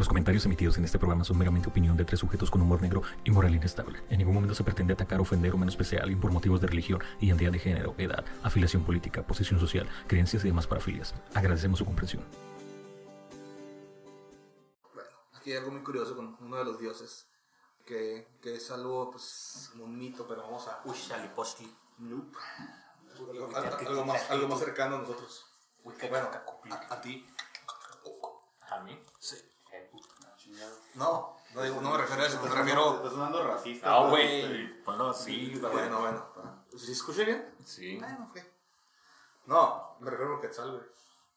[0.00, 3.02] Los comentarios emitidos en este programa son meramente opinión de tres sujetos con humor negro
[3.22, 4.00] y moral inestable.
[4.08, 7.02] En ningún momento se pretende atacar, ofender o menospreciar a alguien por motivos de religión,
[7.20, 11.14] identidad de género, edad, afiliación política, posición social, creencias y demás parafilias.
[11.34, 12.24] Agradecemos su comprensión.
[14.94, 17.26] Bueno, aquí hay algo muy curioso con uno de los dioses,
[17.84, 20.80] que, que es algo, pues, un mito, pero vamos a...
[20.86, 21.70] Uy, Shalipostli.
[21.98, 22.38] Nope.
[23.18, 25.44] Algo, más, algo más cercano a nosotros.
[25.84, 26.30] Uy, qué Bueno,
[26.70, 27.26] a, a ti.
[28.70, 28.98] ¿A mí?
[29.18, 29.36] Sí.
[30.94, 32.96] No, no, digo, no me refiero a eso, me refiero...
[32.96, 33.86] Estás sonando racista.
[33.92, 35.10] Ah, pues, güey.
[35.10, 35.72] Así, güey.
[35.72, 36.26] Bueno, bueno.
[36.76, 37.54] ¿Sí escuché bien?
[37.64, 37.98] Sí.
[37.98, 38.52] Bueno, fue.
[39.46, 40.84] No, me refiero a Quetzal, güey.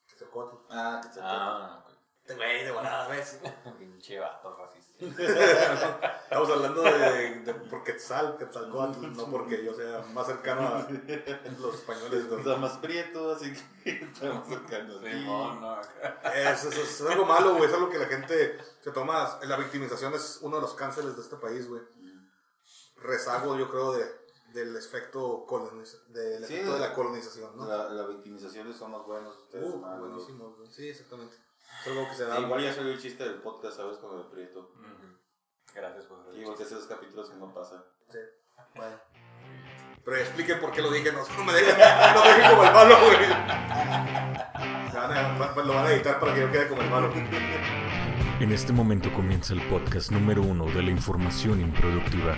[0.08, 0.56] Quetzalcóatl.
[0.70, 1.93] Ah, que se Ah, Este
[2.28, 3.40] güey, de volada, ¿ves?
[3.80, 4.84] Pinche vato racista.
[6.24, 10.88] Estamos hablando de, de por Quetzal, Quetzalcóatl, no porque yo sea más cercano a
[11.60, 12.26] los españoles.
[12.30, 12.38] ¿no?
[12.38, 15.02] Está más prieto, así que estamos cercanos.
[15.04, 15.82] Sí, no, no.
[16.34, 17.66] Es, es, es algo malo, güey.
[17.70, 19.40] Es algo que la gente se toma.
[19.44, 21.82] La victimización es uno de los cánceres de este país, güey.
[22.96, 24.06] Rezago, yo creo, de,
[24.54, 27.66] del efecto, coloniz del Sí, efecto de de- la colonización, ¿no?
[27.68, 30.00] La, la victimización de somos buenos, ustedes Uh, malos.
[30.08, 30.72] buenísimo, güey.
[30.72, 31.36] Sí, exactamente.
[31.82, 32.38] Es algo que se da.
[32.38, 33.98] Sí, igual ya soy el chiste del podcast, ¿sabes?
[33.98, 34.72] Con el prieto.
[34.76, 35.18] Ujú.
[35.74, 37.84] Gracias por Y porque esos capítulos que no pasa.
[38.12, 38.20] Sí.
[38.76, 38.96] Bueno.
[40.06, 42.74] Pero expliquen por qué lo dije, no, no me dejen, no me dejen como el
[42.74, 43.18] malo, güey.
[45.66, 47.12] Lo van a editar para que yo quede como el malo.
[48.40, 52.36] En este momento comienza el podcast número uno de la información improductiva.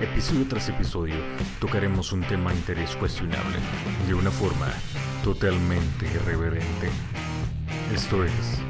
[0.00, 1.14] Episodio tras episodio
[1.60, 3.56] tocaremos un tema de interés cuestionable
[4.06, 4.68] de una forma
[5.24, 6.90] totalmente irreverente.
[7.94, 8.60] Esto es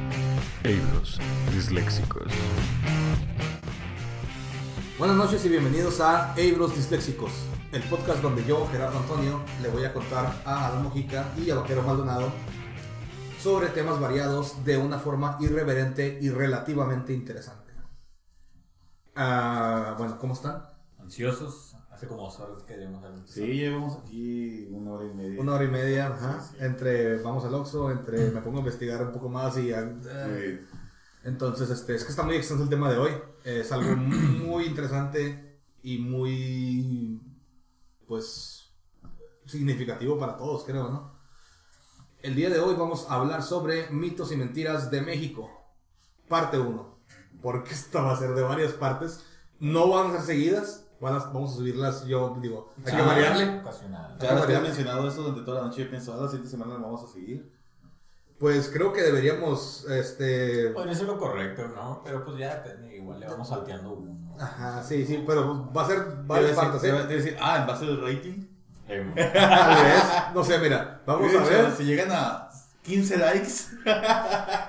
[0.66, 1.20] Eidos
[1.54, 2.26] Disléxicos.
[4.98, 7.30] Buenas noches y bienvenidos a Eibros Disléxicos,
[7.70, 11.54] el podcast donde yo, Gerardo Antonio, le voy a contar a Adán Mojica y a
[11.54, 12.32] Vaquero Maldonado
[13.40, 17.72] sobre temas variados de una forma irreverente y relativamente interesante.
[19.14, 20.64] Ah, bueno, ¿cómo están?
[20.98, 21.75] Ansiosos.
[21.96, 23.46] Hace como dos horas que debemos haber empezado.
[23.46, 25.40] Sí, llevamos aquí una hora y media.
[25.40, 26.64] Una hora y media, ajá, Sí, sí.
[26.64, 29.70] entre vamos al Oxxo, entre me pongo a investigar un poco más y...
[29.70, 30.60] Sí.
[31.24, 33.12] Entonces, este, es que está muy extenso el tema de hoy.
[33.44, 37.18] Es algo muy interesante y muy,
[38.06, 38.74] pues,
[39.46, 41.18] significativo para todos, creo, ¿no?
[42.18, 45.50] El día de hoy vamos a hablar sobre mitos y mentiras de México,
[46.28, 46.98] parte 1.
[47.40, 49.24] Porque esta va a ser de varias partes.
[49.60, 53.06] No van a ser seguidas, van a- vamos a subirlas, yo digo, hay que Ah,
[53.06, 53.60] variarle.
[53.60, 54.16] Ocasional.
[54.18, 54.60] Que variable.
[54.60, 57.12] mencionado esto durante toda la noche, yo pienso, a la siguiente semana lo vamos a
[57.12, 57.52] seguir.
[58.38, 60.68] Pues creo que deberíamos, este...
[60.74, 62.02] Podría ser lo correcto, ¿no?
[62.04, 62.94] Pero pues ya depende.
[62.96, 64.36] Igual le vamos salteando uno.
[64.38, 66.92] Ajá, sí, sí, pero va a ser varias partes, ¿eh?
[67.06, 68.44] decir, ah, en base al rating.
[68.88, 70.02] Em, Tal vez,
[70.34, 72.48] no sé, mira, vamos a ver, Si llegan a
[72.82, 73.50] 15 likes.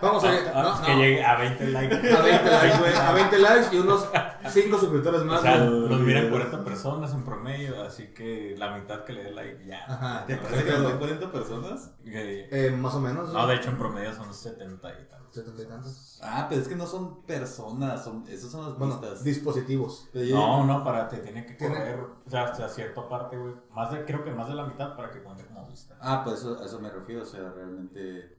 [0.01, 1.95] vamos a ver, ah, no, que no, llegue a 20 likes.
[1.95, 4.07] a 20 likes, güey, a 20 likes y unos
[4.49, 5.89] 5 suscriptores O más, sea, güey.
[5.89, 9.83] nos miran 40 personas en promedio, así que la mitad que le dé like ya.
[9.87, 10.25] Ajá.
[10.25, 11.91] ¿Te parece que nos ven 40 personas?
[12.03, 15.35] Que- Eh, más o menos, No, de hecho en promedio son 70 y tantos.
[15.35, 16.19] 70 y tantos.
[16.23, 19.23] Ah, pero es que no son personas, son, esos son las Bueno, vistas.
[19.23, 20.09] dispositivos.
[20.13, 23.53] No, no, para te tiene que Tiene- correr, o sea, hasta cierta parte, güey.
[23.73, 25.95] Más de, creo que más de la mitad para que cuente como vista.
[26.01, 28.36] Ah, pues eso, a eso me refiero, o sea, realmente.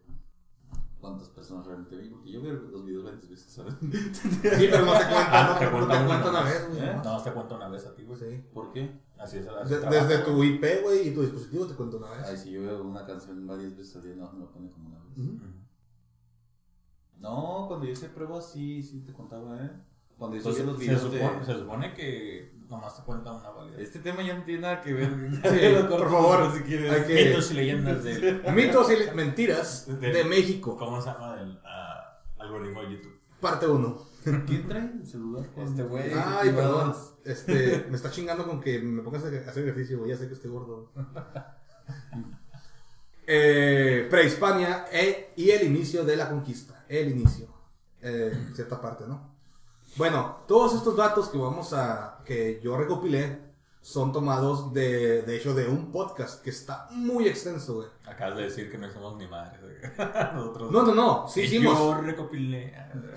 [1.01, 2.09] ¿Cuántas personas realmente vi?
[2.09, 3.75] Porque yo veo los videos varias veces, ¿sabes?
[3.81, 6.69] Sí, pero no te cuenta, Ah, no, te no cuenta te uno cuenta una vez,
[6.69, 6.81] güey.
[6.81, 6.93] ¿Eh?
[6.97, 7.05] ¿no?
[7.05, 8.19] No, te cuento una vez a ti, güey.
[8.19, 8.45] Sí.
[8.53, 9.01] ¿Por qué?
[9.17, 10.43] Así es así De- desde tu.
[10.43, 12.43] IP, güey, y tu dispositivo te cuenta una Ay, vez.
[12.43, 14.99] si yo veo una canción varias veces al día, no, me lo pone como una
[14.99, 15.17] vez.
[17.19, 19.71] No, cuando yo hice pruebas, sí, sí te contaba, ¿eh?
[20.17, 21.45] Cuando yo subía los se, videos supone, de.
[21.45, 23.81] se supone que nomás te cuenta una válida.
[23.81, 25.09] Este tema ya no tiene nada que ver.
[25.43, 27.05] Sí, por favor, si quieres.
[27.07, 28.43] que- Mitos y leyendas del...
[28.55, 31.37] Mitos y le- mentiras De- de México, ¿Cómo se llama?
[31.37, 33.19] Del ah, algoritmo de YouTube.
[33.41, 34.09] parte 1.
[34.47, 35.47] ¿Quién trae el celular?
[35.57, 36.13] Este güey.
[36.15, 36.95] Ay, perdón.
[37.25, 40.11] Este, me está chingando con que me pongas a hacer ejercicio, güey.
[40.11, 40.93] Ya sé que estoy gordo.
[43.27, 46.85] eh, prehispania e- y el inicio de la conquista.
[46.89, 47.49] El inicio.
[48.01, 49.38] Eh, cierta parte, ¿no?
[49.99, 52.21] Bueno, todos estos datos que vamos a.
[52.25, 53.47] que yo recopilé
[53.81, 57.89] son tomados de, de hecho, de un podcast que está muy extenso, güey.
[58.07, 59.61] Acabas de decir que no somos ni madres.
[59.61, 59.75] güey.
[60.35, 60.71] Nosotros.
[60.71, 61.29] No, no, no.
[61.29, 61.77] Sí hicimos.
[61.79, 62.75] Yo recopilé.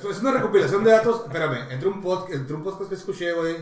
[0.09, 1.23] Es una recopilación de datos.
[1.25, 3.57] Espérame, entre un, pod, entre un podcast que escuché, güey,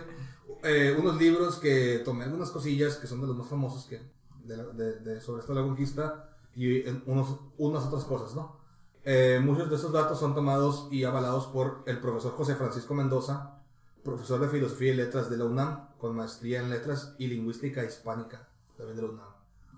[0.63, 4.01] eh, unos libros que tomé algunas cosillas que son de los más famosos que
[4.43, 8.58] de la- de- de- sobre esto de la conquista y unos, unas otras cosas, ¿no?
[9.05, 13.59] Eh, muchos de esos datos son tomados y avalados por el profesor José Francisco Mendoza,
[14.03, 18.47] profesor de Filosofía y Letras de la UNAM, con maestría en Letras y Lingüística Hispánica,
[18.77, 19.29] también de la UNAM.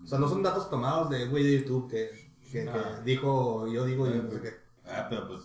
[0.03, 3.85] O sea, no son datos tomados de güey de YouTube que, que, que dijo, yo
[3.85, 4.53] digo y no sé qué.
[4.85, 5.41] Ah, pero pues.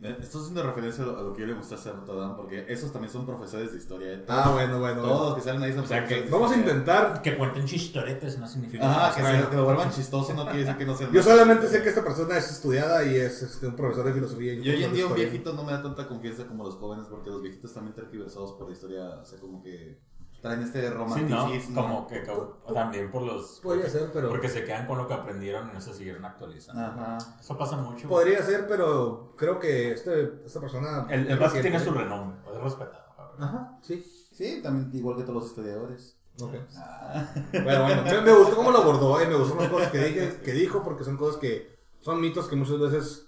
[0.00, 2.64] Eh, Esto es haciendo referencia a lo que yo le gustó hacer a Todán, porque
[2.68, 4.12] esos también son profesores de historia.
[4.12, 4.24] ¿eh?
[4.28, 5.02] Ah, bueno, bueno.
[5.02, 5.34] Todos bueno.
[5.34, 7.20] que salen ahí son O sea, que Vamos a intentar.
[7.20, 9.42] Que cuenten chistoretes no significa Ajá, que, nada.
[9.42, 11.10] se- que lo vuelvan chistoso no quiere decir que no sean.
[11.12, 14.54] Yo solamente sé que esta persona es estudiada y es este, un profesor de filosofía.
[14.54, 17.30] Y hoy en día un viejito no me da tanta confianza como los jóvenes, porque
[17.30, 20.00] los viejitos también tergiversados por la historia, o sea, como que
[20.40, 20.94] traen este Sí, ¿no?
[20.94, 21.82] romanticismo.
[21.82, 22.24] Como que
[22.72, 23.60] también por los...
[23.60, 24.28] Podría ser, pero.
[24.28, 26.82] Porque se quedan con lo que aprendieron y no se siguieron actualizando.
[26.82, 27.18] Ajá.
[27.40, 28.08] Eso pasa mucho.
[28.08, 31.06] Podría ser, pero creo que este, esta persona.
[31.10, 31.70] El, el reciente.
[31.70, 33.04] tiene su renombre, es respetado.
[33.38, 34.04] Ajá, sí.
[34.32, 36.16] Sí, también igual que todos los historiadores.
[36.40, 36.54] Ok.
[36.76, 37.34] Ah.
[37.52, 40.40] Bueno, bueno, me, me gustó cómo lo abordó, eh, me gustó las cosas que, dije,
[40.44, 43.26] que dijo, porque son cosas que son mitos que muchas veces.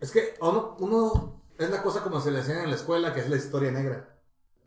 [0.00, 3.20] Es que uno, uno es la cosa como se le enseña en la escuela, que
[3.20, 4.18] es la historia negra.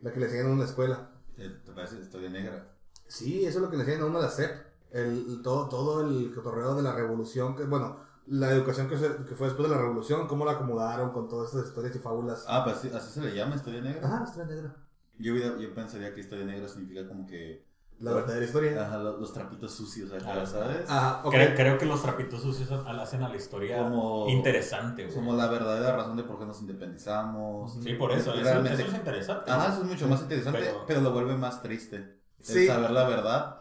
[0.02, 1.12] La que le enseñan en la escuela.
[1.36, 2.68] ¿Te te parece historia negra?
[3.08, 4.66] Sí, eso es lo que le enseñan a uno a la SEP.
[4.92, 7.98] El, todo, todo el cotorreo de la revolución, que bueno,
[8.28, 11.54] la educación que, se- que fue después de la revolución, cómo la acomodaron con todas
[11.54, 12.46] estas historias y fábulas.
[12.48, 14.08] Ah, pues sí, así se le llama historia negra.
[14.08, 14.76] Ajá, historia negra.
[15.18, 17.65] Yo, yo pensaría que historia negra significa como que.
[18.00, 18.86] La verdadera historia.
[18.86, 20.90] Ajá, lo- los, trapitos sucios acá, Ah, ¿sabes?
[20.90, 21.32] Ajá, ok.
[21.34, 25.16] Creo, creo que los trapitos sucios al- hacen a la historia Como- interesante, güey.
[25.16, 27.74] Como la verdadera razón de por qué nos independizamos.
[27.82, 28.34] Sí, por eso.
[28.34, 29.50] Eso, Realmente- eso es interesante.
[29.52, 31.96] Ajá, eso es mucho más interesante, pero, Pero- lo vuelve más triste.
[32.40, 32.68] El Sí.
[32.68, 33.60] saber la verdad.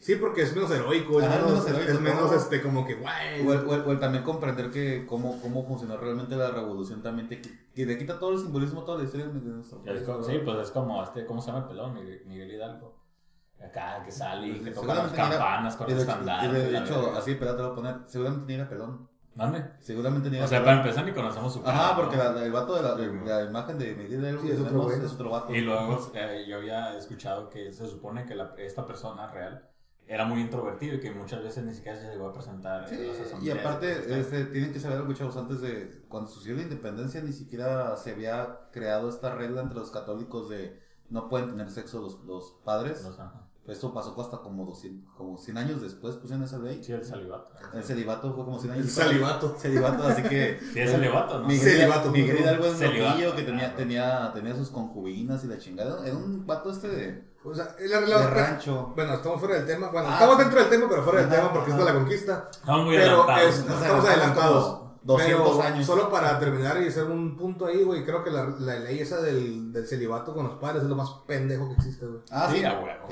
[0.00, 2.34] Sí, porque es menos heroico, es Ajá, es menos, menos heroico, es menos, todo.
[2.34, 3.46] este, como que, guay.
[3.46, 7.02] O el, o el- o el también comprender que cómo, cómo funcionó realmente la revolución
[7.02, 10.02] también te, que te quita todo el simbolismo, toda la historia de nuestro Es país.
[10.02, 10.32] como- ¿verdad?
[10.32, 11.94] sí, pues es como este, ¿cómo se llama el pelón?
[11.94, 12.97] Miguel, Miguel Hidalgo.
[13.64, 16.46] Acá que sale y que toca las campanas con y de el hecho- estandarte.
[16.46, 17.96] y de hecho, así, pero te lo voy a poner.
[18.08, 19.08] Seguramente ni era pelón.
[19.34, 19.64] ¿Dónde?
[19.80, 20.76] Seguramente ni era O sea, pelón.
[20.76, 22.00] para empezar ni conocemos su cara, Ajá, ¿no?
[22.02, 24.58] porque la- la- el vato de la, de la imagen de Miguel Sí, que es
[24.60, 25.04] otro tenemos güey.
[25.06, 25.54] es otro vato.
[25.54, 29.68] Y luego eh, yo había escuchado que se supone que la- esta persona real
[30.06, 33.42] era muy introvertido y que muchas veces ni siquiera se llegó a presentar Sí, las
[33.42, 37.32] y aparte, este, tienen que saber algo, chavos, antes de cuando sucedió la independencia, ni
[37.32, 40.80] siquiera se había creado esta regla entre los católicos de
[41.10, 43.04] no pueden tener sexo los, los padres.
[43.04, 43.44] Los- ajá.
[43.68, 46.82] Esto pasó hasta como, 200, como 100 años después, pusieron esa ley.
[46.82, 47.50] Sí, el salivato.
[47.74, 49.06] El celibato fue como 100 años El después.
[49.06, 49.56] salivato.
[49.58, 50.58] Celibato, así que.
[50.72, 51.46] Sí, es celibato, ¿no?
[51.48, 52.44] Miguel, Celibato, Miguel perdón.
[52.44, 53.76] Hidalgo es Celibato, loquillo que tenía, claro.
[53.76, 56.06] tenía, tenía sus concubinas y la chingada.
[56.06, 58.92] Era un vato este de, O sea, la, de la- rancho.
[58.96, 59.90] Bueno, estamos fuera del tema.
[59.90, 61.80] Bueno, Ah, estamos dentro del tema, pero fuera del Ajá, tema porque ajá.
[61.80, 62.48] es de la conquista.
[62.50, 63.54] Estamos muy Pero adelantados.
[63.54, 64.87] es- estamos adelantados.
[65.06, 65.86] Como 200 Pero años.
[65.86, 68.04] Solo para terminar y hacer un punto ahí, güey.
[68.04, 71.10] Creo que la, la ley esa del, del celibato con los padres es lo más
[71.26, 72.20] pendejo que existe, güey.
[72.30, 72.58] Ah, sí.
[72.60, 72.64] Sí.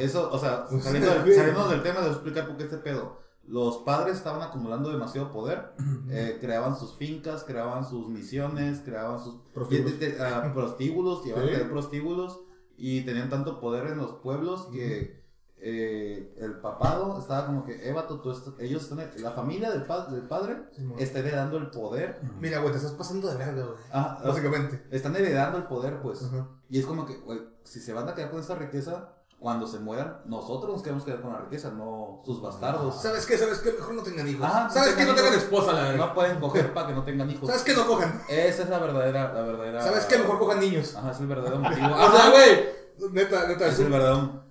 [0.05, 0.81] Eso, o sea, Sí.
[0.81, 3.19] saliendo, del- saliendo del tema, a explicar por qué este pedo.
[3.49, 5.73] Los padres estaban acumulando demasiado poder,
[6.11, 10.00] eh, creaban sus fincas, creaban sus misiones, creaban sus Prostíbulos.
[10.00, 11.55] de- de- ah, prostíbulos, llevaban Sí.
[11.71, 12.41] prostíbulos
[12.77, 15.25] y tenían tanto poder en los pueblos que
[15.68, 20.06] eh, el papado estaba como que, Evato, tú estás- ellos están, la familia del, pa-
[20.06, 20.58] del padre
[20.98, 22.20] está heredando el poder.
[22.40, 23.76] Mira, güey, te estás pasando de verga, güey.
[23.92, 24.86] Ah, Básicamente.
[24.92, 26.22] están heredando el poder, pues.
[26.22, 26.46] Ajá.
[26.68, 29.08] Y es como que, güey, si se van a quedar con esta riqueza,
[29.40, 33.02] cuando se mueran, nosotros nos queremos quedar con la riqueza, no sus bastardos.
[33.02, 33.36] ¿Sabes qué?
[33.36, 33.72] ¿Sabes qué?
[33.72, 34.46] Mejor no tengan hijos.
[34.48, 35.04] Ah, no ¿Sabes qué?
[35.04, 36.06] No tengan esposa, la verga.
[36.06, 37.46] No pueden coger para que no tengan hijos.
[37.48, 37.74] ¿Sabes qué?
[37.74, 38.22] No cojan.
[38.28, 39.82] Esa es la verdadera, la verdadera.
[39.82, 40.16] ¿Sabes qué?
[40.18, 40.94] Mejor cojan niños.
[40.96, 41.86] Ajá, es el verdadero motivo.
[41.94, 42.76] O sea, güey.
[43.12, 43.66] Neta, neta.
[43.66, 44.45] es el verdadero.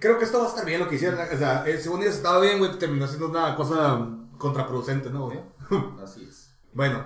[0.00, 1.18] Creo que esto va a estar bien lo que hicieron.
[1.20, 2.78] O sea, eh, según ellos estaba bien, güey.
[2.78, 4.06] Terminó siendo una cosa
[4.38, 5.40] contraproducente, ¿no, güey?
[6.02, 6.44] Así es.
[6.74, 7.04] Bueno,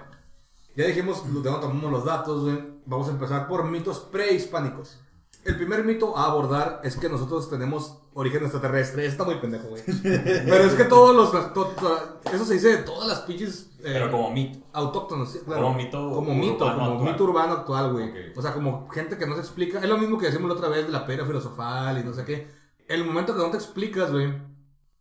[0.76, 2.58] ya dijimos, de dónde tomamos los datos, güey.
[2.84, 4.98] Vamos a empezar por mitos prehispánicos.
[5.44, 9.06] El primer mito a abordar es que nosotros tenemos origen extraterrestre.
[9.06, 9.82] Está muy pendejo, güey.
[10.02, 11.52] Pero es que todos los.
[11.54, 13.70] to- to- eso se dice de todas las pinches.
[13.78, 14.58] eh, Pero como mito.
[14.72, 15.62] autóctonos, sí, claro.
[15.62, 17.12] Como mito Como mito, urbano como actual.
[17.12, 18.08] mito urbano actual, güey.
[18.10, 18.36] Ok.
[18.38, 19.78] O sea, como gente que no se explica.
[19.78, 22.24] Es lo mismo que decimos la otra vez de la pera filosofal y no sé
[22.24, 22.61] qué.
[22.92, 24.34] El momento que no te explicas, güey,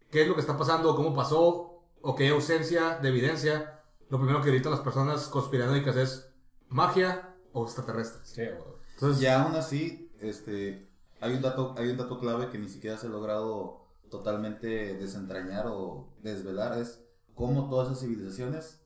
[0.09, 4.41] qué es lo que está pasando, cómo pasó, o qué ausencia de evidencia, lo primero
[4.41, 6.33] que gritan las personas conspiranoicas es
[6.69, 8.29] magia o extraterrestres.
[8.29, 8.77] Sí, güey.
[8.93, 12.97] Entonces, Y aún así, este, hay un dato, hay un dato clave que ni siquiera
[12.97, 17.03] se ha logrado totalmente desentrañar o desvelar es
[17.35, 18.85] cómo todas esas civilizaciones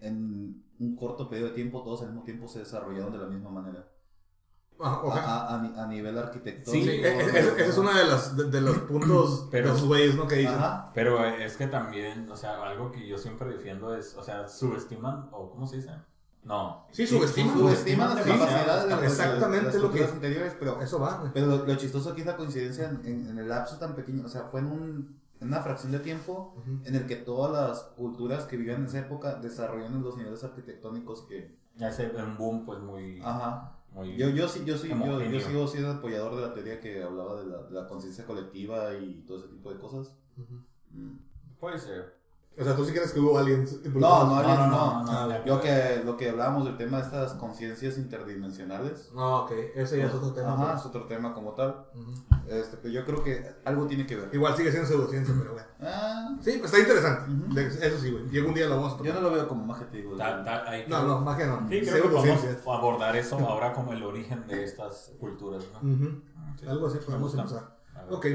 [0.00, 3.50] en un corto periodo de tiempo, todos al mismo tiempo se desarrollaron de la misma
[3.50, 3.86] manera.
[4.80, 6.84] Ah, A, a- a ni- a nivel arquitectónico.
[6.84, 9.72] Sí, e- e- ese ese es uno de, las, de, de los puntos Pero- de
[9.74, 10.26] los güeyes, ¿no?
[10.26, 10.54] Que dicen.
[10.54, 10.90] Ajá.
[10.94, 15.28] Pero es que también, o sea, algo que yo siempre defiendo es, o sea, subestiman,
[15.32, 15.90] o ¿cómo se dice?
[16.44, 16.86] No.
[16.92, 17.58] Sí, subestiman.
[17.58, 21.32] Subestiman las capacidades de Exactamente de las lo que- anteriores, pero Eso va, güey.
[21.34, 24.24] Pero lo, lo chistoso aquí es la coincidencia en, en- en el lapso tan pequeño,
[24.24, 27.82] o sea, fue en, un- en una fracción de tiempo en el que todas las
[27.96, 31.56] culturas que vivían en esa época desarrollaron los niveles arquitectónicos que...
[31.76, 33.20] Ya sé, un boom, pues muy.
[33.22, 33.76] Ajá.
[33.92, 37.02] muy Yo, yo, sí, yo, sí, yo, yo sigo siendo apoyador de la teoría que
[37.02, 40.16] hablaba de la, conciencia colectiva y todo ese tipo de cosas.
[40.38, 40.62] Ujú.
[40.90, 41.18] Mm.
[41.60, 42.16] Puede ser.
[42.58, 43.78] O sea, tú sí crees que hubo aliens.
[43.84, 45.04] No, no, aliens, no, no.
[45.04, 49.10] no, no, Yo que lo que hablábamos del tema de estas conciencias interdimensionales.
[49.14, 50.54] No, ok, ese ya es otro tema.
[50.54, 50.80] Ajá, pues.
[50.80, 51.84] es otro tema como tal.
[51.94, 52.12] Ujú.
[52.48, 54.30] Este, pero yo creo que algo tiene que ver.
[54.32, 55.68] Igual sigue siendo pseudociencia, pero bueno.
[55.82, 57.30] Ah, Sí, pues está interesante.
[57.30, 57.54] Ujú.
[57.54, 58.24] De- Eso sí, güey.
[58.34, 59.14] Y algún día lo vamos a yo tocar.
[59.16, 60.16] no lo veo como magia, te digo.
[60.16, 61.58] Ta- ta- ahí No, creo- no, más que no.
[61.68, 62.72] Sí, creo que podemos Pseudociencia.
[62.72, 65.90] abordar eso ahora como el origen de estas culturas, ¿no?
[65.92, 66.22] Ujú.
[66.58, 66.66] Sí.
[66.66, 67.76] Algo así podemos empezar.
[68.10, 68.26] Ok.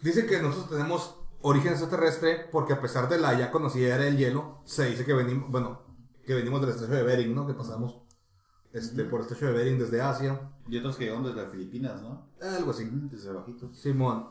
[0.00, 4.16] Dice que nosotros tenemos origen extraterrestre porque a pesar de la ya conocida era del
[4.16, 5.82] hielo, se dice que venimos, bueno,
[6.24, 7.46] que venimos del estrecho de Bering, ¿no?
[7.46, 8.02] Que pasamos
[8.72, 10.50] este, por el estrecho de Bering desde Asia.
[10.68, 12.28] Y otros que llegaron desde las Filipinas, ¿no?
[12.40, 12.88] Algo así.
[12.92, 13.72] Desde abajito.
[13.72, 14.28] Simón.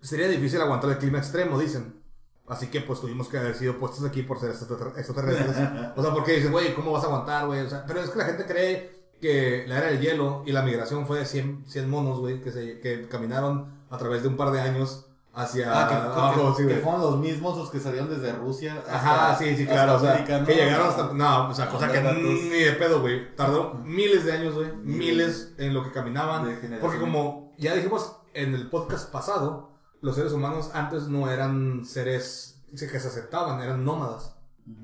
[0.00, 2.02] Sería difícil aguantar el clima extremo, dicen.
[2.46, 5.56] Así que pues tuvimos que haber sido puestos aquí por ser extrater- extraterrestres.
[5.96, 7.60] o sea, porque dicen, güey, ¿cómo vas a aguantar, güey?
[7.60, 10.62] O sea, pero es que la gente cree que la era del hielo y la
[10.62, 14.36] migración fue de 100, 100 monos, güey, que, se, que caminaron a través de un
[14.36, 17.80] par de años hacia Ah, que, abajo, que- sí, que fueron los mismos los que
[17.80, 18.74] salieron desde Rusia.
[18.78, 19.94] hasta- Ajá, sí, sí, hasta claro.
[19.96, 21.12] O sea, que llegaron hasta.
[21.12, 23.34] No, o sea, cosa que ni de pedo, güey.
[23.34, 24.72] Tardó miles de años, güey.
[24.76, 26.44] Miles en lo que caminaban.
[26.80, 32.62] Porque, como ya dijimos en el podcast pasado, los seres humanos antes no eran seres
[32.70, 34.32] que se aceptaban, eran nómadas.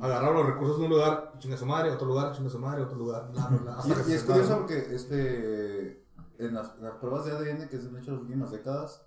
[0.00, 2.96] Agarraron los recursos de un lugar, chinga su madre, otro lugar, chinga su madre, otro
[2.98, 6.04] lugar, bla, bla, bla, hasta Y, que y se es curioso porque este,
[6.38, 9.02] en las, las pruebas de ADN que se han hecho en las últimas décadas,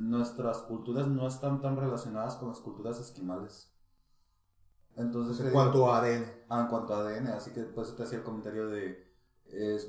[0.00, 3.70] nuestras culturas no están tan relacionadas con las culturas esquimales.
[4.96, 6.24] Entonces, En cuanto a ADN.
[6.48, 9.08] ah, en cuanto a ADN, así que por eso te hacía el comentario de.
[9.46, 9.88] Es,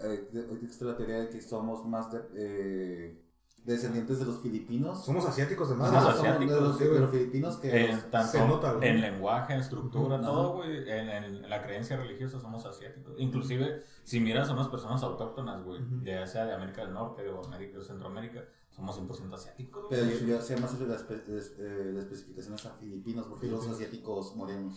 [0.00, 0.30] eh,
[0.62, 3.24] existe la teoría de que somos más de, eh,
[3.64, 5.04] descendientes de los filipinos.
[5.04, 6.02] Somos asiáticos de Ajá, más.
[6.04, 7.84] Somos asiáticos, de los, sí, de los filipinos que.
[7.86, 8.88] En, los- tanto se nota, güey.
[8.88, 10.24] en lenguaje, en estructura, Ujú.
[10.24, 10.76] todo, güey.
[10.90, 13.14] En, en- la creencia religiosa somos asiáticos.
[13.18, 16.02] Inclusive, si miras a unas personas autóctonas, güey, Ujú.
[16.04, 18.44] ya sea de América del Norte o América Centroamérica,
[18.78, 19.86] somos 100% asiáticos.
[19.90, 23.66] pero yo, yo hacía más la, espe- es- eh, la especificación a filipinos, porque los
[23.66, 24.74] asiáticos morenos.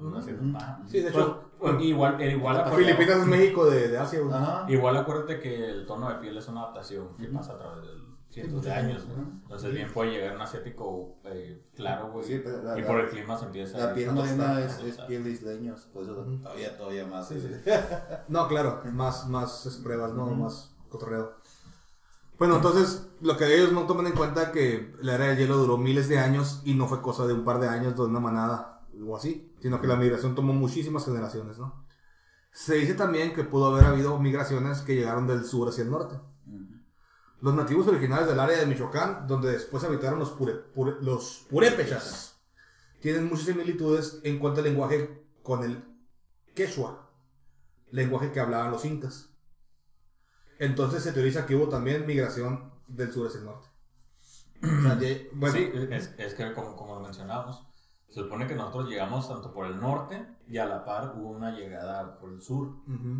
[0.00, 0.16] Ujú.
[0.16, 0.56] Así, Ujú.
[0.56, 0.80] ajá.
[0.86, 4.20] Sí, de hecho, Pues, pues, igual, eh, igual, acuérdate- Filipinas es México de, de Asia,
[4.20, 4.32] güey.
[4.32, 4.64] Ajá.
[4.68, 7.36] Igual acuérdate que el tono de piel es una adaptación que Ujú.
[7.36, 7.88] pasa a través de
[8.30, 9.04] cientos de años.
[9.06, 9.18] güey.
[9.18, 9.30] Ujú.
[9.42, 12.24] Entonces, bien puede llegar un asiático eh, claro, güey.
[12.24, 14.96] Sí, pero la- y la- por el clima se empieza La piel morena es, es
[15.02, 16.38] piel de isleños, por eso Ujú.
[16.38, 17.28] todavía, todavía más.
[17.28, 17.70] Sí, eh, sí.
[18.28, 20.26] No, claro, más, más es pruebas, ¿no?
[20.28, 21.34] Más cotorreo.
[22.40, 25.76] Bueno, entonces, lo que ellos no toman en cuenta que la era del hielo duró
[25.76, 28.80] miles de años y no fue cosa de un par de años de una manada
[29.06, 31.84] o así, sino que la migración tomó muchísimas generaciones, ¿no?
[32.50, 36.18] Se dice también que pudo haber habido migraciones que llegaron del sur hacia el norte.
[37.42, 42.40] Los nativos originales del área de Michoacán, donde después habitaron los, pure- pure- los purépechas,
[43.00, 45.84] tienen muchas similitudes en cuanto al lenguaje con el
[46.54, 47.06] quechua,
[47.90, 49.29] lenguaje que hablaban los incas.
[50.60, 53.66] Entonces se teoriza que hubo también migración del sur hacia el norte.
[54.62, 57.66] O sea, ya- bueno, Sí, es, es que como, como lo mencionamos,
[58.08, 61.52] se supone que nosotros llegamos tanto por el norte y a la par hubo una
[61.52, 62.76] llegada por el sur.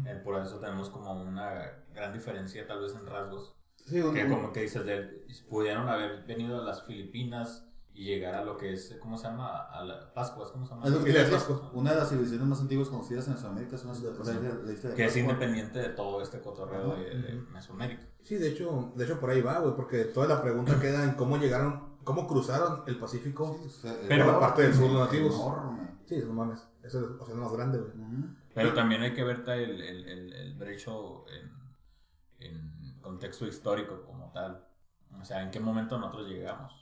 [0.07, 3.55] Eh, por eso tenemos como una gran diferencia tal vez en rasgos.
[3.87, 8.35] Sí, Que un- como que dices, de- pudieron haber venido a las Filipinas y llegar
[8.35, 9.65] a lo que es, ¿cómo se llama?
[9.71, 10.87] A la Pascuas, ¿cómo se llama?
[10.87, 11.71] Es lo que Pascua.
[11.75, 14.73] Una de las civilizaciones más antiguas conocidas en Sudamérica es una de la isla, la
[14.73, 15.21] isla de Que es Pascua.
[15.21, 17.35] independiente de todo este cotorreo de, de.
[17.53, 18.03] Mesoamérica.
[18.23, 21.13] sí, de hecho, de hecho por ahí va, güey, porque toda la pregunta queda en
[21.13, 23.59] cómo llegaron, cómo cruzaron el Pacífico.
[23.61, 25.35] Sí, o sea, Pero era la parte del sur, los nativos.
[25.35, 25.91] Enorme.
[26.07, 27.93] Sí, no mames, eso es el océano más grande, güey.
[28.55, 34.31] Pero también hay que ver el, el, el, el brecho en, en contexto histórico como
[34.33, 34.65] tal.
[35.21, 36.73] O sea, en qué momento nosotros llegamos.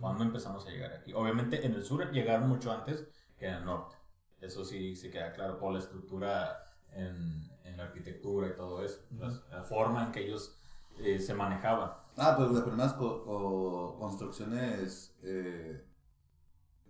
[0.00, 1.12] ¿Cuándo empezamos a llegar aquí?
[1.12, 3.06] Obviamente en el sur llegaron mucho antes
[3.38, 3.96] que en el norte.
[4.40, 9.00] Eso sí, sí queda claro por la estructura en, en la arquitectura y todo eso.
[9.18, 10.56] Las- la forma en que ellos
[10.98, 11.92] eh, se manejaban.
[12.16, 15.84] Ah, pues las primeras co- co- construcciones eh,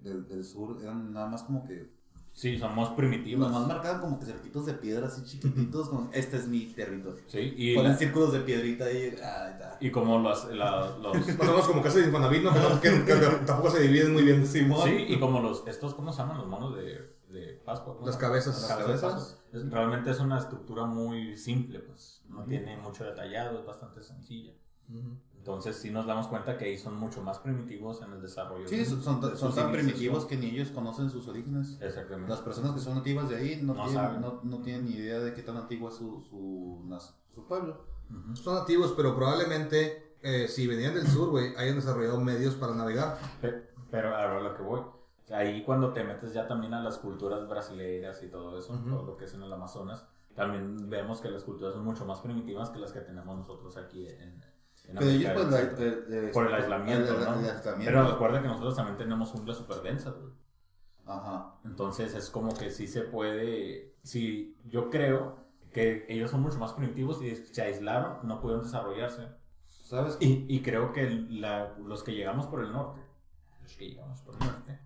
[0.00, 1.90] del, del sur eran nada más como que.
[2.32, 3.50] Sí, somos primitivos.
[3.50, 5.88] Nomás marcaban como que cerquitos de piedra así chiquititos.
[5.90, 7.22] como, este es mi territorio.
[7.26, 9.14] Sí, y, Ponen círculos de piedrita ahí.
[9.22, 12.52] Ah, y como los, la- los, Más o menos como casa de Infonavit, ¿no?
[12.80, 13.14] Que, no- que- que
[13.46, 14.46] tampoco se dividen muy bien.
[14.46, 14.88] Simón.
[14.88, 17.94] Sí, y como los, estos, ¿cómo se llaman los monos de, de Pascua?
[17.94, 18.60] ¿Cómo Las cabezas.
[18.62, 22.22] Las cabezas realmente es una estructura muy simple, pues.
[22.28, 24.52] No tiene mucho detallado, es bastante sencilla.
[24.88, 25.16] Ujú.
[25.42, 28.68] Entonces sí nos damos cuenta que ahí son mucho más primitivos en el desarrollo.
[28.68, 31.78] Sí, de- son, son, de son tan primitivos que ni ellos conocen sus orígenes.
[31.80, 32.30] Exactamente.
[32.30, 35.18] Las personas que son nativas de ahí no, No tienen, no, no tienen ni idea
[35.18, 36.88] de qué tan antiguo es su, su,
[37.34, 37.84] su pueblo.
[38.08, 38.36] Ujú.
[38.36, 43.18] Son nativos, pero probablemente eh, si venían del sur, güey, hayan desarrollado medios para navegar.
[43.40, 44.80] Pe- Pero ahora lo que voy.
[45.32, 48.90] ahí cuando te metes ya también a las culturas brasileñas y todo eso, Ujú.
[48.90, 50.06] todo lo que es en el Amazonas,
[50.36, 54.06] también vemos que las culturas son mucho más primitivas que las que tenemos nosotros aquí
[54.06, 54.51] en, en
[54.84, 57.40] Pero ellos pues, la- de- de- Por el aislamiento, el- el- ¿no?
[57.40, 57.84] el aislamiento.
[57.84, 60.32] Pero recuerda que nosotros también tenemos junglas súper densas, güey.
[61.06, 61.54] Ajá.
[61.64, 65.36] Entonces es como que sí se puede, sí, yo creo
[65.72, 69.28] que ellos son mucho más primitivos y se aislaron, no pudieron desarrollarse.
[69.68, 70.16] ¿Sabes?
[70.20, 73.00] Y, y creo que la- los que llegamos por el norte,
[73.62, 74.78] los que llegamos por el norte,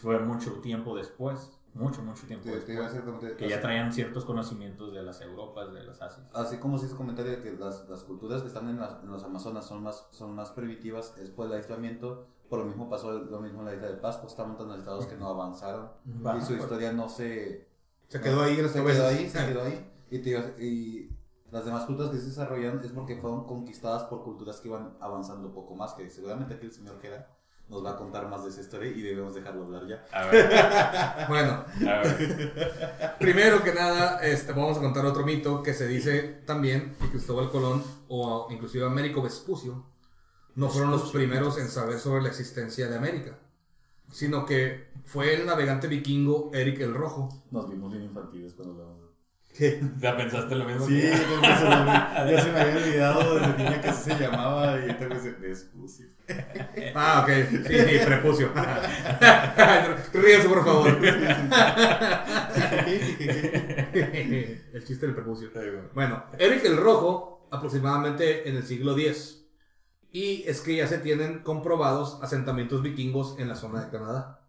[0.00, 4.92] fue mucho tiempo después, mucho, mucho tiempo Te- después, te- que ya traían ciertos conocimientos
[4.92, 6.26] de las Europas, de las Asias.
[6.34, 9.10] Así como se hizo comentario de que las, las culturas que están en, las- en
[9.10, 12.28] los Amazonas son más, son más primitivas, es por el aislamiento.
[12.48, 14.28] Por lo mismo pasó lo mismo en la isla de Pascua.
[14.28, 15.90] Estaban tan aislados que no avanzaron.
[16.24, 16.36] Va.
[16.36, 17.68] Y su historia no se.
[18.08, 19.92] Se quedó ahí Se quedó ahí, se quedó ahí.
[20.10, 20.30] Y, te
[20.64, 21.10] y
[21.50, 25.52] las demás culturas que se desarrollaron es porque fueron conquistadas por culturas que iban avanzando
[25.52, 25.94] poco más.
[25.94, 27.35] Que seguramente aquí el señor Gera
[27.68, 30.04] nos va a contar más de esa historia y debemos dejarlo hablar ya.
[30.12, 33.16] A ver, Bueno, a ver.
[33.18, 37.50] primero que nada, este, vamos a contar otro mito que se dice también que Cristóbal
[37.50, 39.84] Colón o inclusive Américo Vespucio
[40.54, 43.38] no fueron los primeros en saber sobre la existencia de América,
[44.10, 47.28] sino que fue el navegante vikingo Eric el Rojo.
[47.50, 48.95] Nos vimos bien infantiles cuando hablamos.
[49.98, 50.86] ¿Ya pensaste lo mismo?
[50.86, 51.32] Sí, que- se me,
[52.32, 56.06] ya se me había olvidado desde niña que así se llamaba y entonces se despucio.
[56.94, 58.50] Ah, ok, sí, sí, prepucio.
[60.12, 60.98] Ríense, por favor.
[64.72, 65.50] el chiste del prepucio.
[65.94, 69.44] Bueno, Eric el Rojo, aproximadamente en el siglo X.
[70.12, 74.40] Y es que ya se tienen comprobados asentamientos vikingos en la zona de Canadá.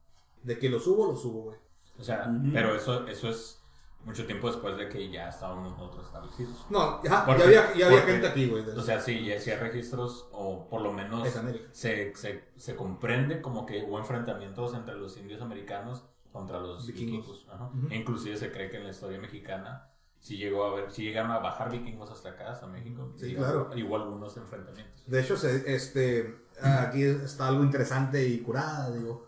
[0.43, 1.57] De que los hubo, los hubo, güey.
[1.99, 3.61] O sea, pero eso, eso es
[4.05, 6.65] mucho tiempo después de que ya estábamos nosotros establecidos.
[6.69, 8.63] No, ya, Porque- ya había, ya había porque- gente aquí, güey.
[8.69, 11.27] O sea, sí, ya hay registros, o por lo menos
[11.71, 17.25] se, se, se comprende como que hubo enfrentamientos entre los indios americanos contra los Vikingos.
[17.27, 17.47] vikingos.
[17.53, 17.69] ajá.
[17.89, 19.89] E inclusive se cree que en la historia mexicana
[20.19, 23.11] sí llegó a haber, sí llegaron a bajar vikingos hasta acá, hasta México.
[23.17, 23.69] Sí, claro.
[23.75, 25.03] Hubo algunos enfrentamientos.
[25.05, 29.26] De hecho, se- este, aquí está algo interesante y curada, digo.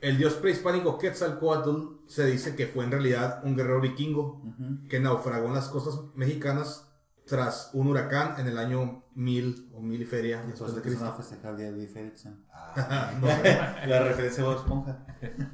[0.00, 4.40] El dios prehispánico Quetzalcoatl se dice que fue en realidad un guerrero vikingo
[4.88, 6.88] que naufragó en las costas mexicanas
[7.28, 11.16] tras un huracán en el año 1000 o mil y feria después de Cristo.
[11.44, 12.44] el día de Félixen.
[13.20, 13.26] No.
[13.86, 15.04] La referencia a Esponja.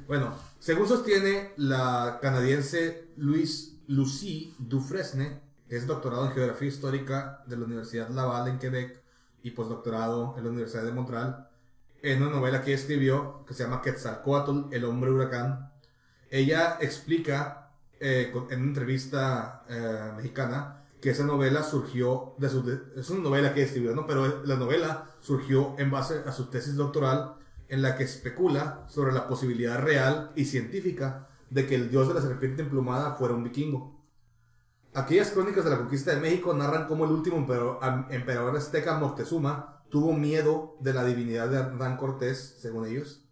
[0.07, 7.65] Bueno, según sostiene la canadiense Louise Lucie Dufresne, es doctorado en Geografía Histórica de la
[7.65, 9.01] Universidad Laval en Quebec
[9.41, 11.49] y postdoctorado en la Universidad de Montreal,
[12.11, 15.71] en una novela que escribió que se llama Quetzalcoatl, el hombre huracán.
[16.29, 22.63] Ella explica eh, en una entrevista eh, mexicana que esa novela surgió de su...
[22.63, 24.05] de- es una novela que escribió, ¿no?
[24.07, 27.35] Pero la novela surgió en base a su tesis doctoral
[27.67, 32.13] en la que especula sobre la posibilidad real y científica de que el dios de
[32.15, 33.95] la serpiente emplumada fuera un vikingo.
[34.93, 40.11] Aquellas crónicas de la conquista de México narran cómo el último emperador azteca Moctezuma tuvo
[40.11, 43.23] miedo de la divinidad de Hernán Cortés, según ellos,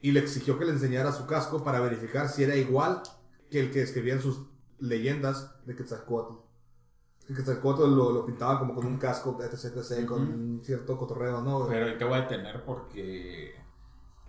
[0.00, 3.02] y le exigió que le enseñara su casco para verificar si era igual
[3.50, 4.46] que el que escribían sus
[4.78, 6.36] leyendas de Quetzalcóatl.
[7.28, 11.42] El Quetzalcóatl lo, lo pintaba como con un casco, etc, etc, con un cierto cotorreo,
[11.42, 11.68] ¿no?
[11.68, 13.54] Pero te voy a detener porque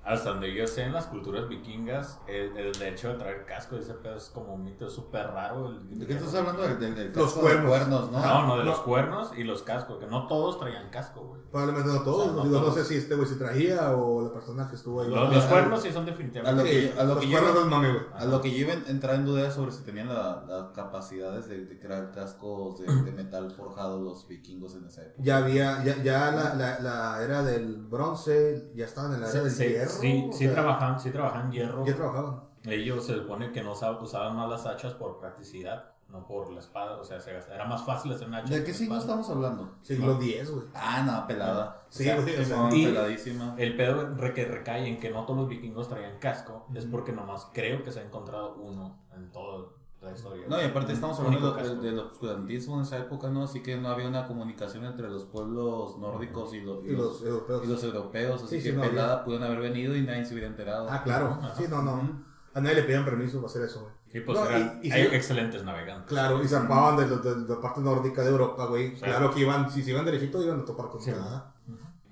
[0.07, 3.81] hasta donde yo sé en las culturas vikingas, el, el hecho de traer casco de
[3.81, 5.67] ese pedo es como un mito súper raro.
[5.69, 6.61] el- ¿De qué estás hablando?
[6.63, 7.63] Del, del, del Los cuernos.
[7.63, 8.19] de cuernos, ¿no?
[8.19, 8.83] No, no, de los No.
[8.85, 11.41] cuernos y los cascos, que no todos traían casco, güey.
[11.51, 12.75] Probablemente no todos, O sea, no digo, no todos.
[12.75, 15.09] sé si este güey se traía o la persona que estuvo ahí.
[15.09, 16.63] Los, los a- cuernos sí son a lo definitivamente.
[16.71, 18.15] que- a lo los que cuernos yo-.
[18.15, 21.47] A lo que yo iba a entrar en duda sobre si tenían la- las capacidades
[21.49, 25.21] de, de crear cascos de, de metal forjado los vikingos en esa época.
[25.23, 29.39] Ya había, ya, ya la, la, la era del bronce, ya estaban en la era
[29.39, 29.89] Sí, del sí, hierro.
[29.91, 31.85] sí, o sí sea, trabajan, sí trabajan hierro.
[31.85, 32.41] Ya trabajaban.
[32.65, 36.59] Ellos se supone que no usa- usaban más las hachas por practicidad, no por la
[36.59, 36.97] espada.
[36.97, 38.55] O sea, se gasta- era más fácil hacer una hacha.
[38.55, 39.75] ¿De qué siglo estamos hablando?
[39.81, 40.19] Siglo.
[40.21, 40.65] X, güey.
[40.73, 41.83] Ah, no, pelada.
[41.89, 43.55] Sí, güey, o sea, peladísima.
[43.57, 47.11] El pedo re- que recae en que no todos los vikingos traían casco es porque
[47.13, 49.67] nomás creo que se ha encontrado uno en toda
[50.01, 50.45] la historia.
[50.47, 53.43] No, y aparte estamos hablando del, del obscurantismo en esa época, ¿no?
[53.43, 57.63] Así que no había una comunicación entre los pueblos nórdicos y los, Y los europeos.
[57.63, 58.43] y los europeos.
[58.43, 60.87] Así Sí, sí, que no pelada pudieron haber venido y nadie se hubiera enterado.
[60.89, 61.37] Ah, claro.
[61.41, 61.55] Ajá.
[61.55, 62.23] Sí, no, no.
[62.53, 63.93] A nadie le pedían permiso para hacer eso, güey.
[64.11, 65.15] Sí, pues No, eran- y- y hay sí.
[65.15, 66.07] excelentes navegantes.
[66.07, 68.95] Claro, y zarpaban de, la- de la parte nórdica de Europa, güey.
[68.95, 69.01] Sí.
[69.01, 71.11] Claro que iban, si se iban derechito, iban a topar con Sí.
[71.11, 71.53] Canadá.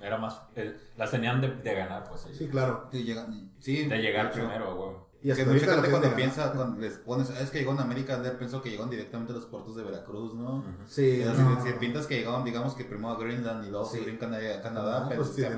[0.02, 0.39] Era más.
[0.56, 2.28] eh, las tenían de, de ganar, pues.
[2.38, 2.88] Sí, claro.
[2.91, 4.91] De llegan, sí, De llegar primero, güey.
[5.25, 7.79] Y hasta Que mucha gente cuando piensa, cuando les pones, "Ah, es que llegó en
[7.79, 10.63] América, pensó que llegaron directamente a los puertos de Veracruz, ¿no?
[10.88, 11.63] Sí, no.
[11.63, 13.97] si, si pintas que llegaron, digamos que primero a Greenland y luego Sí.
[13.97, 15.49] a a Canadá, Ah, pero pues se.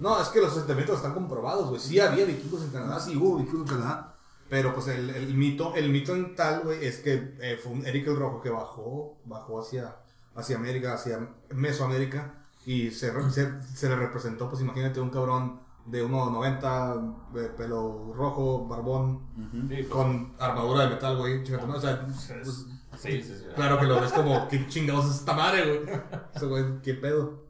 [0.00, 1.80] No, es que los asentamientos están comprobados, güey.
[1.80, 4.14] Sí había vikingos en Canadá, sí hubo vikingos en Canadá.
[4.48, 7.86] Pero pues el, el mito, el mito en tal, güey, es que eh, fue un
[7.86, 9.96] Eric el Rojo que bajó, bajó hacia,
[10.34, 12.34] hacia América, hacia Mesoamérica.
[12.64, 18.66] Y se, se, se le representó, pues imagínate un cabrón de 1.90, de pelo rojo,
[18.66, 19.20] barbón.
[19.52, 21.42] Sí, pues, con armadura de metal, güey.
[21.42, 21.74] Chécate, ¿no?
[21.76, 22.66] O sea, pues,
[22.98, 23.44] sí, sí, sí.
[23.54, 25.98] claro que lo ves como, ¿qué chingados es esta madre, güey?
[26.34, 27.44] Ese güey, ¿qué pedo?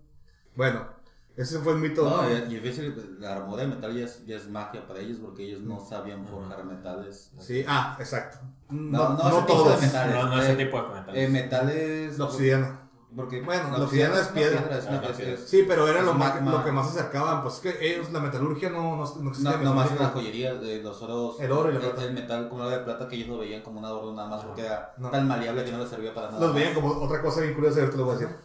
[0.57, 0.87] Bueno,
[1.37, 2.05] ese fue el mito.
[2.09, 2.53] No, ¿no?
[2.53, 5.45] y a veces la armadura de metal ya es, ya es magia para ellos porque
[5.45, 7.33] ellos no sabían forjar metales.
[7.39, 8.39] Sí, ah, exacto.
[8.71, 9.81] No, No, no, ese no tipo todos.
[9.81, 10.15] de metales.
[10.17, 11.15] No, no eh, ese tipo de metales.
[11.25, 12.19] eh, metales.
[12.19, 12.81] La obsidiana.
[13.19, 14.59] Porque, Bueno, la obsidiana es una piedra.
[14.79, 15.17] es una la piedra.
[15.17, 15.37] piedra.
[15.45, 17.43] Sí, pero era lo, más, lo que más se acercaban.
[17.43, 19.51] Pues es que ellos, la metalurgia no, no, no existía.
[19.57, 20.03] No, Mesoamérica.
[20.05, 21.41] la joyería de los oros.
[21.41, 22.05] El oro y la el- plata.
[22.05, 24.45] El metal como era de plata que ellos lo veían como un adorno nada más
[24.45, 25.11] porque era No.
[25.11, 26.39] tan maleable que no les servía para nada.
[26.41, 26.57] Los más.
[26.61, 28.37] veían como otra cosa bien curiosa, ahorita lo voy a decir.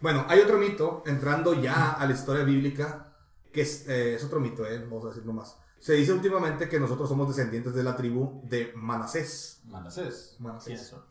[0.00, 3.12] Bueno, hay otro mito, entrando ya a la historia bíblica,
[3.52, 5.56] que es, eh, es otro mito, eh, vamos a decirlo más.
[5.80, 10.36] Se dice últimamente que nosotros somos descendientes de la tribu de Manasés, Manasés.
[10.38, 10.66] Manasés.
[10.66, 11.02] ¿Quiénes son?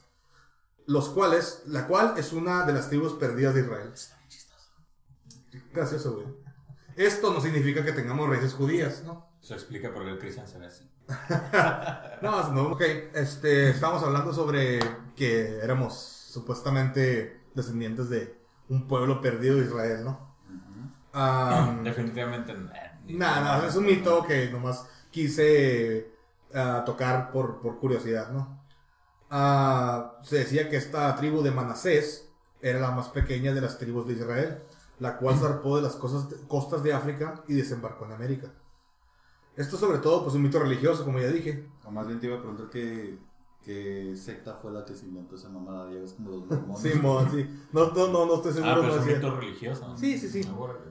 [0.88, 3.92] Los cuales, la cual es una de las tribus perdidas de Israel.
[5.74, 6.28] Gracioso, güey.
[6.96, 9.30] Esto no significa que tengamos raíces judías, ¿no?
[9.42, 10.88] Eso explica por qué el Cristian se ve así.
[12.22, 12.82] No, no, ok.
[13.14, 14.80] Este, estamos hablando sobre
[15.16, 18.38] que éramos supuestamente descendientes de
[18.70, 20.32] un pueblo perdido de Israel, ¿no?
[21.84, 22.54] Definitivamente.
[22.54, 26.12] ni- Nada, nada, es un mito que nomás quise
[26.54, 28.61] ah, tocar por, por curiosidad, ¿no?
[29.32, 32.30] Ah, se decía que esta tribu de Manasés
[32.62, 34.60] era la más pequeña de las tribus de Israel,
[35.00, 38.52] la cual zarpó de las cosas- costas de África y desembarcó en América.
[39.56, 41.66] Esto sobre todo, pues un mito religioso, como ya dije.
[41.86, 43.18] O más bien te iba a preguntar qué,
[43.64, 45.90] qué secta fue la que se inventó esa mamada.
[45.92, 46.80] Ya ves como los mormones.
[46.82, 47.48] Sí, mo, sí.
[47.72, 48.76] No, no, no, no estoy Ah, seguro.
[48.82, 49.98] pero no es un mito religioso.
[49.98, 50.50] Sí, sí, sí.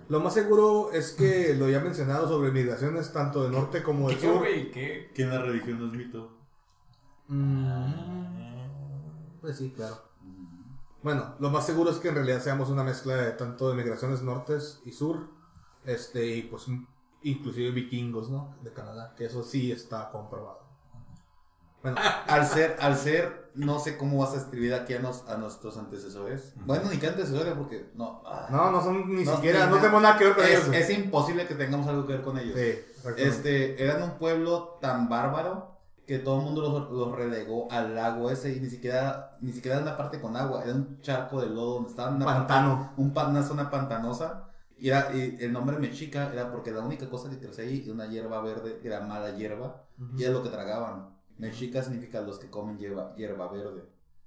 [0.09, 4.19] Lo más seguro es que lo ya mencionado sobre migraciones tanto del norte como del
[4.19, 4.39] ¿Qué, sur.
[4.39, 4.71] güey?
[4.71, 5.11] ¿Qué?
[5.15, 6.40] ¿Qué en la religión no es mito?
[7.31, 9.97] Mm, Pues sí, claro.
[11.03, 14.21] Bueno, lo más seguro es que en realidad seamos una mezcla de tanto de migraciones
[14.23, 15.29] nortes y sur,
[15.85, 16.67] este, y pues
[17.23, 18.57] inclusive vikingos, ¿no?
[18.63, 20.61] De Canadá, que eso sí está comprobado.
[21.83, 25.39] Bueno, Al ser, al ser, no sé cómo vas a escribir aquí a, nos- a
[25.39, 26.53] nuestros antecesores.
[26.67, 28.23] Bueno, ni que antecesores porque no.
[28.27, 29.81] ah, no, no son ni no, siquiera, no nada.
[29.81, 30.69] tenemos nada que ver con es, ellos.
[30.75, 32.55] es imposible que tengamos algo que ver con ellos.
[32.55, 33.29] Sí, exactamente.
[33.29, 35.80] Este, eran un pueblo tan bárbaro
[36.11, 39.77] que todo el mundo los, los relegó al lago ese y ni siquiera, ni siquiera
[39.77, 42.95] era una parte con agua, era un charco de lodo donde estaban una Pantano.
[42.97, 44.49] un una zona pantanosa.
[44.77, 47.93] Y, era, y el nombre mexica era porque la única cosa que crecía ahí era
[47.95, 49.85] una hierba verde, era mala hierba,
[50.17, 51.11] y era lo que tragaban.
[51.39, 53.85] Mexica significa los que comen hierba, hierba verde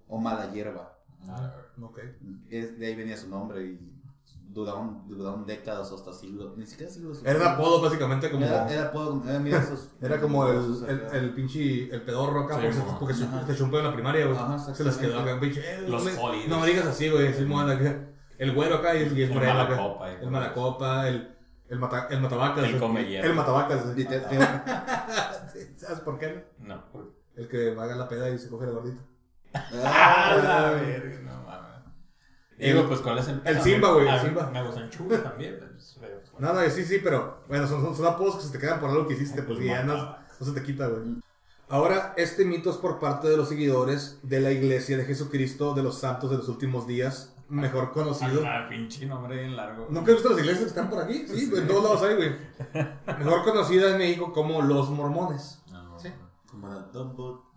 [0.08, 0.98] o mala hierba.
[1.28, 2.00] Ah, Ok.
[2.50, 3.93] Es, de ahí venía su nombre y
[4.54, 7.22] duraron, duraron décadas o hasta siglos, ni siquiera siglos.
[7.26, 8.46] Era un apodo básicamente como...
[8.46, 12.42] Era, era, apodo- era, mira esos- Era como el, esos el, el pinche, el pedorro
[12.42, 12.62] acá, Sí,
[13.00, 14.38] porque, se, porque se, chumpó en la primaria, güey.
[14.38, 17.28] Ajá, se les quedó acá, pinche, eh, Los no, me, no me digas así, güey,
[17.28, 18.10] acá.
[18.38, 19.76] El güero acá y, y es El moreno acá.
[19.76, 21.36] malacopa, El malacopa, el,
[21.70, 22.64] el, mata, el matavacas.
[22.66, 23.30] El come hierro.
[23.30, 23.86] El matavacas.
[23.96, 24.38] Y te- te-
[25.78, 26.46] ¿Sabes por qué?
[26.60, 26.84] No.
[26.92, 29.02] ¿por El que haga la peda y se coge la gordita.
[29.56, 31.73] Ah, la verga, no mames.
[32.64, 34.50] Digo, pues, ¿cuál es el el Simba, güey, el Ah, Simba.
[34.52, 35.58] Me gustan chulos también.
[35.60, 38.52] pues, pero, pues, No, no, sí, sí, pero bueno, son, son, son apodos que se
[38.52, 41.22] te quedan por algo que hiciste, pues y ya no, no se te quita, güey.
[41.70, 45.82] Ahora, este mito es por parte de los seguidores de la iglesia de Jesucristo de
[45.82, 48.42] los santos de los últimos días, mejor conocido.
[48.46, 49.88] Ah, pinche nombre bien largo.
[49.90, 51.26] ¿Nunca has visto las iglesias que están por aquí?
[51.28, 52.36] Sí, en todos lados hay, güey.
[53.20, 55.64] Mejor conocida en México como los mormones.
[55.72, 56.10] No, Sí.
[56.48, 57.52] Como Dumbo,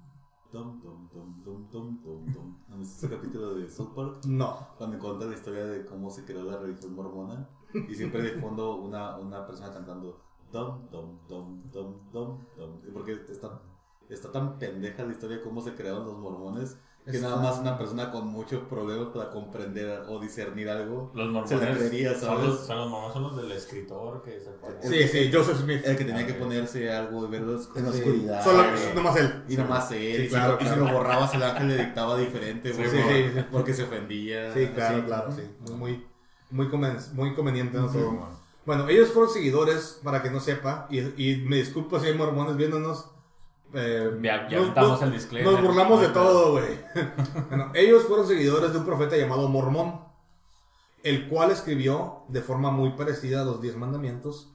[0.52, 2.82] Dum, dum, dum, dum, dum, dum, dum.
[2.82, 4.24] ¿No viste ese capítulo de South Park?
[4.26, 4.68] No.
[4.76, 8.76] Cuando cuenta la historia de cómo se creó la religión mormona y siempre de fondo
[8.76, 10.20] una, una persona cantando
[10.52, 12.80] dum, dum, dum, dum, dum, dum.
[12.92, 13.60] Porque está,
[14.08, 17.58] está tan pendeja la historia de cómo se crearon los mormones que Está- nada más
[17.60, 22.20] una persona con muchos problemas para comprender o discernir algo Los se mormones creería, son
[22.20, 22.44] ¿sabes?
[22.46, 24.74] los, son los mormones son los del escritor que se pone.
[24.82, 25.82] Sí, sí, Joseph Smith.
[25.84, 28.42] El que tenía que ponerse algo y verlo en la oscuridad.
[28.44, 28.64] Solo,
[28.94, 29.44] nomás él.
[29.48, 30.92] Y nomás él, Sí, y, claro, si, lo- y si claro.
[30.92, 33.44] lo borrabas el ángel le dictaba diferente, Sí, güey, sí, por- sí, sí.
[33.52, 34.52] porque se ofendía.
[34.52, 35.06] Sí, claro, así.
[35.06, 35.42] claro, sí.
[35.60, 36.06] Muy, muy,
[36.50, 37.88] muy, conven- muy conveniente, ¿no?
[37.88, 38.28] Bueno.
[38.66, 42.56] Bueno, ellos fueron seguidores, para que no sepa, y, y me disculpo si hay mormones
[42.56, 43.10] viéndonos.
[43.74, 45.52] Eh, Ya, ya nos- el disclaimer.
[45.52, 46.78] Nos burlamos de todo, güey.
[47.48, 50.00] bueno, ellos fueron seguidores de un profeta llamado Mormón,
[51.02, 54.52] el cual escribió de forma muy parecida a los diez mandamientos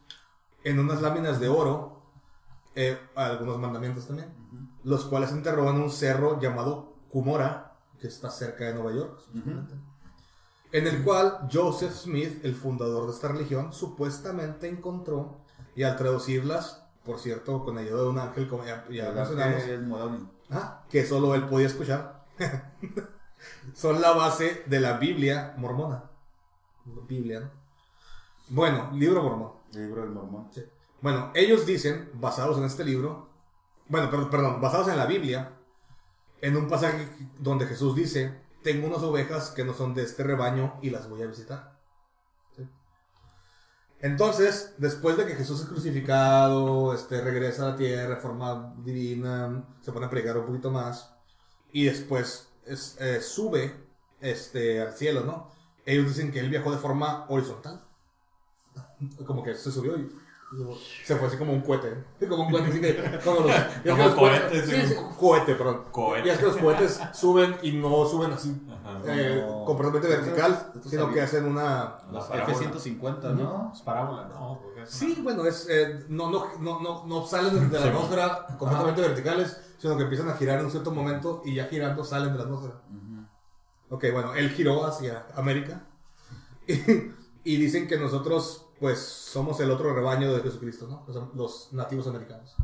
[0.64, 2.04] en unas láminas de oro,
[2.76, 4.34] eh, algunos mandamientos también,
[4.84, 9.20] los cuales enterró en un cerro llamado Cumora, que está cerca de Nueva York,
[10.72, 15.42] en el cual Joseph Smith, el fundador de esta religión, supuestamente encontró,
[15.76, 19.64] y al traducirlas, por cierto, con ayuda de un ángel, como ya, ya mencionamos.
[20.50, 22.26] Ah, que solo él podía escuchar.
[23.74, 26.04] Son la base de la Biblia mormona.
[27.08, 27.50] Biblia, ¿no?
[28.50, 29.52] Bueno, libro mormón.
[29.74, 30.50] Libro del mormón.
[30.54, 30.64] Sí.
[31.02, 33.30] Bueno, ellos dicen, basados en este libro,
[33.88, 35.54] bueno, per- perdón, basados en la Biblia,
[36.42, 37.08] en un pasaje
[37.40, 41.22] donde Jesús dice, tengo unas ovejas que no son de este rebaño y las voy
[41.24, 41.71] a visitar.
[44.02, 49.64] Entonces, después de que Jesús es crucificado, este, regresa a la tierra de forma divina,
[49.82, 51.14] se pone a predicar un poquito más,
[51.72, 53.76] y después es- eh, sube
[54.20, 55.50] este, al cielo, ¿no?
[55.86, 57.82] Ellos dicen que él viajó de forma horizontal.
[59.26, 60.10] Como que se subió y
[61.06, 62.04] se fue así como un cohete.
[62.20, 62.28] ¿eh?
[62.28, 63.20] Como un cohete, así que.
[63.24, 63.52] Como, los,
[63.90, 65.84] Como los cohetes- cohetes, Sí, cohete, perdón.
[65.92, 66.28] Cohete.
[66.28, 68.50] Y es que los cohetes suben y no suben así,
[68.98, 69.04] Ajá.
[69.08, 71.64] eh, completamente vertical, sino que hacen una.
[72.08, 72.58] La Los parábola.
[72.58, 73.72] F-150, ¿no?
[73.74, 74.60] Es parábola, no.
[74.86, 79.58] Sí, una- bueno, es, eh, no, no, no, no, salen de la atmósfera completamente verticales,
[79.78, 82.44] sino que empiezan a girar en un cierto momento y ya girando salen de la
[82.46, 82.82] atmósfera.
[83.90, 85.84] Ok, bueno, él giró hacia América
[86.66, 86.74] y,
[87.44, 91.04] y dicen que nosotros, pues, somos el otro rebaño de Jesucristo, ¿no?
[91.08, 92.56] Los, los nativos americanos.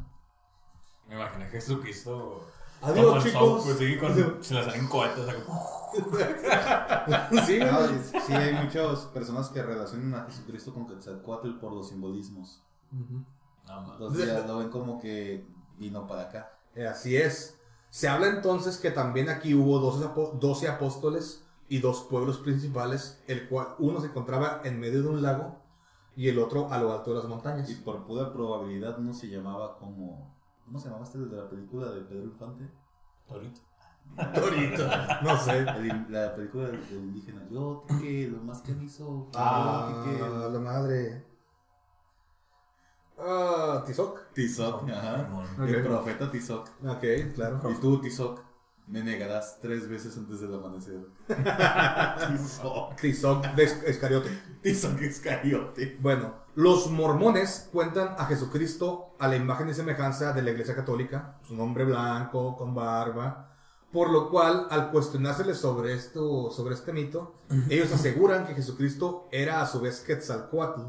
[1.07, 2.47] Me imaginé Jesucristo.
[2.81, 3.31] Adiós, como chicos.
[3.33, 5.25] Soul, pues, sí, con- se le salen cohetes.
[7.45, 7.87] sí, No,
[8.25, 12.63] sí, hay muchas personas que relacionan a Jesucristo con Quetzalcoatl por los simbolismos.
[12.91, 13.91] No.
[13.93, 15.45] Entonces ya lo ven como que
[15.77, 16.51] vino para acá.
[16.75, 17.57] Eh, Así es.
[17.89, 23.21] Se habla entonces que también aquí hubo 12, apo- 12 apóstoles y dos pueblos principales,
[23.27, 25.57] el cual uno se encontraba en medio de un lago
[26.15, 27.69] y el otro a lo alto de las montañas.
[27.69, 30.36] Y por pura probabilidad no se llamaba como...
[30.67, 32.69] ¿Cómo se llamaba este de la película de Pedro Infante?
[33.25, 33.61] Torito.
[34.35, 34.85] Torito,
[35.23, 35.59] no sé.
[35.59, 37.47] El la película del, del indígena.
[37.49, 39.31] Yo te quiero más que mi sopa.
[39.33, 40.49] Ah, quiero.
[40.49, 41.25] la madre.
[43.17, 44.33] Ah, Tizoc.
[44.33, 45.29] Tizoc, ajá.
[45.65, 46.67] El profeta Tizoc.
[46.85, 47.61] Ok, claro.
[47.71, 48.41] Y tú, Tizoc,
[48.87, 51.05] me negarás tres veces antes del amanecer.
[52.27, 52.95] Tizoc.
[52.99, 54.29] Tizoc de Es- Escariote.
[54.61, 55.97] Tizoc Iscariote.
[56.01, 61.39] Bueno, los mormones cuentan a Jesucristo a la imagen y semejanza de la Iglesia Católica,
[61.43, 63.51] su nombre blanco, con barba,
[63.91, 67.35] por lo cual, al cuestionárseles sobre esto, sobre este mito,
[67.69, 70.81] ellos aseguran que Jesucristo era a su vez Quetzalcoatl,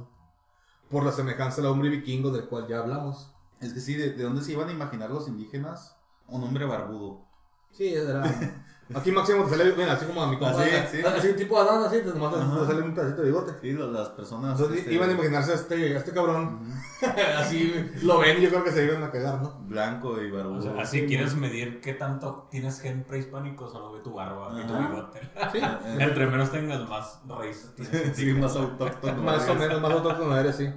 [0.91, 3.33] por la semejanza al hombre vikingo del cual ya hablamos.
[3.61, 5.97] Es que sí, ¿de, de dónde se iban a imaginar los indígenas?
[6.27, 7.28] Un hombre barbudo.
[7.73, 8.23] Sí, era.
[8.95, 10.63] Aquí Máximo te sale, mira, así como a mi compa.
[10.63, 11.03] Así, sí.
[11.05, 13.53] así tipo Adán, así, te, nomás te- sale un pedacito de bigote.
[13.61, 14.53] Sí, las personas...
[14.59, 16.73] Entonces este, iban a imaginarse a este, a este cabrón.
[17.39, 19.59] así lo ven y yo creo que se iban a cagar, ¿no?
[19.67, 20.59] Blanco y barbudo.
[20.59, 24.67] O sea, así quieres medir qué tanto tienes gen prehispánico, solo ve tu barba y
[24.67, 25.21] tu bigote.
[25.53, 25.61] Sí.
[25.99, 28.17] Entre menos tengas, más raíces tienes.
[28.17, 29.23] sí, más autóctono.
[29.23, 30.73] Más o menos, más autóctono eres, sí.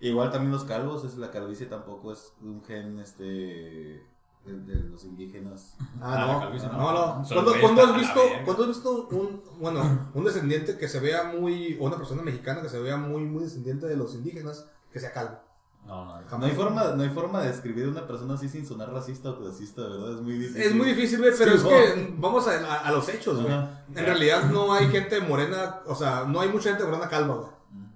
[0.00, 4.06] Igual también los calvos, es la calvicie tampoco es un gen este
[4.46, 5.76] de, de los indígenas.
[6.00, 6.50] Ah, Ah, no.
[6.72, 7.18] no, no.
[7.22, 7.28] no.
[7.28, 8.20] ¿Cuándo, cuándo has visto.
[8.44, 12.62] ¿cuándo has visto un, bueno, un descendiente que se vea muy, o una persona mexicana
[12.62, 15.38] que se vea muy, muy descendiente de los indígenas, que sea calvo?
[15.86, 16.38] No, no.
[16.38, 19.30] No hay forma, no hay forma de describir a una persona así sin sonar racista
[19.30, 20.14] o clasista, ¿verdad?
[20.14, 20.62] Es muy difícil.
[20.62, 21.68] Es muy difícil, güey, pero Sí, es no.
[21.70, 23.54] que vamos a, a- a los hechos, güey.
[23.54, 27.48] En realidad no hay gente morena, o sea, no hay mucha gente morena calva, güey.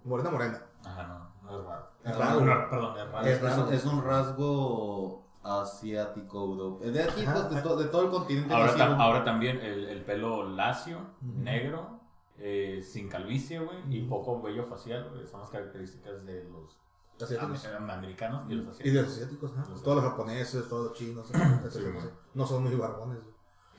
[0.05, 0.63] Morena morena.
[0.85, 1.91] Ajá, no, no es raro.
[2.05, 2.41] Es raro.
[2.41, 3.27] no, Perdón, es raro.
[3.27, 3.71] Es Es, raro.
[3.73, 6.91] es un rasgo asiático, europeo.
[6.93, 7.49] De aquí, Ajá.
[7.49, 8.53] de, to- de todo el continente.
[8.53, 8.85] Ahora, masivo.
[8.85, 12.01] tam- ahora también el, el pelo lacio, negro,
[12.39, 15.27] eh, sin calvicie, güey, y poco vello facial, güey.
[15.27, 16.77] Son las características de los
[17.23, 17.67] Asiáticos.
[17.67, 18.93] am- americanos y los Y asiáticos.
[18.95, 19.69] de los asiáticos, ¿no?
[19.71, 23.30] Los Todos los japoneses, todos los chinos, etcétera, Sí, no son muy barbones, güey.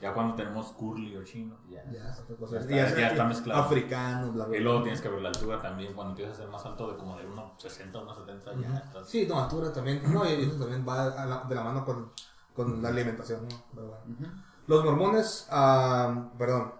[0.02, 1.82] Ya cuando tenemos curly o chino, ya.
[1.92, 2.54] Ya, es otra cosa.
[2.56, 3.62] Ya está- Y ya está mezclado.
[3.62, 4.68] Africano, bla, bla, Y bla.
[4.68, 5.94] luego tienes que ver la altura también.
[5.94, 9.08] Cuando empiezas a ser más alto, de como de 1,60, 1,70, ya estás.
[9.08, 10.02] Sí, no, altura también.
[10.12, 12.10] No, y eso también va la- de la mano con,
[12.54, 13.62] con la alimentación, ¿no?
[13.72, 14.02] Pero bueno.
[14.12, 14.24] Ujú.
[14.66, 16.72] Los mormones, ah, perdón,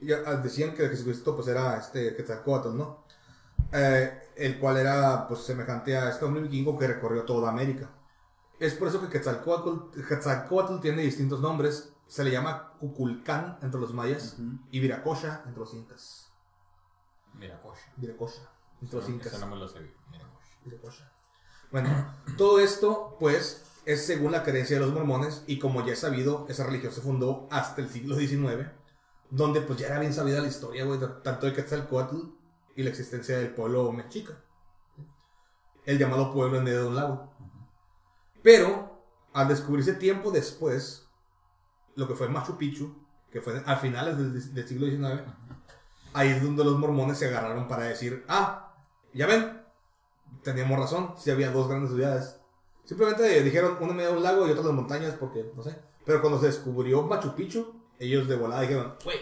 [0.00, 3.04] ya, ah, decían que Jesucristo pues era este Quetzalcóatl, ¿no?
[3.72, 7.88] Eh, el cual era pues semejante a este hombre vikingo que recorrió toda América.
[8.58, 11.94] Es por eso que Quetzalcóatl, Quetzalcóatl tiene distintos nombres.
[12.10, 14.58] Se le llama Cuculcán entre los mayas Ujú.
[14.72, 16.32] y Viracocha entre los incas.
[17.34, 17.82] Mira, coche.
[17.96, 18.50] Viracocha
[18.82, 19.28] entre los incas.
[19.28, 19.78] Eso no me lo sé.
[20.64, 21.12] Viracocha.
[21.70, 26.00] Bueno, todo esto, pues, es según la creencia de los mormones, y como ya es
[26.00, 28.68] sabido, esa religión se fundó hasta el siglo XIX,
[29.30, 32.16] donde pues ya era bien sabida la historia, güey, de- tanto de Quetzalcoatl
[32.74, 34.32] y la existencia del pueblo mexica.
[35.84, 37.32] El llamado pueblo en medio de un lago.
[38.42, 41.06] Pero, al descubrirse tiempo después,
[42.00, 42.92] lo que fue Machu Picchu,
[43.30, 45.22] que fue a finales del, del siglo XIX,
[46.14, 48.74] ahí es donde los mormones se agarraron para decir, ah,
[49.12, 49.62] ya ven,
[50.42, 52.40] teníamos razón, si había dos grandes ciudades.
[52.84, 55.62] Simplemente dijeron una en medio de un lago y otra en las montañas porque, no
[55.62, 55.78] sé.
[56.06, 59.18] Pero cuando se descubrió Machu Picchu, ellos de volada dijeron, güey,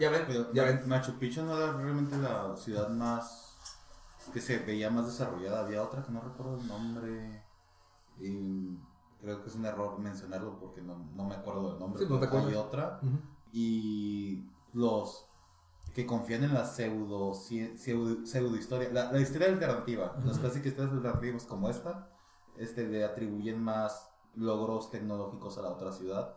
[0.00, 0.82] ya ven, Pero ya ven.
[0.88, 3.56] Machu Picchu no era realmente la ciudad más
[4.32, 5.60] que se veía más desarrollada.
[5.60, 7.44] Había otra que no recuerdo el nombre.
[8.18, 8.76] Y
[9.20, 12.02] creo que es un error mencionarlo porque no, no me acuerdo del nombre.
[12.02, 12.66] Sí, no te pero hay acuerdas.
[12.66, 13.00] otra.
[13.52, 15.26] Y los
[15.94, 20.94] que confían en la pseudo, pseudo, pseudo historia, la, la historia alternativa, las clásicas historias
[20.94, 22.08] alternativas como esta,
[22.56, 26.36] este, le atribuyen más logros tecnológicos a la otra ciudad.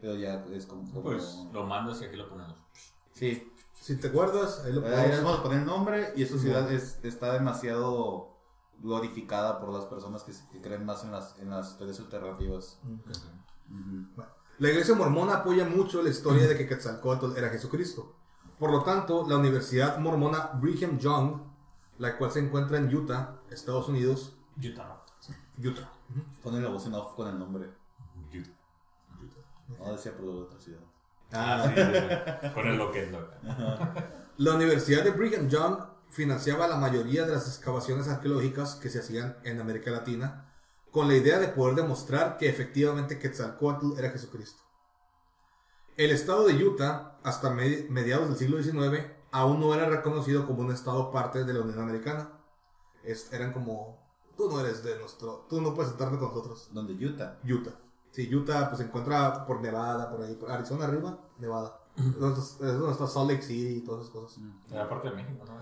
[0.00, 0.82] Pero ya es como...
[0.90, 2.56] como- Pues lo mandas y aquí lo ponemos.
[3.12, 5.10] sí, Si te acuerdas, ahí lo ahí puedes.
[5.10, 8.29] les vamos a poner el nombre y esta Sí, ciudad es, está demasiado
[8.80, 12.80] glorificada por las personas que, que creen más en las, en las historias alternativas.
[12.84, 14.22] Ujú.
[14.58, 18.16] La iglesia mormona apoya mucho la historia de que Quetzalcóatl era Jesucristo.
[18.58, 21.40] Por lo tanto, la Universidad Mormona Brigham Young,
[21.98, 25.02] la cual se encuentra en Utah, Estados Unidos, Utah.
[25.58, 25.90] Utah.
[26.42, 27.70] Ponen la voz en off con el nombre.
[28.32, 28.50] Utah.
[29.78, 30.80] No decía por la otra ciudad.
[31.32, 32.54] Ah, sí, sí, sí.
[32.54, 33.30] Con el loquendo.
[34.36, 35.78] La Universidad de Brigham Young
[36.10, 40.52] financiaba la mayoría de las excavaciones arqueológicas que se hacían en América Latina
[40.90, 44.62] con la idea de poder demostrar que efectivamente Quetzalcóatl era Jesucristo.
[45.96, 50.62] El estado de Utah, hasta me- mediados del siglo XIX, aún no era reconocido como
[50.62, 52.40] un estado parte de la Unión Americana.
[53.04, 53.98] Es- eran como,
[54.36, 56.70] tú no eres de nuestro, tú no puedes sentarte con nosotros.
[56.72, 57.38] Donde Utah.
[57.44, 57.78] Utah.
[58.10, 61.79] Sí, Utah pues se encuentra por Nevada, por ahí, por Arizona arriba, Nevada.
[61.96, 62.40] Es donde
[62.92, 64.38] está- Salt Lake City y todas esas cosas.
[64.70, 65.60] Era parte de México, ¿no?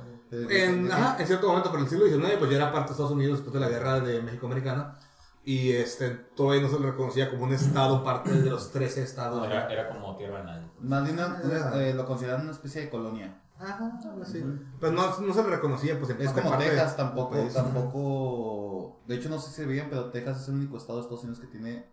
[0.51, 2.93] En, ajá, en cierto momento, pero en el siglo XIX, pues ya era parte de
[2.93, 4.99] Estados Unidos después de la guerra de México-Americana.
[5.45, 9.47] Y este, todavía no se le reconocía como un estado parte de los 13 estados.
[9.47, 10.67] Era, era como tierra de nadie.
[10.81, 11.41] Más bien una-
[11.83, 13.41] eh, lo consideran una especie de colonia.
[13.59, 14.45] Ajá, así.
[14.79, 19.01] Pero no, no se le reconocía, pues en Es como parte Texas, del tampoco, tampoco.
[19.07, 21.25] De hecho, no sé si se veían, pero Texas es el único estado de Estados
[21.25, 21.87] Unidos que tiene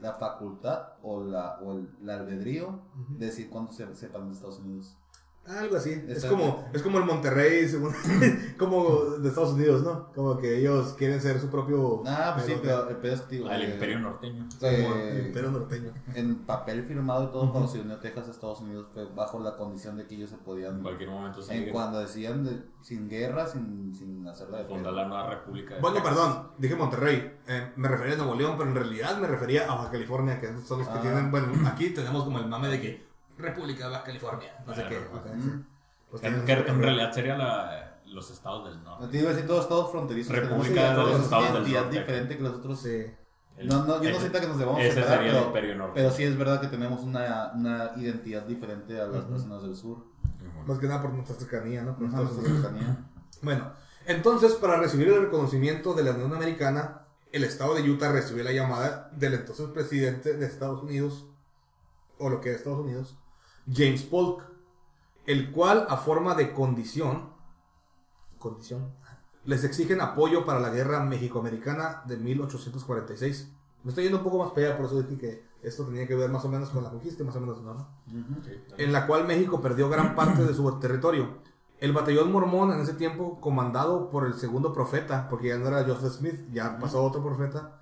[0.00, 4.58] la facultad o la o el, el albedrío de decir cuándo se sepan de Estados
[4.60, 4.96] Unidos.
[5.46, 6.00] Algo así.
[6.06, 7.92] Es como, es como el Monterrey, según-
[8.58, 10.12] como de Estados Unidos, ¿no?
[10.14, 12.02] Como que ellos quieren ser su propio.
[12.06, 14.46] Ah, pues sí, pero- el pedo es que digo, Ah, el eh, imperio norteño.
[14.62, 15.92] eh, el imperio norteño.
[16.14, 19.56] en papel firmado y todo, cuando se unió Texas a Estados Unidos, fue bajo la
[19.56, 20.82] condición de que ellos se En podían.
[20.82, 25.06] cualquier momento En se cuando decían de- sin guerra, sin, sin hacerla de fundar la
[25.08, 25.74] nueva república.
[25.74, 26.14] de Bueno, Texas.
[26.14, 27.32] perdón, dije Monterrey.
[27.48, 30.46] Eh, me refería a Nuevo León, pero en realidad me refería a Baja California, que
[30.64, 31.02] son los que Ah.
[31.02, 31.30] tienen.
[31.32, 33.09] Bueno, aquí tenemos como el mame de que
[33.42, 34.52] República de Baja California.
[34.66, 34.98] No sé qué.
[34.98, 35.64] sí.
[36.10, 39.04] Pues En, tienen- que en realidad sería la, los estados del norte.
[39.04, 40.34] No te iba a decir todos estados fronterizos.
[40.34, 41.98] República de los una Estados del identidad Norte.
[42.00, 42.80] diferente que los otros.
[42.80, 43.06] Sí.
[43.56, 45.74] El- No, no, yo no siento que nos debamos Ese separar, sería el pero, imperio
[45.76, 45.92] norte.
[45.94, 49.32] pero sí es verdad que tenemos una, una identidad diferente a las Ujú.
[49.32, 49.98] personas del sur.
[50.66, 51.92] Más que nada por nuestra cercanía, ¿no?
[51.92, 52.60] Estados nuestra Unidos.
[52.62, 52.96] cercanía.
[53.42, 53.72] Bueno,
[54.06, 58.52] entonces, para recibir el reconocimiento de la Unión Americana, el estado de Utah recibió la
[58.52, 61.26] llamada del entonces presidente de Estados Unidos,
[62.18, 63.16] o lo que era Estados Unidos,
[63.72, 64.44] James Polk,
[65.26, 67.30] el cual, a forma de condición,
[68.38, 68.94] condición,
[69.44, 73.52] les exigen apoyo para la guerra México-Americana de 1846.
[73.82, 76.14] Me estoy yendo un poco más para allá, por eso dije que esto tenía que
[76.14, 77.88] ver más o menos con la conquista, más o menos no,
[78.76, 81.38] en la cual México perdió gran parte de su territorio.
[81.78, 85.84] El batallón mormón en ese tiempo, comandado por el segundo profeta, porque ya no era
[85.84, 87.80] Joseph Smith, ya pasó otro profeta,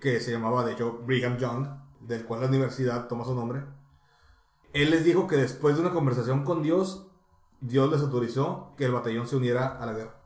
[0.00, 1.68] que se llamaba de hecho Brigham Young,
[2.00, 3.64] del cual la universidad toma su nombre.
[4.74, 7.06] Él les dijo que después de una conversación con Dios,
[7.60, 10.20] Dios les autorizó que el batallón se uniera a la guerra.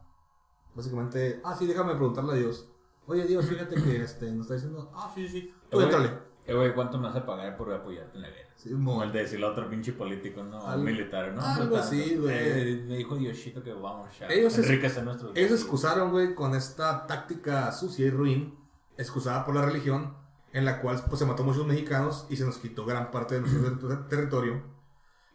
[0.75, 2.69] Básicamente, ah, sí, déjame preguntarle a Dios.
[3.07, 6.13] Oye, Dios, fíjate que este, nos está diciendo, ah, sí, sí, sí, tú Eh, entrale.
[6.47, 8.49] Eh, güey, ¿cuánto me vas a pagar por apoyarte en la guerra?
[8.57, 10.61] Sí, Como mo- el de decirle a otro pinche político, ¿no?
[10.67, 11.43] Algo- militar, ¿no?
[11.43, 12.23] algo así, tanto.
[12.23, 12.35] güey.
[12.39, 14.29] Eh, me dijo Diosito que vamos ya.
[14.29, 18.59] Ellos enriquecer nuestros Ellos excusaron, güey, con esta táctica sucia y ruin,
[18.97, 20.17] excusada por la religión,
[20.59, 23.41] en la cual pues, se mató muchos mexicanos y se nos quitó gran parte de
[23.43, 24.63] nuestro ter- territorio.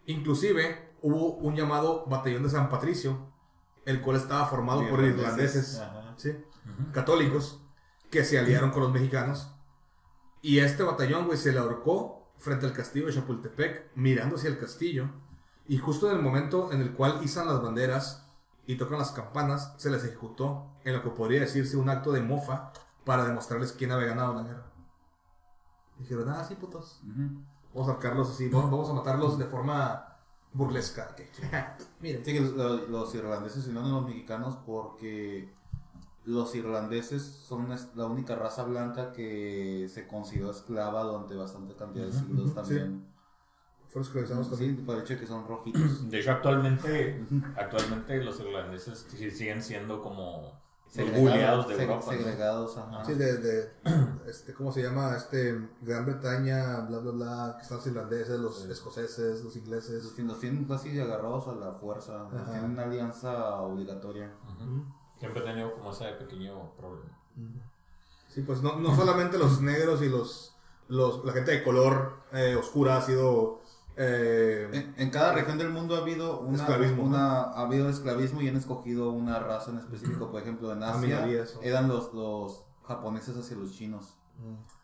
[0.06, 3.32] Inclusive hubo un llamado Batallón de San Patricio,
[3.86, 5.82] el cual estaba formado por Irlandeses.
[6.18, 6.36] ¿sí?
[6.92, 7.62] Católicos
[8.10, 9.50] que se aliaron con los mexicanos.
[10.42, 14.58] Y este batallón, güey, se le ahorcó frente al castillo de Chapultepec, mirando hacia el
[14.60, 15.10] castillo.
[15.68, 18.28] Y justo en el momento en el cual izan las banderas
[18.68, 22.22] y tocan las campanas, se les ejecutó en lo que podría decirse un acto de
[22.22, 22.72] mofa
[23.06, 24.73] para demostrarles quién había ganado la guerra.
[26.00, 27.02] Dijeron, ah, sí, putos.
[27.74, 30.06] Vamos a sacarlos así, vamos vamos a matarlos de forma
[30.54, 31.16] burlesca.
[32.02, 35.52] Miren, Sí, que los, los irlandeses a los mexicanos porque
[36.26, 42.14] los irlandeses son la única raza blanca que se consideró esclava durante bastante cantidad de
[42.14, 42.56] siglos Sí.
[42.56, 43.06] también.
[43.90, 44.86] fueron esclavizados Sí, también.
[44.86, 46.10] por el hecho de que son rojitos.
[46.10, 47.26] De hecho, actualmente,
[47.58, 50.63] actualmente los irlandeses sí siguen siendo como
[51.02, 52.12] buleados de Europa, ¿no?
[52.12, 53.06] Segregados, ajá.
[53.06, 53.72] Sí, de, de
[54.28, 55.16] este, ¿cómo se llama?
[55.16, 60.04] Este, Gran Bretaña, bla, bla, bla, que están los irlandeses, los escoceses, los ingleses.
[60.04, 62.28] Los, los tienen casi agarrados a la fuerza.
[62.28, 62.52] Ajá.
[62.52, 64.32] tienen una alianza obligatoria.
[65.18, 67.18] Siempre he tenido como ese pequeño problema.
[68.30, 70.56] Sí, pues no, no solamente los negros y los,
[70.88, 73.63] los la gente de color eh, oscura ha sido...
[73.96, 78.42] eh, En, en cada región del mundo ha habido una, Esclavismo, una- ha habido esclavismo
[78.42, 80.32] y han escogido una raza en específico.
[80.32, 81.26] Por ejemplo, en Asia
[81.62, 84.16] eran los, los japoneses hacia los chinos.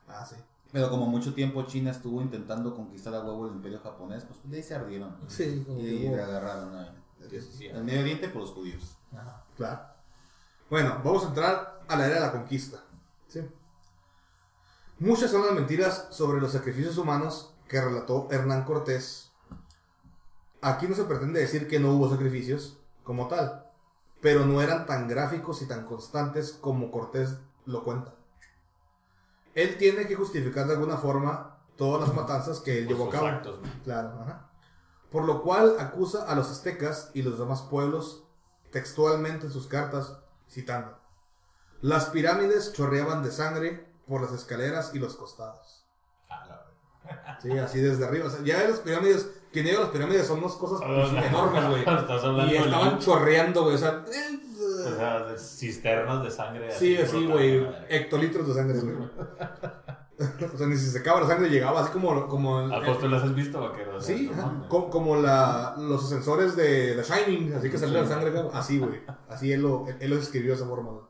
[0.08, 0.36] ah, sí.
[0.72, 4.58] Pero como mucho tiempo China estuvo intentando conquistar a huevo el imperio japonés, pues de
[4.58, 5.16] ahí se ardieron.
[5.28, 8.96] Sí, como Y le agarraron a el Medio Oriente por los judíos.
[9.12, 9.44] Ajá.
[9.58, 9.80] Claro.
[10.70, 12.84] Bueno, vamos a entrar a la era de la conquista.
[13.28, 13.42] Sí.
[15.00, 19.32] Muchas son las mentiras sobre los sacrificios humanos que relató Hernán Cortés.
[20.60, 23.72] Aquí no se pretende decir que no hubo sacrificios como tal,
[24.22, 28.16] pero no eran tan gráficos y tan constantes como Cortés lo cuenta.
[29.54, 33.28] Él tiene que justificar de alguna forma todas las matanzas que él llevó a cabo.
[33.28, 33.84] actos, ¿no?
[33.84, 34.50] Claro, ajá.
[35.12, 38.26] Por lo cual acusa a los aztecas y los demás pueblos
[38.72, 40.18] textualmente en sus cartas,
[40.50, 40.98] citando:
[41.82, 45.79] Las pirámides chorreaban de sangre por las escaleras y los costados.
[47.42, 48.26] Sí, así desde arriba.
[48.28, 51.70] O sea, ya las pirámides, quien llega a las pirámides son unas cosas pues, enormes,
[51.70, 51.84] güey.
[52.48, 53.76] Y de- estaban chorreando, güey.
[53.76, 56.72] O sea, O sea, de cisternas de sangre.
[56.72, 57.66] sí, así, güey.
[57.90, 58.96] Hectolitros de sangre, güey.
[60.54, 62.28] o sea, ni si se secaba la sangre llegaba así como.
[62.28, 64.02] como el- Apóstoles, ¿has visto, vaquero?
[64.02, 64.68] Sí, no ajá, mames.
[64.68, 69.00] co- como la, los ascensores de The Shining, así que salía la sangre, así, güey.
[69.30, 71.04] Así él lo, él lo escribió de esa forma, güey.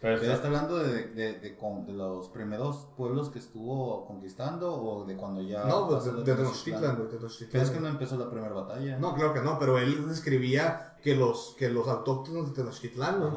[0.00, 4.72] Pero ¿Pero está- hablando de, de, de, con- de los primeros pueblos que estuvo conquistando
[4.72, 5.64] o de cuando ya...
[5.64, 6.94] No, pues de, Tenochtitlan?
[6.96, 7.50] Güey, de Tenochtitlan.
[7.50, 8.96] Pero es que no empezó la primera batalla.
[8.98, 13.32] No, claro que no, pero él describía que los, que los autóctonos de Tenochtitlan, güey,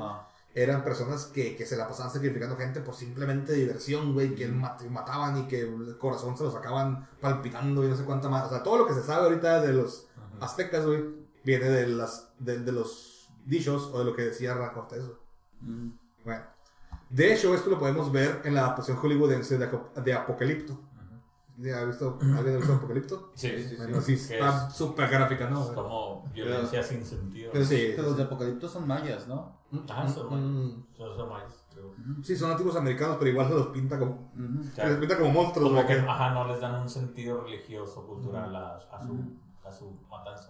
[0.54, 4.84] eran personas que, que se la pasaban sacrificando gente por simplemente diversión, güey, que mat-
[4.90, 8.46] mataban y que el corazón se lo sacaban palpitando y no sé cuánta más.
[8.46, 10.46] O sea, todo lo que se sabe ahorita de los Ajá.
[10.46, 11.04] aztecas, güey,
[11.44, 15.18] viene de, las, de, de los dichos o de lo que decía Hernán Cortés, güey.
[15.62, 16.01] Mm.
[16.24, 16.44] Bueno,
[17.10, 19.70] de hecho, esto lo podemos ver en la adaptación hollywoodense de,
[20.04, 20.80] de Apocalipto.
[21.58, 23.32] ¿Ya ¿Ha visto, ¿Alguien ha visto Apocalipto?
[23.36, 23.76] Sí, sí, sí.
[23.78, 25.62] Bueno, sí, está es- súper gráfica, ¿no?
[25.64, 27.52] Es como violencia sin sentido.
[27.52, 29.60] Pero sí, Que los de Apocalipto son mayas, ¿no?
[29.90, 30.86] Ajá, son Mm, mayas.
[30.98, 31.94] Son son mayas, creo.
[32.24, 34.32] Sí, son nativos americanos, pero igual se los pinta como,
[34.74, 35.70] se pinta como monstruos.
[35.70, 39.20] como que- ajá, no les dan un sentido religioso, cultural a, a su,
[39.68, 40.50] a su matanza.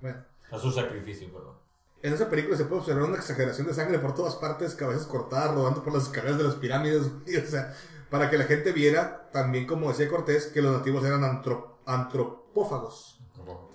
[0.00, 0.18] Bueno,
[0.52, 1.54] A su sacrificio, perdón.
[2.02, 5.54] En esa película se puede observar una exageración de sangre por todas partes, cabezas cortadas,
[5.54, 7.74] rodando por las escaleras de las pirámides, güey, o sea,
[8.10, 13.20] para que la gente viera, también como decía Cortés, que los nativos eran antro- antropófagos.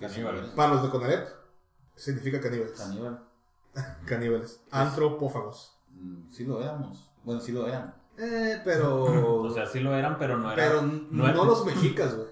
[0.00, 0.46] Caníbales.
[0.50, 1.28] Para los de Conalep,
[1.94, 2.78] significa caníbales.
[2.78, 3.22] Caníbal.
[4.06, 4.60] Caníbales.
[4.70, 5.78] Antropófagos.
[5.90, 7.10] Mm, Sí lo éramos.
[7.24, 7.94] Bueno, sí lo eran.
[8.18, 9.04] Eh, pero...
[9.42, 10.56] O sea, sí lo eran, pero no era.
[10.62, 12.28] pero no los mexicas, güey.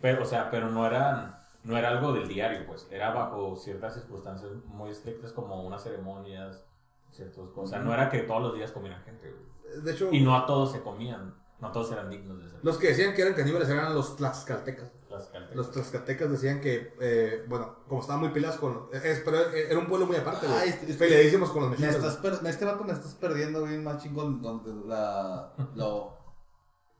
[0.00, 1.36] Pero, o sea, pero no eran.
[1.64, 2.86] No era algo del diario, pues.
[2.90, 6.64] Era bajo ciertas circunstancias muy estrictas, como unas ceremonias,
[7.10, 7.56] ciertas cosas.
[7.56, 9.82] O sea, no era que todos los días comieran gente, güey.
[9.82, 11.34] De hecho, Y no a todos se comían.
[11.60, 12.58] No todos eran dignos de ser.
[12.62, 14.90] los que decían que eran caníbales eran los tlaxcaltecas.
[15.08, 15.56] Las caltecas.
[15.56, 18.88] Los tlaxcaltecas decían que, eh, bueno, como estaban muy pilados con...
[18.92, 20.58] es- pero era un pueblo muy aparte, güey.
[20.58, 22.04] Ah, este- este- Peleadísimos con los Me mexicas.
[22.04, 26.13] estás per- este vato me estás perdiendo bien más chingón con la, lo,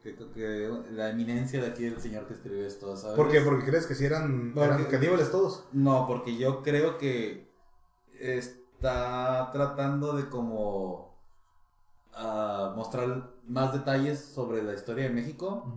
[0.04, 3.16] que, que- la eminencia de aquí del señor que escribió esto, ¿sabes?
[3.16, 3.40] ¿Por qué?
[3.40, 4.52] Porque crees que si eran,
[4.90, 5.64] caníbales todos.
[5.72, 7.48] No, porque yo creo que
[8.20, 11.18] está tratando de como
[12.14, 15.72] ah, mostrar más detalles sobre la historia de México,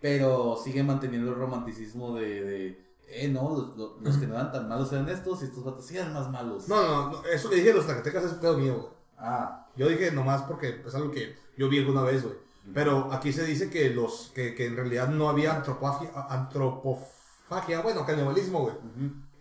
[0.00, 4.52] pero sigue manteniendo el romanticismo de, de eh, no, los, los- los que no eran
[4.52, 6.68] tan malos eran estos y estos vatos sí eran más malos.
[6.68, 8.94] No, no, no, eso que dije de los tlaxcaltecas es pedo mío, güey.
[9.18, 12.36] Ah, Yo dije nomás porque es algo que yo vi alguna vez, güey.
[12.72, 18.06] Pero aquí se dice que los que, que en realidad no había antropofagia, antropofagia bueno,
[18.06, 18.74] canibalismo, güey,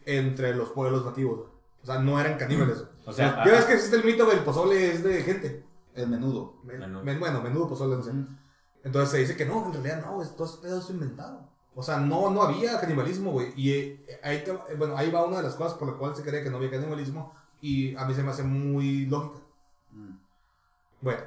[0.05, 1.49] entre los pueblos nativos, güey.
[1.81, 2.89] O sea, no eran caníbales, güey.
[3.05, 5.63] O sea, ya ves que existe el mito del pozole es de gente.
[5.95, 6.55] el menudo.
[6.63, 7.03] Men- Menudo.
[7.03, 8.11] men- bueno, menudo pozole, no sé.
[8.83, 11.47] Entonces se dice que no, en realidad no, esto es pedazo inventado.
[11.75, 13.53] O sea, no, no había canibalismo, güey.
[13.55, 16.17] Y eh, ahí, te eh, bueno, ahí va una de las cosas por las cuales
[16.17, 17.33] se cree que no había canibalismo.
[17.61, 19.39] Y a mí se me hace muy lógica.
[21.01, 21.21] Bueno,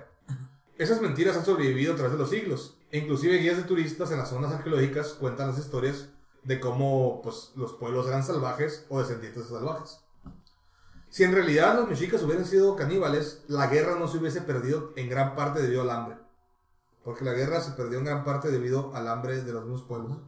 [0.78, 2.76] esas mentiras han sobrevivido a través de los siglos.
[2.90, 6.08] E inclusive guías de turistas en las zonas arqueológicas cuentan las historias
[6.44, 10.00] de cómo pues, los pueblos eran salvajes o descendientes de salvajes.
[11.08, 15.08] Si en realidad los mexicas hubieran sido caníbales, la guerra no se hubiese perdido en
[15.08, 16.18] gran parte debido al hambre.
[17.02, 20.18] Porque la guerra se perdió en gran parte debido al hambre de los mismos pueblos.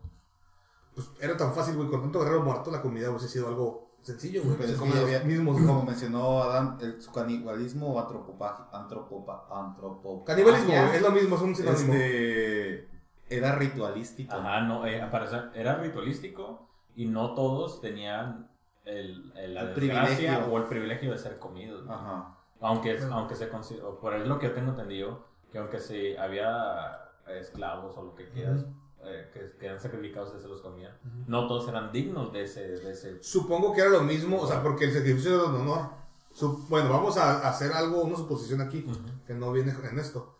[0.94, 4.42] Pues era tan fácil, güey, con tanto guerrero muerto, la comida hubiese sido algo sencillo,
[4.44, 4.57] güey.
[4.57, 5.57] Pero es que había- mismos.
[5.57, 11.36] como mencionó Adán, el, su canibalismo o antropopa, antropopa, antropo, Canibalismo, güey, es lo mismo,
[11.36, 11.92] es un sinónimo.
[11.94, 12.88] este,
[13.28, 14.34] era ritualístico.
[14.34, 18.49] Ajá, no, eh, para ser- era ritualístico y no todos tenían
[18.84, 20.53] el, el- la El desgracia privilegio.
[20.53, 21.84] o el privilegio de ser comidos.
[21.84, 21.92] ¿no?
[21.94, 22.34] Ajá.
[22.61, 23.16] Aunque, Bueno.
[23.16, 27.96] aunque se consideró, por ahí lo que yo tengo entendido, que aunque se había esclavos
[27.99, 28.64] o lo que quieras,
[29.09, 30.92] eh, que, que eran sacrificados y se los comían,
[31.26, 34.62] no todos eran dignos de ese, de ese Supongo que era lo mismo, o sea,
[34.62, 35.90] porque el sacrificio era de honor.
[36.32, 38.86] Su- bueno, vamos a hacer algo, una suposición aquí,
[39.26, 40.36] que no viene en esto.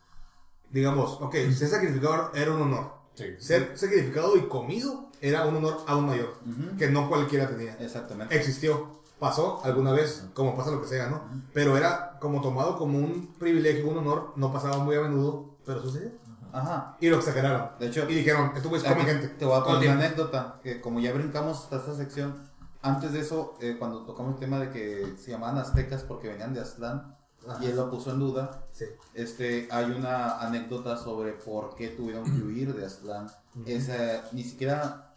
[0.71, 2.93] Digamos, ok, ser sacrificado era un honor.
[3.15, 3.25] Sí.
[3.39, 6.77] Ser sacrificado y comido era un honor aún mayor, Ujú.
[6.77, 7.75] que no cualquiera tenía.
[7.81, 8.37] Exactamente.
[8.37, 11.23] Existió, pasó alguna vez, como pasa lo que sea, ¿no?
[11.53, 15.83] Pero era como tomado como un privilegio, un honor, no pasaba muy a menudo, pero
[15.83, 16.11] sucedió.
[16.53, 16.97] Ajá.
[17.01, 17.71] Y lo exageraron.
[17.79, 19.29] De hecho, Y dijeron, esto es come gente.
[19.29, 22.49] Te voy a contar una anécdota, que como ya brincamos hasta esta sección,
[22.83, 26.55] antes de eso, eh, cuando tocamos el tema de que se llamaban aztecas porque venían
[26.55, 27.63] de Aztlán, Ajá.
[27.65, 28.85] y él lo puso en duda, Sí.
[29.15, 33.29] este, hay una anécdota sobre por qué tuvieron que huir de Aztlán.
[33.67, 35.15] Esa, ni siquiera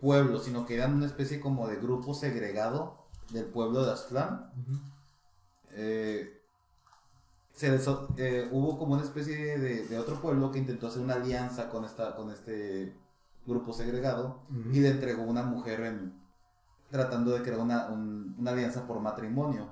[0.00, 4.50] pueblo, sino que eran una especie como de grupo segregado del pueblo de Aztlán.
[5.72, 6.39] Eh,
[7.60, 7.86] se les-
[8.16, 11.84] eh, hubo como una especie de, de otro pueblo que intentó hacer una alianza con,
[11.84, 12.96] esta, con este
[13.46, 14.40] grupo segregado
[14.72, 16.14] y le entregó una mujer en,
[16.90, 19.68] tratando de crear una, un- una alianza por matrimonio.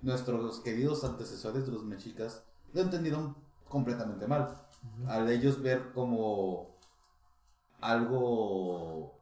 [0.00, 3.36] Nuestros queridos antecesores de los mexicas lo entendieron
[3.68, 4.56] completamente mal.
[5.08, 6.68] Al ellos ver como
[7.80, 9.12] algo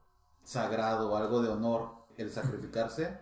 [0.45, 3.19] sagrado, algo de honor, el sacrificarse,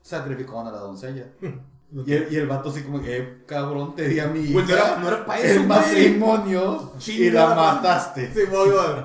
[0.00, 1.30] sacrificaban a la doncella.
[2.06, 4.66] Y el, y el vato así como que, eh, cabrón, te di a mi Pues
[4.66, 5.68] no era, no era para eso, el güey.
[5.68, 8.32] matrimonio y la mataste.
[8.34, 9.04] Sí, voy, voy.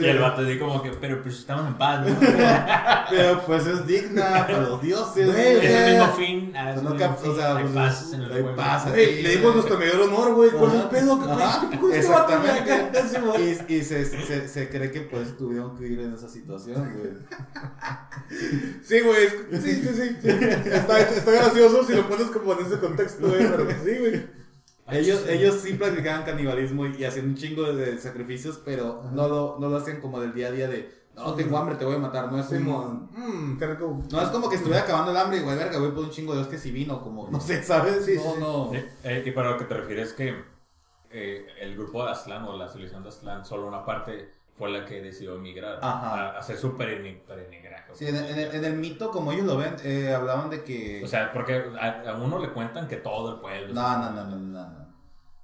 [0.00, 2.16] Y el vato dice como que, pero pues estamos en paz, ¿no?
[3.10, 5.26] Pero pues es digna para los dioses.
[5.30, 5.66] Güey, güey.
[5.66, 6.52] es el mismo fin.
[6.56, 8.56] ah, es no cap- o sea, hay pues, paz en el hay pueblo.
[8.56, 8.88] paz.
[8.90, 10.50] Güey, le dimos nuestro mayor honor, güey.
[10.50, 10.88] ¿Cuál es el Ajá.
[10.90, 11.22] pedo?
[11.30, 12.50] Ajá, ¿Qué con este vato, güey?
[12.58, 13.64] Exactamente.
[13.68, 17.10] Y, y se, se, se cree que pues tuvieron que ir en esa situación, güey.
[18.82, 19.24] Sí, güey.
[19.26, 20.16] es- Sí, sí, sí.
[20.22, 20.28] sí.
[20.64, 23.48] Está, está gracioso si lo pones como en ese contexto, güey.
[23.50, 24.44] Pero sí, güey.
[24.90, 29.68] Ellos, ellos sí practicaban canibalismo y hacían un chingo de, sacrificios, pero no lo, no
[29.68, 32.30] lo hacían como del día a día de, no, tengo hambre, te voy a matar,
[32.30, 33.08] no es Simón.
[33.12, 34.02] Mmm, qué rico.
[34.10, 36.34] No es como que estuviera acabando el hambre y, güey, verga, voy por un chingo
[36.34, 38.04] de hostias y vino, como, no sé, ¿sabes?
[38.04, 38.74] Sí, no, sí, no.
[38.74, 40.34] Eh, eh, y para lo que te refieres que
[41.10, 44.84] eh, el grupo de Aztlán o la selección de Aztlán, solo una parte fue la
[44.84, 46.30] que decidió emigrar Ajá.
[46.30, 47.22] a hacer su peregrinaje.
[47.92, 50.62] Sí, en, el- en el, en el mito, como ellos lo ven, eh, hablaban de
[50.64, 51.02] que...
[51.04, 53.74] O sea, porque a, a uno le cuentan que todo el pueblo.
[53.74, 54.84] No, no, no, no, no, no.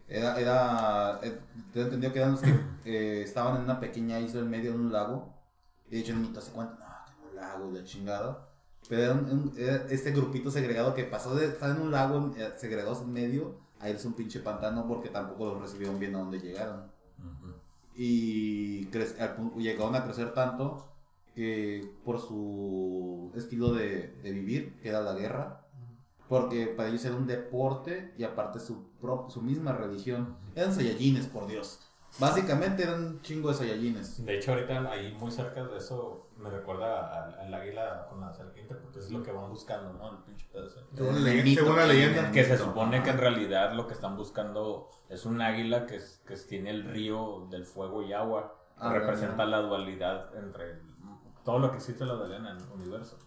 [0.09, 1.39] Era, era, eh,
[1.73, 2.51] tengo entendido que eran los que
[2.85, 5.33] eh, estaban en una pequeña isla en medio de un lago.
[5.89, 8.49] Y de hecho en mito se cuenta, no, que un lago la chingada.
[8.89, 12.33] Pero era, un- un- era este grupito segregado que pasó de estar en un lago
[12.37, 16.15] eh, segregados en medio a irse a un pinche pantano porque tampoco los recibieron bien
[16.17, 16.91] a donde llegaron.
[17.97, 18.87] Y
[19.57, 20.87] llegaron a crecer tanto
[21.35, 25.61] que por su estilo de, de vivir, que era la guerra,
[26.29, 28.85] porque para ellos era un deporte y aparte su,
[29.29, 31.81] su misma religión, eran Saiyajines, por Dios.
[32.19, 34.25] Básicamente eran un chingo de Saiyajines.
[34.25, 38.33] De hecho, ahorita ahí muy cerca de eso me recuerda al, al águila con la
[38.33, 40.11] serpiente, porque es lo que van buscando, ¿no?
[40.11, 40.81] El pinche pedazo.
[40.95, 42.21] Según la leyenda- mito según la que leyenda.
[42.23, 42.33] viene.
[42.35, 46.23] Que se supone que en realidad lo que están buscando es un águila que, es-
[46.27, 50.83] que tiene el río del fuego y agua, que Ah, representa la dualidad entre el-
[51.45, 53.19] todo lo que existe la dualidad en el universo.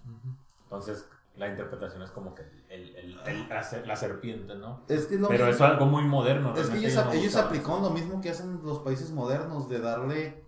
[0.64, 4.82] Entonces, la interpretación es como que el- el- el- la, ser- la serpiente, ¿no?
[4.88, 6.54] Es que, lo Pero mismo- eso es algo muy moderno.
[6.56, 10.43] es que ellos, no ellos aplicaron lo mismo que hacen los países modernos, de darle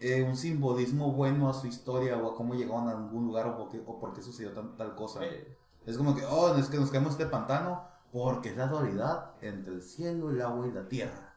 [0.00, 3.56] eh, un simbolismo bueno a su historia o a cómo llegaron a algún lugar o
[3.56, 5.24] por qué, o por qué sucedió tan- tal cosa.
[5.24, 8.66] Eh, Es como que, oh, es que nos caemos en este pantano porque es la
[8.66, 11.34] dualidad entre el cielo, el agua y la tierra.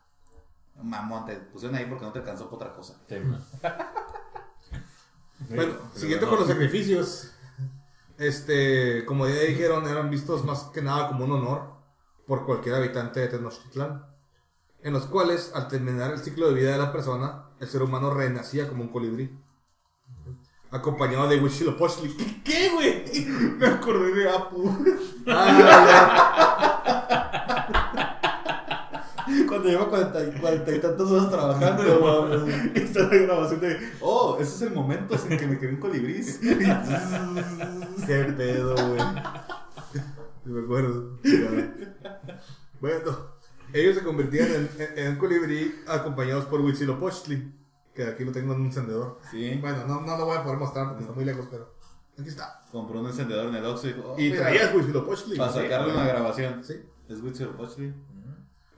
[0.81, 2.95] Mamón, te pusieron ahí porque no te alcanzó por otra cosa.
[3.07, 3.15] sí.
[5.49, 7.31] Bueno, siguiendo pero con los sacrificios,
[8.17, 11.73] este, como ya dijeron, eran vistos más que nada como un honor
[12.25, 14.05] por cualquier habitante de Tenochtitlán,
[14.81, 18.13] en los cuales, al terminar el ciclo de vida de la persona, el ser humano
[18.13, 19.31] renacía como un colibrí,
[20.71, 22.15] acompañado de Huitzilopochtli.
[22.17, 23.25] ¿Qué, qué, güey?
[23.57, 24.77] Me acordé de Apu.
[29.47, 32.45] Cuando llevo 40, y- 40 y tantas horas trabajando,
[32.75, 35.79] y está la grabación de, oh, ese es el momento en que me quedé un
[35.79, 36.21] colibrí.
[38.05, 39.01] Qué pedo, güey.
[40.45, 41.19] Me acuerdo.
[42.81, 43.32] Bueno,
[43.73, 47.53] ellos se convertían en, en, en un colibrí acompañados por Huitzilopochtli,
[47.93, 49.19] que aquí lo tengo en un encendedor.
[49.31, 49.57] Sí.
[49.61, 51.73] Bueno, no, no lo voy a poder mostrar porque está muy lejos, pero
[52.19, 52.61] Aquí está.
[52.71, 55.37] Compró un encendedor en el Oxxo y oh, Y traías Huitzilopochtli.
[55.37, 56.63] Para sacarlo en la grabación.
[56.63, 56.81] Sí.
[57.09, 57.93] Es Huitzilopochtli.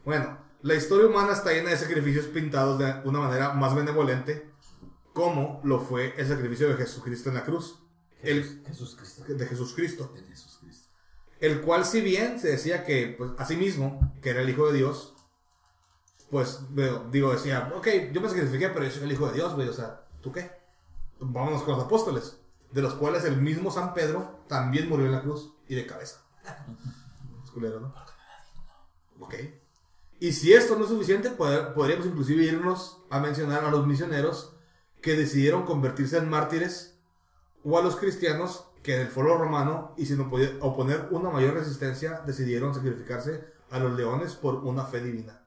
[0.05, 4.51] Bueno, la historia humana está llena de sacrificios pintados de una manera más benevolente,
[5.13, 7.79] como lo fue el sacrificio de Jesucristo en la cruz.
[8.21, 9.23] El, Jesús Cristo.
[9.27, 10.11] de Jesucristo.
[10.13, 10.44] De Jesús Cristo.
[11.39, 14.67] El cual, si bien se decía que, pues, a sí mismo, que era el Hijo
[14.67, 15.13] de Dios,
[16.31, 16.61] pues,
[17.11, 19.73] digo, decía, ok, yo me sacrifiqué, pero yo soy el Hijo de Dios, güey, o
[19.73, 20.51] sea, ¿tú qué?
[21.19, 22.37] Vámonos con los apóstoles,
[22.71, 26.21] de los cuales el mismo San Pedro también murió en la cruz y de cabeza.
[27.43, 27.93] Es culero, ¿no?
[29.19, 29.35] Ok.
[30.19, 34.55] Y si esto no es suficiente, pod- podríamos inclusive irnos a mencionar a los misioneros
[35.01, 36.97] que decidieron convertirse en mártires
[37.63, 42.21] o a los cristianos que en el foro romano y sin oponer una mayor resistencia
[42.23, 45.41] decidieron sacrificarse a los leones por una fe divina.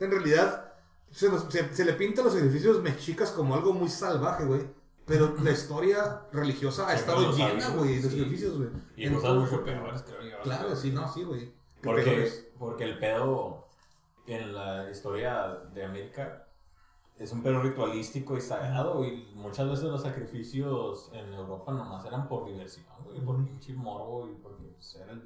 [0.00, 0.72] En realidad,
[1.12, 4.62] se, nos- se- se le pinta a los sacrificios mexicas como algo muy salvaje, güey.
[5.06, 8.70] Pero la historia religiosa ha estado llena, güey, de sacrificios, güey.
[8.96, 10.42] Y En cosas mucho peores, creo yo.
[10.42, 11.46] Claro, sí, no, sí, güey.
[11.46, 13.68] ¿Qué Porque, porque el pedo
[14.26, 16.46] en la historia de América
[17.20, 22.26] es un pedo ritualístico y sagrado, y muchas veces los sacrificios en Europa nomás eran
[22.26, 25.22] por diversión, güey, por pinche morbo y porque pues, era el.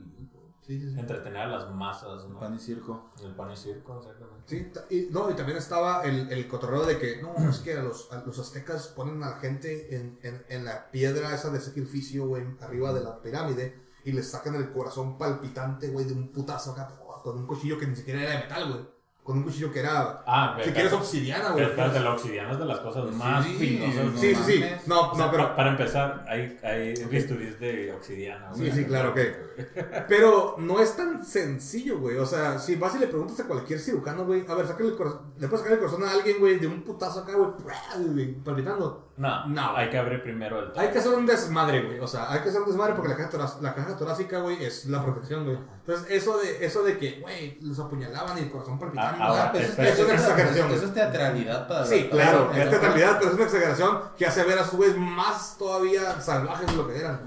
[0.60, 0.98] Sí, sí, sí.
[0.98, 2.40] Entretener a las masas, ¿no?
[2.40, 3.10] Pan y circo.
[3.22, 4.42] El pan y circo, exactamente.
[4.46, 7.82] Sí, y, no, y también estaba el, el cotorreo de que, no, es que a
[7.82, 11.60] los, a los aztecas ponen a la gente en, en, en la piedra esa de
[11.60, 16.32] sacrificio, güey, arriba de la pirámide, y les sacan el corazón palpitante, güey, de un
[16.32, 16.90] putazo acá,
[17.22, 18.93] con un cuchillo que ni siquiera era de metal, güey.
[19.24, 21.66] Con un cuchillo que era, Ah, si quieres, obsidiana, güey.
[21.74, 24.04] pero la obsidiana es de las cosas más Sí, finosas.
[24.12, 24.64] no Sí, sí, sí.
[24.86, 28.52] No, O sea, no, pero pa- para empezar, hay, hay bisturís de obsidiana.
[28.52, 28.72] Sí, güey.
[28.72, 29.34] sí, claro que-
[30.08, 32.18] Pero no es tan sencillo, güey.
[32.18, 34.96] O sea, si vas y le preguntas a cualquier cirujano, güey, a ver, sácale el
[34.96, 35.20] corazón.
[35.38, 37.50] Le puedes sacar el corazón a alguien, güey, de un putazo acá, güey,
[38.12, 39.08] güey, palpitando.
[39.16, 39.76] No, No.
[39.76, 42.00] hay que abrir primero el Hay que hacer un desmadre, güey.
[42.00, 44.64] O sea, hay que hacer un desmadre porque la caja, torá- la caja torácica, güey,
[44.64, 45.56] es la protección, güey.
[45.86, 49.22] Entonces, eso de, eso de que, güey, los apuñalaban y el corazón palpitando.
[49.22, 50.70] Ah, ahora, pues, espera, es una exageración.
[50.72, 54.42] Eso es teatralidad para Sí, claro, para- es teatralidad, pero es una exageración que hace
[54.42, 57.20] ver a su vez más todavía salvajes de lo que eran.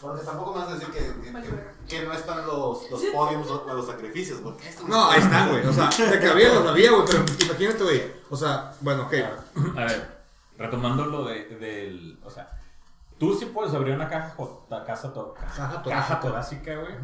[0.00, 3.48] Porque tampoco me vas a decir que, que, que- que no están los, los podiums
[3.50, 5.66] o los sacrificios, porque esto No, ahí están, güey.
[5.66, 7.02] O sea, de que había, los había, güey.
[7.06, 8.12] Pero imagínate, güey.
[8.30, 9.14] O sea, bueno, ok.
[9.76, 10.15] A ver,
[10.58, 12.18] retomando lo de, del.
[12.24, 12.50] O sea,
[13.18, 14.34] tú sí puedes abrir una caja,
[14.86, 15.90] casa to- Caja torácica.
[15.96, 16.94] caja torácica, güey,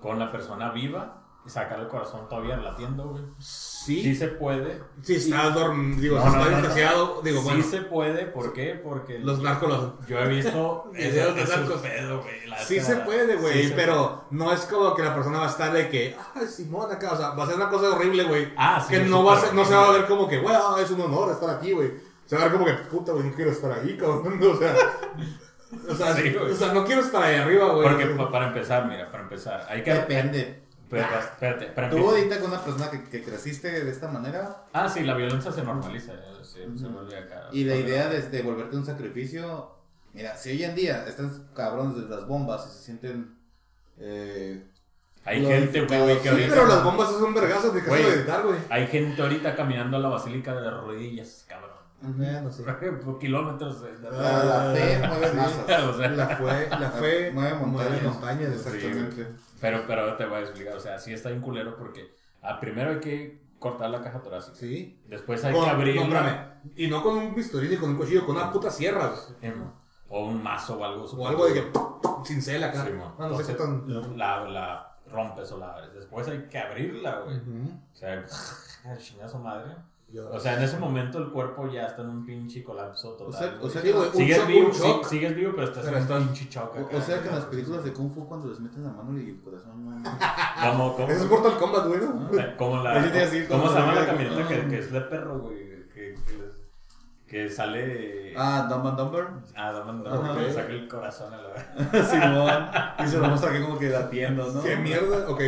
[0.00, 3.24] con la persona viva y sacar el corazón todavía latiendo, güey.
[3.40, 4.14] Sí Sí.
[4.14, 4.80] se puede.
[5.02, 6.00] Sí, está dormido.
[6.00, 7.20] Digo, No, si no, está no.
[7.20, 7.64] Digo, sí bueno.
[7.64, 8.80] se puede, ¿por qué?
[8.82, 11.82] Porque Los narcos yo he visto Videos de narcos.
[12.64, 13.66] Sí se puede, güey.
[13.66, 16.92] sí pero no es como que la persona va a estar de que, ay, Simón
[16.92, 17.10] acá.
[17.12, 18.52] O sea, va a ser una cosa horrible, güey.
[18.56, 20.54] Ah, sí, Que no, va a ser- no se va a ver como que, güey,
[20.54, 22.11] ah, es un honor estar aquí, güey.
[22.26, 24.40] Se va a ver como que, puta, güey, no quiero estar ahí, cabrón.
[24.42, 24.74] O sea,
[25.88, 27.88] o sea, Sí, o sea no quiero estar ahí arriba, güey.
[27.88, 29.92] Porque pa- para empezar, mira, para empezar, hay que.
[29.94, 30.62] Depende.
[30.90, 34.86] Pero, espérate, para ¿Tú ahorita con una persona que, que creciste de esta manera Ah,
[34.86, 37.48] sí, la violencia se normaliza, eh, se, se vuelve acá.
[37.50, 39.74] y la idea de, de volverte un sacrificio,
[40.12, 43.38] mira, si hoy en día están cabrones de las bombas y se sienten...
[43.98, 44.62] Eh,
[45.24, 46.48] Hay gente, güey, que sí, Sí, ahorita.
[46.54, 48.58] pero las bombas son vergazos de editar, güey.
[48.68, 51.70] Hay gente ahorita caminando a la basílica de rodillas, cabrón.
[52.02, 52.62] Bueno, sí.
[53.04, 53.80] Por kilómetros.
[53.82, 55.36] de- de- la, la fe mueve sí.
[55.36, 55.82] masas.
[55.84, 58.02] o sea, La fe, la fe Mueve montañas.
[58.02, 59.28] montañas, Exactamente.
[59.60, 62.90] pero, pero te voy a explicar, o sea, sí está bien culero porque ah, primero
[62.90, 64.56] hay que cortar la caja torácica.
[64.56, 65.00] Sí.
[65.06, 65.96] Después hay Con- que abrir.
[66.08, 66.52] no.
[66.76, 69.08] Y no con un bisturí ni con un cuchillo, con una puta sierra,
[69.40, 69.52] güey.
[70.08, 71.04] O un mazo o algo.
[71.04, 71.72] O algo de que
[72.26, 72.84] cincel acá.
[72.84, 73.14] Sí, mo.
[73.18, 74.18] Ah, no sé qué tan.
[74.18, 75.94] la, la rompes o la abres.
[75.94, 77.36] Después hay que abrirla, güey.
[77.38, 78.24] O sea,
[78.98, 79.74] chinga su madre.
[80.12, 83.28] Yo- O sea, en ese momento el cuerpo ya está en un pinche colapso total.
[83.28, 85.04] O sea, o sea que, güey, sigues shock, vivo, un shock.
[85.04, 86.76] sí, sigues vivo, pero estás Pero en un pinche shock.
[86.76, 86.96] o, acá.
[86.96, 89.30] o sea que en las películas de Kung Fu cuando les meten la mano y
[89.30, 90.02] el corazón no...
[90.70, 92.28] Como, como, Ese es Mortal Kombat, güey, ¿no?
[92.58, 92.92] como la.
[93.22, 94.68] Así, ¿Cómo como se llama la- camioneta que, Ah.
[94.68, 95.56] que es de perro, güey?
[95.56, 96.52] Que, que, les-
[97.26, 98.34] que sale.
[98.36, 99.26] Ah, Dumb and Dumber.
[99.56, 100.34] Ah, dame Ajá.
[100.34, 102.06] que le saca el corazón a la vez.
[102.10, 102.64] Simón.
[103.04, 104.62] Y se lo muestra aquí como que latiendo, ¿no?
[104.62, 105.28] ¿Qué mierda?
[105.30, 105.40] Ok.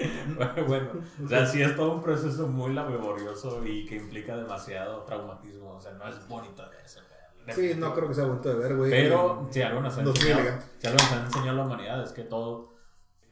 [0.66, 0.90] bueno,
[1.24, 5.74] o sea, sí es todo un proceso muy laborioso y que implica demasiado traumatismo.
[5.76, 7.00] O sea, no es bonito de verse.
[7.54, 8.90] Sí, no creo que sea bonito de ver, güey.
[8.90, 12.12] Pero si algo nos ha No enseñado, si algo nos ha enseñado la humanidad es
[12.12, 12.74] que todo,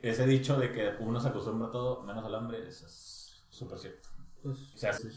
[0.01, 3.79] ese dicho de que uno se acostumbra a todo menos al hambre, eso es súper
[3.79, 4.09] cierto.
[4.43, 5.09] Pues, O sea, sí.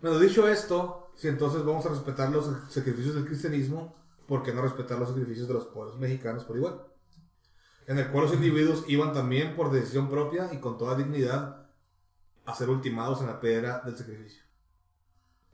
[0.00, 3.94] Bueno, dicho esto, si entonces vamos a respetar los sacrificios del cristianismo,
[4.26, 6.80] ¿por qué no respetar los sacrificios de los pueblos mexicanos por igual?
[7.90, 11.66] En el cual los individuos iban también por decisión propia y con toda dignidad
[12.44, 14.44] a ser ultimados en la piedra del sacrificio.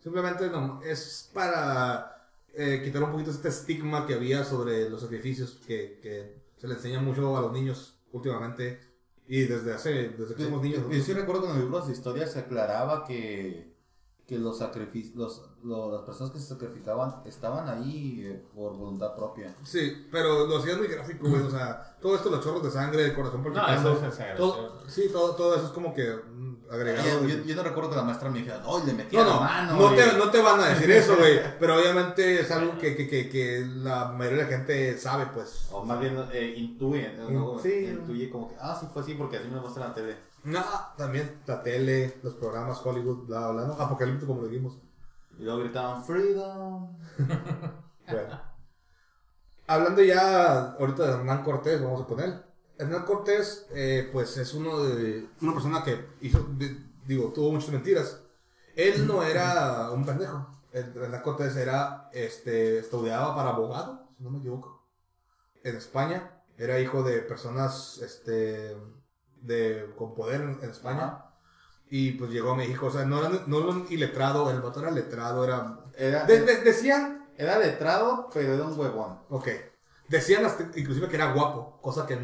[0.03, 5.59] Simplemente no, es para eh, quitar un poquito este estigma que había sobre los sacrificios
[5.67, 8.81] que, que se le enseña mucho a los niños últimamente
[9.27, 10.83] y desde hace, desde que somos niños.
[10.83, 13.76] Yo, yo sí recuerdo que en los libros de historia se aclaraba que,
[14.27, 19.15] que los sacrificios, los, lo- las personas que se sacrificaban estaban ahí eh, por voluntad
[19.15, 19.55] propia.
[19.65, 21.43] Sí, pero lo hacían muy gráfico, güey.
[21.43, 23.93] O sea, todo esto, los chorros de sangre, el corazón No, palpitando.
[23.93, 27.23] eso es todo, sí, todo, todo eso es como que mm, agregado.
[27.23, 29.35] Yo, yo- yo no recuerdo que la maestra me dijera, ¡oh, le metía No, la
[29.35, 29.91] no, mano!
[29.91, 31.39] no te, no te van a decir eso, güey.
[31.61, 35.69] Pero obviamente es algo que, que, que, que la mayoría de la gente sabe, pues.
[35.71, 37.61] O más bien eh, intuye, ¿no?
[37.61, 37.87] Sí.
[37.93, 40.17] Intuye como que, ah, sí fue así porque así me lo muestra en la tele.
[40.47, 40.65] No,
[40.97, 43.73] también la tele, los programas Hollywood, bla, bla, ¿no?
[43.75, 44.79] Apocalíptico, como lo dijimos.
[45.39, 46.97] Y luego gritaban, ¡Freedom!
[48.09, 48.41] Bueno.
[49.67, 52.45] Hablando ya ahorita de Hernán Cortés, vamos a poner.
[52.79, 55.29] Hernán Cortés, eh, pues es uno de.
[55.43, 56.47] Una persona que hizo.
[56.57, 58.23] de- digo, tuvo muchas mentiras.
[58.77, 60.47] Él no era un pendejo.
[60.73, 62.09] Hernán Cortés era.
[62.13, 64.87] Este, estudiaba para abogado, si no me equivoco.
[65.65, 66.45] En España.
[66.57, 67.99] Era hijo de personas.
[67.99, 68.77] Este.
[69.43, 71.05] De, con poder en, en España.
[71.05, 71.23] Ajá.
[71.89, 72.87] Y pues llegó a México.
[72.87, 74.51] O sea, no era, no era un iletrado.
[74.51, 75.45] El vato era letrado.
[75.45, 75.81] Era.
[75.97, 79.19] Era, de- de- decían era letrado, pero era un huevón.
[79.29, 79.49] Ok.
[80.09, 82.15] Decían hasta, inclusive que era guapo, cosa que,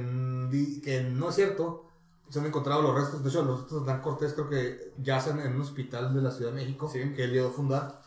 [0.82, 1.86] que no es cierto.
[2.30, 5.38] Se han encontrado los restos, de hecho los restos de Dan Cortés creo que yacen
[5.40, 7.12] en un hospital de la Ciudad de México, Sí.
[7.14, 8.00] que él llegó a fundar.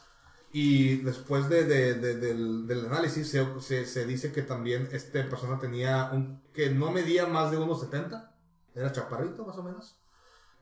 [0.51, 5.23] Y después de, de- de- del, del análisis se, se, se dice que también esta
[5.29, 6.41] persona tenía un...
[6.53, 8.29] que no medía más de 1,70.
[8.75, 9.95] Era chaparrito más o menos.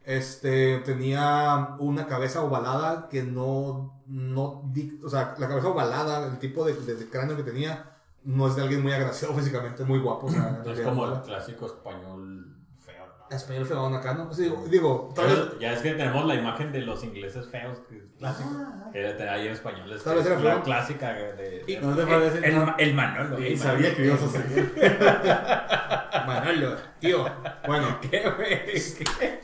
[0.05, 4.71] Este, tenía una cabeza ovalada que no, no,
[5.03, 7.89] o sea, la cabeza ovalada, el tipo de, de- de cráneo que tenía,
[8.23, 10.27] no es de alguien muy agraciado físicamente, muy guapo.
[10.27, 12.32] O sea, Es como el clásico español.
[13.35, 14.33] Español feón acá, ¿no?
[14.33, 17.79] Sí, digo, digo, tal vez, Ya es que tenemos la imagen de los ingleses feos,
[17.89, 18.49] que es clásico.
[18.93, 20.03] Era ahí españoles.
[20.03, 20.63] Tal vez era la feo.
[20.63, 21.33] clásica de.
[21.65, 22.37] de- ¿No te parece?
[22.39, 23.39] el, el, el Manolo.
[23.39, 23.95] Y el sabía Manolo.
[23.95, 24.73] que ibas a seguir.
[26.27, 27.25] Manolo, tío,
[27.67, 28.65] bueno, ¿Qué, güey?
[28.65, 29.39] ¿Qué?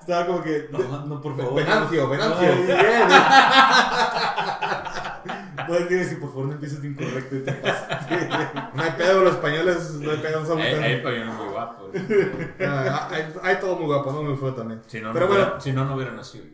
[0.00, 1.54] Estaba como que, no, no, por favor.
[1.54, 2.48] Venancio, Venancio.
[2.48, 3.06] Ay,
[5.68, 7.52] No hay que por favor, no empieces de incorrecto y te.
[8.74, 10.44] No hay pedo, los españoles, no hay pedo,
[11.02, 11.90] pero yo no muy guapo.
[12.60, 14.82] Ah, hay, hay todo muy guapo, no muy feo también.
[14.86, 16.44] Si no, Pero no bueno, hubiera- si no, no hubiera nacido.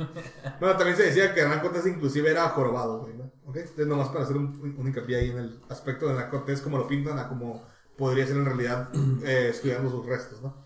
[0.58, 3.24] Bueno, también se decía que Hernán Cortés inclusive era jorobado, güey, ¿no?
[3.44, 3.56] ¿Ok?
[3.56, 6.78] Entonces, nomás para hacer un, un hincapié ahí en el aspecto de Hernán Cortés, como
[6.78, 7.62] lo pintan a como
[7.98, 8.88] podría ser en realidad
[9.24, 10.62] eh, estudiando sus restos, ¿no?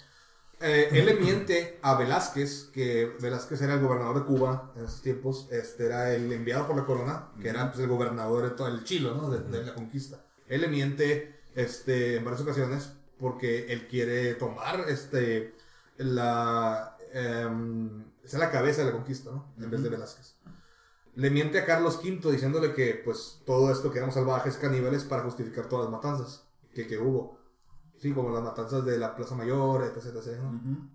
[0.67, 5.03] Eh, él le miente a Velázquez, que Velázquez era el gobernador de Cuba en esos
[5.03, 8.69] tiempos, este era el enviado por la corona, que era pues, el gobernador de todo
[8.69, 9.29] el Chilo, ¿no?
[9.29, 10.25] De, de la conquista.
[10.49, 15.55] Él le miente este, en varias ocasiones porque él quiere tomar este,
[15.99, 16.97] la,
[18.25, 19.53] ser la cabeza de la conquista, ¿no?
[19.59, 20.37] En vez de Velázquez.
[21.15, 25.25] Le miente a Carlos V diciéndole que pues todo esto que eran salvajes caníbales para
[25.25, 27.44] justificar todas las matanzas que, que hubo.
[28.05, 29.97] Sí, como las matanzas de la Plaza Mayor, etc.
[30.15, 30.51] etc., ¿no?
[30.51, 30.89] Ujú.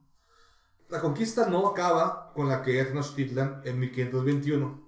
[0.89, 4.79] La conquista no acaba con la caída de Tenochtitlan en 1521,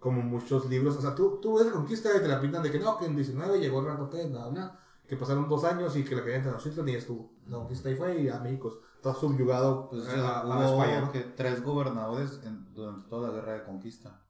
[0.00, 0.96] como muchos libros.
[0.96, 3.04] O sea, tú, tú ves la conquista y te la pintan de que no, que
[3.04, 6.38] en 19 llegó Hernán Cortés, nada, nada, que pasaron dos años y que la caída
[6.38, 7.30] de Tenochtitlan y estuvo.
[7.48, 11.12] La conquista ahí fue y a México está subyugado Pues, a, a hubo España, ¿no?
[11.12, 14.22] que tres gobernadores en- durante toda la guerra de conquista.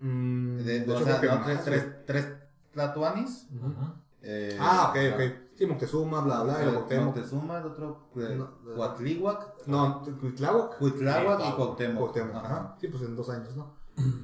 [0.00, 2.28] Mm, De, de o hecho, sea, creo que no, tres, tres, tres
[2.72, 3.46] tlatoanis.
[3.50, 3.72] Ujú.
[4.20, 5.41] eh, Ah, ok, ok.
[5.62, 7.04] Sí, Moctezuma, bla, bla, y el Cuauhtémoc.
[7.14, 8.44] Moctezuma, el otro, eh.
[8.74, 10.76] Cuatlihuac, No, Cuitláhuac.
[10.78, 11.98] Cuitláhuac y Cuauhtémoc.
[11.98, 12.76] Cuauhtémoc, ajá.
[12.80, 13.72] Sí, pues en dos años, ¿no?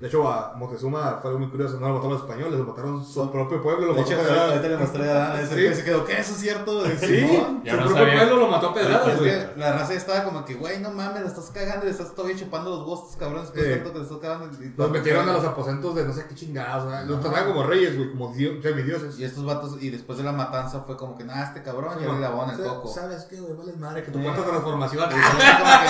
[0.01, 1.79] De hecho, a Moctezuma fue algo muy curioso.
[1.81, 3.87] No lo mataron los españoles, lo mataron su propio pueblo.
[3.87, 4.51] Lo De mató hecho, a pedradas.
[4.51, 5.61] ahorita le mostré a Dana ese Sí.
[5.69, 6.13] que se quedó, ¿qué?
[6.21, 6.85] ¿Eso es cierto?
[6.87, 7.63] Sí, Simón.
[7.65, 8.15] Ya su no propio sabía.
[8.19, 10.91] pueblo lo mató a pedradas, Es que la raza ya estaba como que, güey, no
[10.91, 13.67] mames, le estás cagando, le estás todavía chupando los huevos, cabrones, que Sí.
[13.67, 14.47] es tanto que le estás cagando.
[14.65, 16.85] y- Los metieron a los aposentos de no sé qué chingados.
[16.85, 19.19] o sea, Los trataban como reyes, güey, como dios, semidioses.
[19.19, 22.05] Y estos vatos, y después de la matanza fue como que, nah, este cabrón Sí,
[22.05, 22.89] ya le lavó en o el coco.
[22.89, 23.55] ¿Sabes qué, güey?
[23.57, 24.25] Vale madre, que tu Sí.
[24.25, 25.09] cuarta transformación.
[25.11, 25.87] Y fue como que,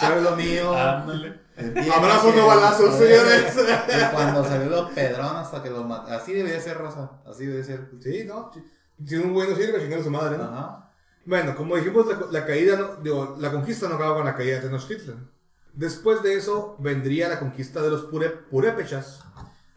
[0.00, 0.76] "Pero es lo mío.
[0.76, 1.47] Ándale.
[1.94, 3.54] Abrazos, no balazos, señores.
[3.56, 6.12] Y cuando salió pedrón hasta que lo mató.
[6.12, 7.20] Así debería ser, Rosa.
[7.26, 7.90] Así debe ser.
[8.00, 8.50] Sí, ¿no?
[8.52, 10.44] Si- un güey no sirve, chingar a su madre, ¿no?
[10.44, 10.90] Ajá.
[11.24, 14.56] Bueno, como dijimos, la, la caída, no- digo, la conquista no acaba con la caída
[14.56, 15.30] de Tenochtitlan.
[15.74, 19.20] Después de eso vendría la conquista de los pure, purépechas.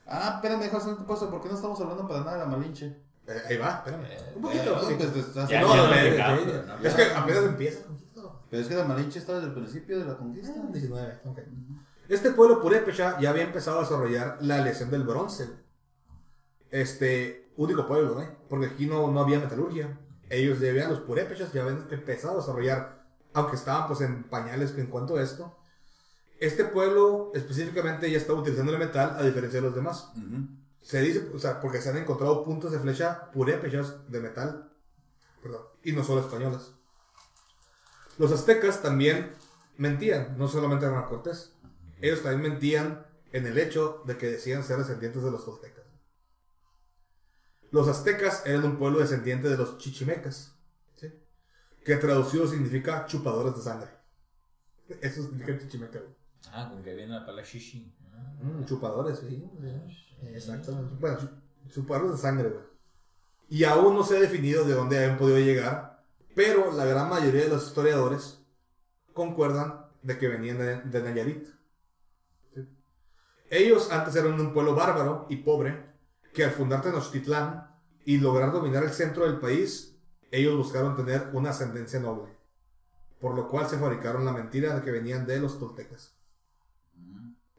[0.08, 1.30] Ah, espérame, José, no te paso.
[1.30, 2.86] ¿Por qué no estamos hablando para nada de la Malinche?
[3.28, 4.06] Eh, ahí va, espérame.
[4.10, 4.90] Eh, un poquito.
[4.90, 5.94] Eh, pues, pues, no, ya no,
[6.84, 7.80] es que apenas empieza.
[8.52, 10.54] Pero es que la Malinche está desde el principio de la conquista.
[10.58, 11.40] Ah, 19, ok.
[12.10, 15.50] Este pueblo purépecha ya había empezado a desarrollar la lesión del bronce.
[16.70, 18.30] Este, único pueblo, ¿eh?
[18.50, 19.98] Porque aquí no, no había metalurgia.
[20.30, 24.78] Ellos ya habían, los purépechas ya habían empezado a desarrollar, aunque estaban pues en pañales
[24.78, 25.58] en cuanto a esto,
[26.38, 30.12] Este pueblo específicamente ya estaba utilizando el metal a diferencia de los demás.
[30.18, 30.48] Ujú.
[30.82, 34.74] Se dice, o sea, porque se han encontrado puntos de flecha purépechas de metal.
[35.42, 35.62] Perdón.
[35.84, 36.81] Y no solo españolas.
[38.18, 39.32] Los aztecas también
[39.78, 41.54] mentían, no solamente Hernán Cortés.
[42.02, 45.86] Ellos también mentían en el hecho de que decían ser descendientes de los toltecas.
[47.72, 50.54] Los aztecas eran un pueblo descendiente de los chichimecas,
[50.98, 51.08] ¿sí?
[51.86, 53.90] que traducido significa chupadores de sangre.
[55.02, 56.00] Eso significa chichimeca.
[56.00, 56.12] güey.
[56.52, 57.96] Ah, con que viene la palabra shishi.
[58.14, 58.34] Ah.
[58.44, 59.50] Mm, chupadores, sí.
[60.34, 60.96] Exactamente.
[61.00, 62.64] Bueno, chu- chupadores de sangre, güey.
[63.48, 65.91] Y aún no se ha definido de dónde habían podido llegar,
[66.36, 68.42] pero la gran mayoría de los historiadores
[69.14, 71.48] concuerdan de que venían de, de Nayarit.
[72.54, 72.68] ¿Sí?
[73.50, 75.92] Ellos antes eran un pueblo bárbaro y pobre,
[76.34, 77.70] que al fundar Tenochtitlán
[78.06, 79.98] y lograr dominar el centro del país,
[80.32, 82.36] ellos buscaron tener una ascendencia noble.
[83.20, 86.16] Por lo cual se fabricaron la mentira de que venían de los toltecas.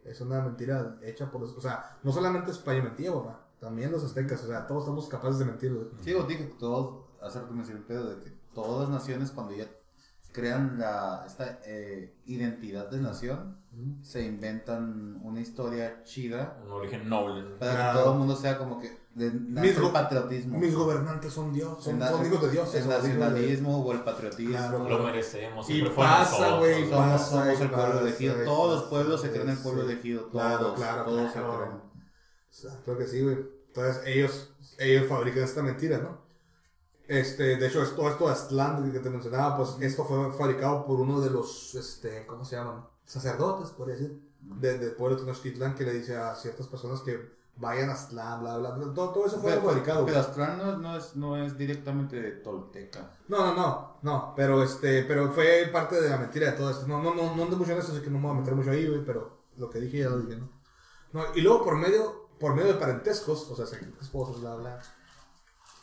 [0.05, 1.57] Es una mentira hecha por los...
[1.57, 3.39] O sea, no solamente España mentía, ¿verdad?
[3.61, 4.43] También los aztecas.
[4.43, 5.91] O sea, todos estamos capaces de mentir.
[6.01, 9.31] Sí, os dije que todos, hace rato mencioné el pedo de que todas las naciones
[9.31, 9.67] cuando ya
[10.33, 13.59] crean la, esta eh, identidad de nación,
[14.03, 17.43] se inventan una historia chida Un origen noble.
[17.43, 17.59] ¿no?
[17.59, 17.99] para Claro.
[17.99, 20.59] que todo el mundo sea como que de, Mis patriotismo.
[20.59, 21.85] Mis gobernantes son Dios.
[21.85, 22.75] Son, son hijos de Dios.
[22.75, 24.53] El de- nacionalismo o el patriotismo.
[24.57, 24.89] Claro.
[24.89, 25.69] Lo merecemos.
[25.69, 28.43] Y pasa, güey, Somos, pasa, somos el y pueblo pasa, elegido.
[28.43, 29.63] y Todos los pasa, pueblos se creen el sí.
[29.63, 30.21] pueblo elegido.
[30.25, 31.53] Todos, Claro, claro, todos claro.
[31.53, 31.73] se creen.
[31.83, 31.91] O
[32.55, 33.37] sea, creo que sí, güey.
[33.67, 36.22] Entonces ellos, ellos fabrican esta mentira, ¿no?
[37.09, 41.01] Este, de hecho, todo esto de Aztlán que te mencionaba, pues esto fue fabricado por
[41.01, 42.87] uno de los, este, ¿cómo se llaman?
[43.05, 47.41] Sacerdotes, podría decir, de- del pueblo de Tenochtitlán, que le dice a ciertas personas que
[47.57, 48.95] vayan a Aztlán, bla, bla, bla.
[48.95, 50.07] Todo, todo eso fue Pero, fabricado.
[50.07, 53.11] pero Aztlán no, no es, no es directamente de tolteca.
[53.29, 56.87] No, no, no, no, pero este, pero fue parte de la mentira de todo esto.
[56.87, 58.55] No, no, no, no ando mucho en eso, así que no me voy a meter
[58.55, 60.49] mucho ahí, güey, pero lo que dije ya lo dije, ¿no?
[61.13, 64.81] No, y luego por medio, por medio de parentescos, o sea, se- esposos, bla, bla,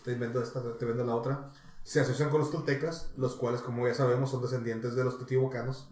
[0.03, 1.51] te invento esta, te vendo la otra,
[1.83, 5.89] se asocian con los toltecas, los cuales, como ya sabemos, son descendientes de los teotihuacanos,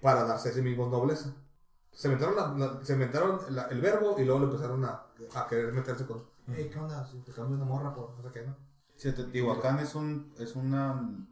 [0.00, 1.34] para darse a sí mismos nobleza.
[1.92, 5.02] Se inventaron, la- la- se inventaron la- el verbo y luego le empezaron a,
[5.34, 7.04] a querer meterse con, hey, ¿qué onda?
[7.06, 8.54] Si te cambio una morra por no sé qué, ¿no?
[8.96, 11.26] Sí, Teotihuacán es, un, es una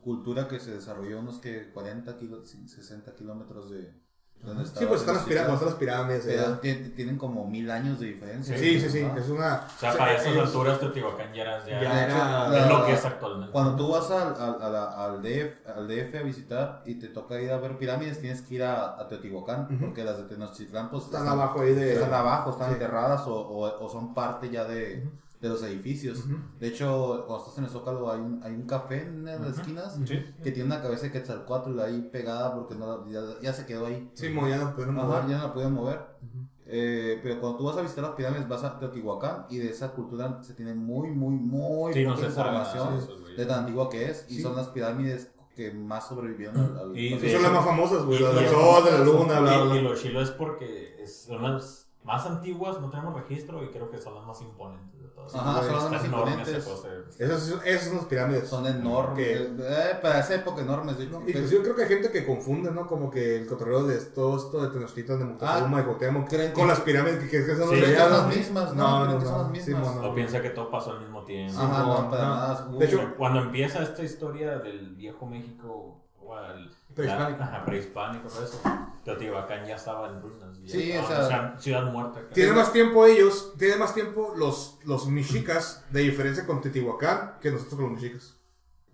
[0.00, 3.94] cultura que se desarrolló unos que 40 kilo, 60 kilómetros de
[4.42, 5.50] Sí, pues están las, Tenochtitlan.
[5.54, 6.24] están las pirámides.
[6.26, 8.58] Pero tienen como mil años de diferencia.
[8.58, 9.16] Sí, sí, sí, ¿no?
[9.16, 9.66] es una...
[9.76, 12.84] O sea, para esas ellos- alturas Teotihuacán ya era, ya, Ya era- es la- lo
[12.86, 13.52] que es actualmente.
[13.52, 17.06] Cuando tú vas al, al, a la- al, DF, al DF a visitar y te
[17.08, 19.86] toca ir a ver pirámides, tienes que ir a, a Teotihuacán, Ujú.
[19.86, 21.92] porque las de Tenochtitlán pues, Están abajo ahí de...
[21.94, 22.72] están abajo, están Sí.
[22.74, 25.10] enterradas o, o- o son parte ya de, Ujú.
[25.42, 26.20] De los edificios.
[26.20, 26.36] Ujú.
[26.60, 29.50] De hecho, cuando estás en el Zócalo hay un, hay un café en las Ujú.
[29.60, 30.24] esquinas Sí.
[30.42, 34.08] que tiene una cabeza de Quetzalcóatl ahí pegada porque no, ya, ya se quedó ahí.
[34.14, 35.26] Sí, ya no Ajá, mover.
[35.28, 35.98] ya no la pueden mover.
[36.22, 36.46] Ujú.
[36.64, 39.90] Eh, pero cuando tú vas a visitar las pirámides vas a Teotihuacán y de esa
[39.90, 43.36] cultura se tiene muy, muy, muy Sí, no poca nada información güey.
[43.36, 44.42] de tan antigua que es y Sí.
[44.42, 48.20] son las pirámides que más sobrevivieron al, al Y de son las más famosas, güey.
[48.20, 49.76] y- Las del y- sol, de la luna, bla, Y, bla.
[49.76, 53.90] y lo chilo es porque es- son las más antiguas, no tenemos registro y creo
[53.90, 55.38] que son las más imponentes de.
[55.38, 56.64] Ajá, son las Está más imponentes.
[56.64, 56.88] cosa.
[57.18, 58.48] Esas, son- son las pirámides.
[58.48, 61.20] son enormes Que- eh, para esa época enormes de hecho.
[61.20, 62.86] No, Inclusive creo que hay gente que confunde, ¿no?
[62.86, 66.64] Como que el cotorreo de todo esto de Tenochtitlan, de Moctezuma y Cuauhtémoc creen con
[66.64, 68.16] que- las pirámides que, que son los Sí, de son ¿no?
[68.18, 68.82] las mismas, ¿no?
[68.88, 69.42] No, no, que son no.
[69.42, 69.88] las mismas.
[69.88, 70.08] Sí, no.
[70.10, 71.60] O piensa que todo pasó al mismo tiempo.
[71.60, 72.34] Ajá, no, no, para no.
[72.34, 72.68] nada.
[72.78, 77.42] De hecho, Cuando empieza esta historia del viejo México, o el- Prehispánico.
[77.42, 78.60] ajá, prehispánico, todo eso,
[79.04, 80.56] Teotihuacán ya estaba en ruinas.
[80.64, 82.20] Sí, estaba- o sea- ciudad muerta.
[82.20, 82.30] acá.
[82.34, 87.50] Tiene más tiempo ellos, tiene más tiempo los, los mexicas de diferencia con Teotihuacán que
[87.50, 88.36] nosotros con los mexicas.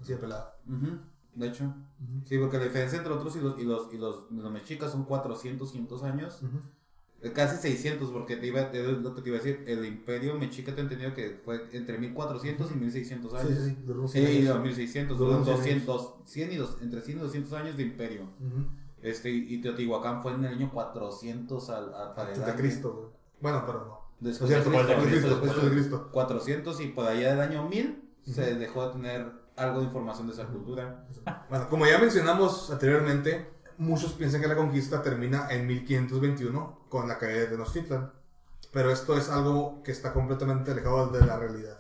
[0.01, 0.53] Así de pelado.
[0.66, 0.99] Ujú,
[1.34, 1.74] De hecho,
[2.24, 5.05] sí, porque la diferencia entre nosotros y los, y los, y los, los mexicas son
[5.05, 6.42] 400, 500 años.
[6.42, 6.57] Ujú.
[6.57, 6.61] Eh,
[7.34, 10.72] Casi 600, porque te iba, te- lo que te iba a decir, el imperio mexica
[10.72, 13.48] te he entendido que fue entre 1400 y 1600 años.
[13.48, 13.78] Sí, sí, sí.
[13.84, 14.54] duró Sí, cien y años.
[14.54, 17.82] los 1600, Duró duran cien 200, 100 y dos, entre 100 y 200 años de
[17.82, 18.22] imperio.
[18.22, 18.66] Ujú.
[19.02, 22.54] Este, y Teotihuacán fue en el año 400 al, Antes de.
[22.54, 23.12] Cristo.
[23.40, 23.98] Bueno, pero no.
[24.20, 26.08] Después de de Cristo, después de de Cristo.
[26.12, 30.32] 400 y por allá del año 1000 se dejó de tener algo de información de
[30.34, 31.04] esa cultura.
[31.48, 33.48] Bueno, como ya mencionamos anteriormente,
[33.78, 38.12] muchos piensan que la conquista termina en 1521 con la caída de Tenochtitlan.
[38.72, 41.78] Pero esto es algo que está completamente alejado de la realidad.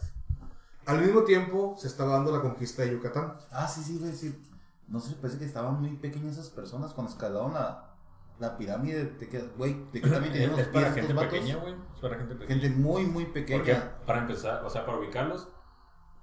[0.86, 3.34] Al mismo tiempo, se estaba dando la conquista de Yucatán.
[3.50, 4.40] Ah, sí, sí, decir.
[4.86, 7.94] No sé, parece que estaban muy pequeñas esas personas cuando escalaron la,
[8.38, 9.04] la pirámide.
[9.04, 11.30] Te quedas, güey, ¿de qué también los para gente vatos?
[11.30, 11.74] pequeña, güey.
[11.94, 12.60] Es para gente pequeña.
[12.60, 13.98] Gente muy, muy Porque pequeña.
[14.06, 15.46] para empezar, o sea, para ubicarlos,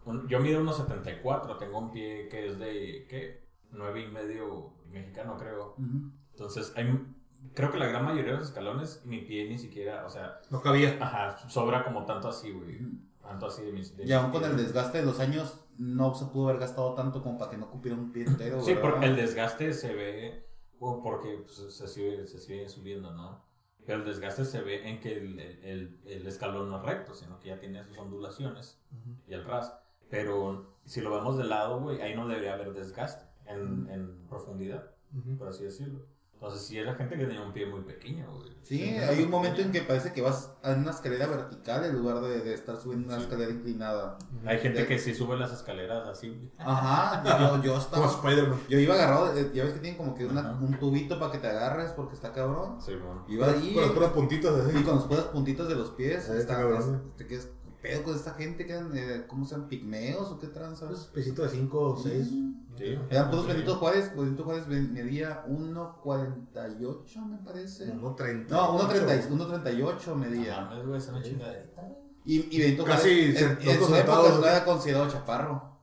[0.05, 3.45] un- yo mido unos 74, tengo un pie que es de, ¿qué?
[3.69, 5.75] 9 y medio mexicano, creo.
[5.77, 6.11] Ujú.
[6.31, 6.85] Entonces, hay,
[7.53, 10.61] creo que la gran mayoría de los escalones, mi pie ni siquiera, o sea, No
[10.61, 10.97] cabía.
[10.99, 12.79] ajá, sobra como tanto así, güey.
[13.21, 13.95] Tanto así de mis.
[13.97, 17.21] de Y aún con el desgaste de los años, no se pudo haber gastado tanto
[17.23, 18.61] como para que no cupiera un pie entero.
[18.61, 18.89] Sí, ¿verdad?
[18.91, 20.45] porque el desgaste se ve,
[20.79, 23.43] o porque pues, se, sigue, se sigue subiendo, ¿no?
[23.85, 27.39] Pero el desgaste se ve en que el, el- el escalón no es recto, sino
[27.39, 28.79] que ya tiene sus ondulaciones
[29.27, 29.73] y el ras.
[30.09, 34.91] Pero si lo vemos de lado, güey, ahí no debería haber desgaste en, en profundidad,
[35.17, 35.37] Ujú.
[35.37, 36.05] por así decirlo.
[36.33, 38.51] Entonces, si era gente que tenía un pie muy pequeño, güey.
[38.61, 42.19] Sí, hay un momento en que parece que vas a una escalera vertical en lugar
[42.19, 43.23] de, de estar subiendo una Sí.
[43.23, 44.17] escalera inclinada.
[44.45, 46.51] Hay gente De- que sí sube las escaleras así.
[46.57, 48.05] Ajá, yo, yo Como estaba...
[48.07, 48.59] Spider-Man.
[48.67, 51.37] Yo iba agarrado, eh, ya ves que tienen como que una- un tubito para que
[51.37, 52.81] te agarres porque está cabrón.
[52.81, 53.23] Sí, bueno.
[53.29, 54.83] Iba ahí Con los puros puntitos y así.
[54.83, 56.29] con los puros puntitos de los pies.
[56.29, 57.05] Ahí está está, cabrón.
[57.07, 57.54] es- te quedas ¿qué
[57.89, 59.67] pedo con esta gente que eran, eh, ¿cómo sean?
[59.67, 60.85] ¿Pigmeos o qué tranza?
[60.85, 62.27] Un pesito de 5 o 6.
[62.77, 62.99] Sí.
[63.09, 67.93] Eran puros Benito Juárez, Benito Juárez medía 1.48 me parece.
[67.93, 68.47] 1.30.
[68.49, 70.69] No, 1.30 1.38 medía.
[70.69, 71.65] Ah, güey, es una chingadera.
[72.25, 75.75] Y, y Benito Casi Juárez se- en, en su época no era considerado chaparro.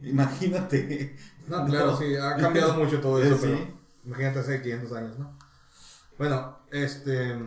[0.00, 1.16] Imagínate.
[1.48, 3.42] No, claro, sí, ha cambiado mucho todo eso, Sí.
[3.46, 3.58] pero
[4.04, 5.36] imagínate hace 500 años, ¿no?
[6.18, 7.38] Bueno, este,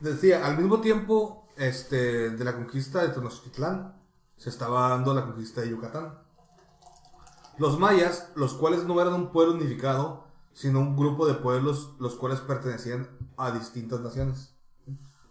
[0.00, 3.94] decía, al mismo tiempo, este, de la conquista de Tenochtitlán,
[4.36, 6.18] se estaba dando la conquista de Yucatán.
[7.58, 12.14] Los mayas, los cuales no eran un pueblo unificado, sino un grupo de pueblos los
[12.14, 14.52] cuales pertenecían a distintas naciones.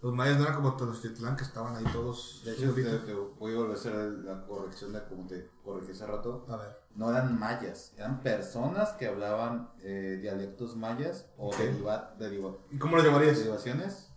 [0.01, 2.41] Los mayas no eran como Tenochtitlán, que estaban ahí todos.
[2.45, 6.05] De hecho, te, voy a volver a hacer la corrección de como te corregí hace
[6.05, 6.45] rato.
[6.49, 6.77] A ver.
[6.95, 11.57] No eran mayas, eran personas que hablaban eh, dialectos mayas o Ok.
[11.57, 13.37] deriva- deriva- ¿Y cómo lo llamarías?
[13.39, 14.09] derivaciones.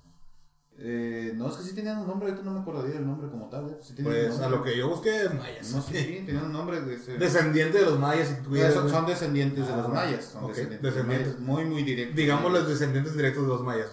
[0.81, 3.49] Eh, no, es que sí tenían un nombre, ahorita no me acordaría del nombre como
[3.49, 3.68] tal.
[3.70, 3.79] ¿eh?
[3.83, 5.72] Sí Pues a lo que yo busqué, mayas.
[5.72, 7.18] No, sí, sí, tenían un nombre de ese.
[7.18, 10.24] Descendiente de los mayas, si Eh, son, son descendientes de Ah, los mayas.
[10.24, 11.41] Son descendientes, de los descendientes.
[11.41, 12.16] mayas, Muy, muy directos.
[12.16, 13.91] digamos los descendientes directos de los mayas.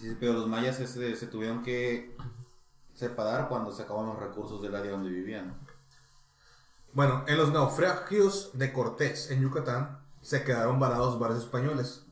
[0.00, 2.16] Sí, pero los mayas este, se tuvieron que
[2.94, 5.56] separar cuando se acabaron los recursos del área donde vivían.
[6.92, 12.04] Bueno, en los naufragios de Cortés en Yucatán se quedaron varados varios españoles,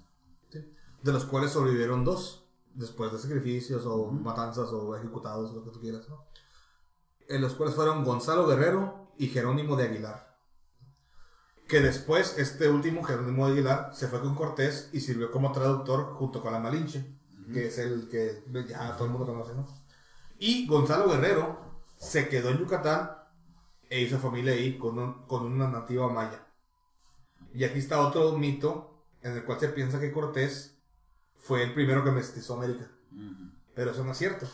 [0.51, 2.42] de los cuales sobrevivieron dos,
[2.75, 6.27] después de sacrificios o matanzas o ejecutados, lo que tú quieras, ¿no?
[7.29, 10.37] En los cuales fueron Gonzalo Guerrero y Jerónimo de Aguilar.
[11.69, 16.15] Que después, este último, Jerónimo de Aguilar, se fue con Cortés y sirvió como traductor
[16.15, 17.05] junto con la Malinche,
[17.53, 19.67] que es el que ya todo el mundo conoce, ¿no?
[20.39, 21.59] Y Gonzalo Guerrero
[21.97, 23.11] se quedó en Yucatán
[23.89, 26.47] e hizo familia ahí con, un- con una nativa maya.
[27.55, 30.82] Y aquí está otro mito en el cual se piensa que Cortés
[31.43, 32.89] fue el primero que mestizó América.
[33.75, 34.47] Pero eso no es cierto.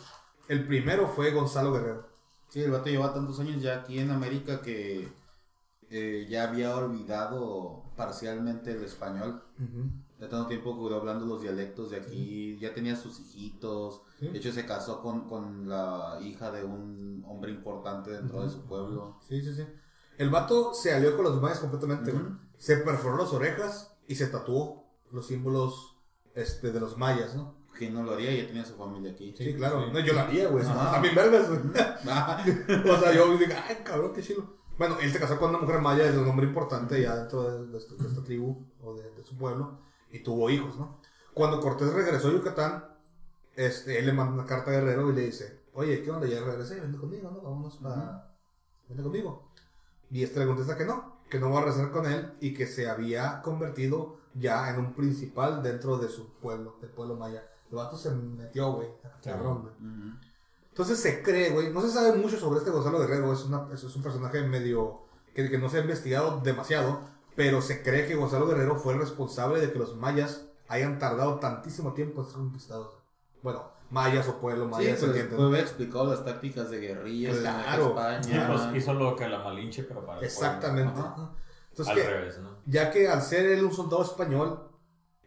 [0.49, 2.09] El primero fue Gonzalo Guerrero.
[2.49, 5.07] Sí, el vato lleva tantos años ya aquí en América que
[5.91, 9.43] eh, ya había olvidado parcialmente el español.
[10.19, 14.03] De tanto tiempo que duró hablando los dialectos de aquí, ya tenía sus hijitos.
[14.19, 14.29] Sí.
[14.29, 18.65] De hecho, se casó con, con la hija de un hombre importante dentro de su
[18.65, 19.21] pueblo.
[19.29, 19.65] Sí, sí, sí.
[20.17, 22.13] El vato se alió con los mayas completamente.
[22.57, 25.88] Se perforó las orejas y se tatuó los símbolos
[26.39, 27.55] este, de los mayas, ¿no?
[27.77, 28.33] ¿Quién no lo haría?
[28.33, 29.35] Ya tenía su familia aquí.
[29.37, 29.85] Sí, claro.
[29.85, 29.91] sí.
[29.93, 30.65] No, yo lo haría, güey.
[30.65, 30.93] Ajá.
[30.93, 31.61] También vergas, güey.
[32.09, 32.45] Ah,
[32.91, 34.59] o sea, yo digo, ay, cabrón, qué chido.
[34.77, 37.73] Bueno, él se casó con una mujer maya de un hombre importante ya dentro de,
[37.73, 39.79] de esta, de esta tribu o de, de su pueblo
[40.11, 41.01] y tuvo hijos, ¿no?
[41.35, 42.85] Cuando Cortés regresó a Yucatán,
[43.55, 46.27] este, él le manda una carta a Guerrero y le dice, oye, ¿qué onda?
[46.27, 47.41] Ya regresé, vente conmigo, ¿no?
[47.41, 48.35] Vámonos para...
[48.89, 49.53] Vente conmigo.
[50.11, 52.67] Y este le contesta que no, que no va a regresar con él y que
[52.67, 57.45] se había convertido ya en un principal dentro de su pueblo, del pueblo maya.
[57.71, 58.89] El vato se metió, güey,
[59.23, 59.75] cabrón, güey.
[59.75, 60.19] ujú.
[60.71, 63.83] Entonces se cree, güey, no se sabe mucho sobre este Gonzalo Guerrero, es, una, es,
[63.83, 65.03] un personaje medio
[65.35, 67.01] que, que no se ha investigado demasiado,
[67.35, 71.41] pero se cree que Gonzalo Guerrero fue el responsable de que los mayas hayan tardado
[71.41, 72.97] tantísimo tiempo en ser conquistados.
[73.43, 77.43] Bueno, mayas o pueblo Sí, maya, pues, puede haber explicado las tácticas de guerrillas en
[77.43, 77.97] Claro.
[78.23, 78.49] Sí, España.
[78.49, 81.01] pues hizo lo que la Malinche, pero para el Exactamente.
[81.01, 81.33] Ajá.
[81.79, 82.59] Entonces, que, Al revés, ¿no?
[82.67, 84.69] ya que al ser él un soldado español,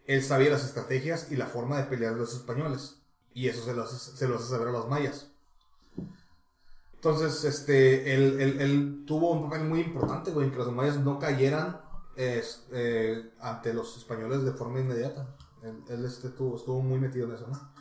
[0.05, 3.01] él sabía las estrategias y la forma de pelear de los españoles.
[3.33, 5.31] Y eso se lo hace, se lo hace saber a los mayas.
[6.95, 10.97] Entonces, este, él, él- él tuvo un papel muy importante, güey, en que los mayas
[10.97, 11.81] no cayeran
[12.17, 15.35] eh, ante los españoles de forma inmediata.
[15.63, 17.71] Él, él, este, tuvo- estuvo muy metido en eso, ¿no?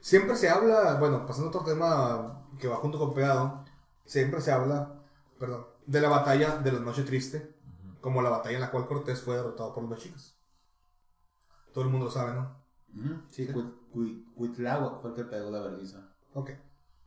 [0.00, 3.64] Siempre se habla, bueno, pasando a otro tema que va junto con Pegado,
[4.04, 5.00] siempre se habla,
[5.38, 7.54] perdón, de la batalla de la Noche Triste,
[8.02, 10.36] como la batalla en la cual Cortés fue derrotado por los mexicas.
[11.72, 12.60] Todo el mundo lo sabe, ¿no?
[13.30, 16.12] Sí, Cuit- Cuit- Cuitláhuac fue el que pegó la vergüenza.
[16.34, 16.50] Ok.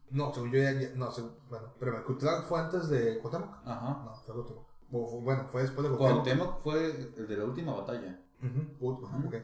[0.09, 3.55] No, según yo ya, ya- no, según, bueno, pero Cuitláhuac fue antes de Cuauhtémoc.
[3.65, 4.01] Ajá.
[4.05, 5.23] No, fue Cuauhtémoc.
[5.23, 6.23] Bueno, fue después de Cuauhtémoc.
[6.23, 8.19] Cuauhtémoc fue el de la última batalla.
[8.41, 9.35] Ujú, Cuauhtémoc, ok.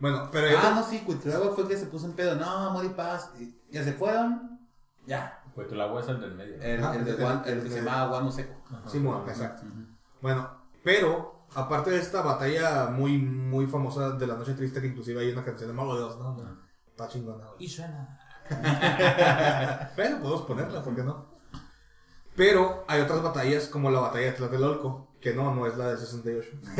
[0.00, 2.34] Bueno, pero Ah, no, sí, Cuitlagua fue que se puso en pedo.
[2.34, 3.32] No, amor y paz.
[3.70, 4.58] Ya se fueron.
[5.06, 5.36] Ya.
[5.56, 6.54] Agua es el del medio.
[6.60, 8.54] El, Ah, el, de el- Guan- el- el que se el- llamaba Guano Seco.
[8.70, 8.88] Ajá.
[8.88, 9.62] Simón, exacto.
[10.22, 10.48] Bueno,
[10.82, 15.32] pero aparte de esta batalla muy, muy famosa de la noche triste, que inclusive hay
[15.32, 16.36] una canción de Mago de Dios, ¿no?
[16.88, 17.46] Está chingona.
[17.46, 17.64] güey.
[17.64, 18.16] Y suena.
[19.96, 21.30] Bueno, podemos ponerla, ¿por qué no?
[22.36, 25.98] Pero hay otras batallas como la batalla de Tlatelolco, que no, no es la del
[25.98, 26.48] 68.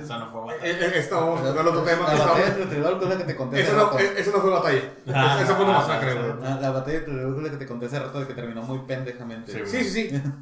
[0.00, 0.66] Esa no fue batalla.
[0.66, 2.14] Eh, eh, Esta vamos a otro tema.
[2.14, 3.98] La batalla de Tlatelolco es la que te conté Esa hace no, rato.
[3.98, 4.82] eh, esa no fue batalla.
[5.08, 6.42] Ah, Esa- esa fue una ah, masacre, ah, güey.
[6.42, 8.62] La, la batalla de Tlatelolco es la que te conté hace rato de que terminó
[8.62, 9.66] muy pendejamente.
[9.66, 10.22] Sí, sí, sí.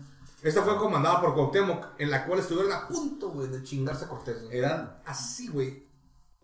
[0.42, 4.08] Esta fue comandada por Cuauhtémoc, en la cual estuvieron a punto, güey, de chingarse a
[4.08, 4.42] Cortés.
[4.44, 4.56] güey.
[4.58, 5.86] Eran Así, güey.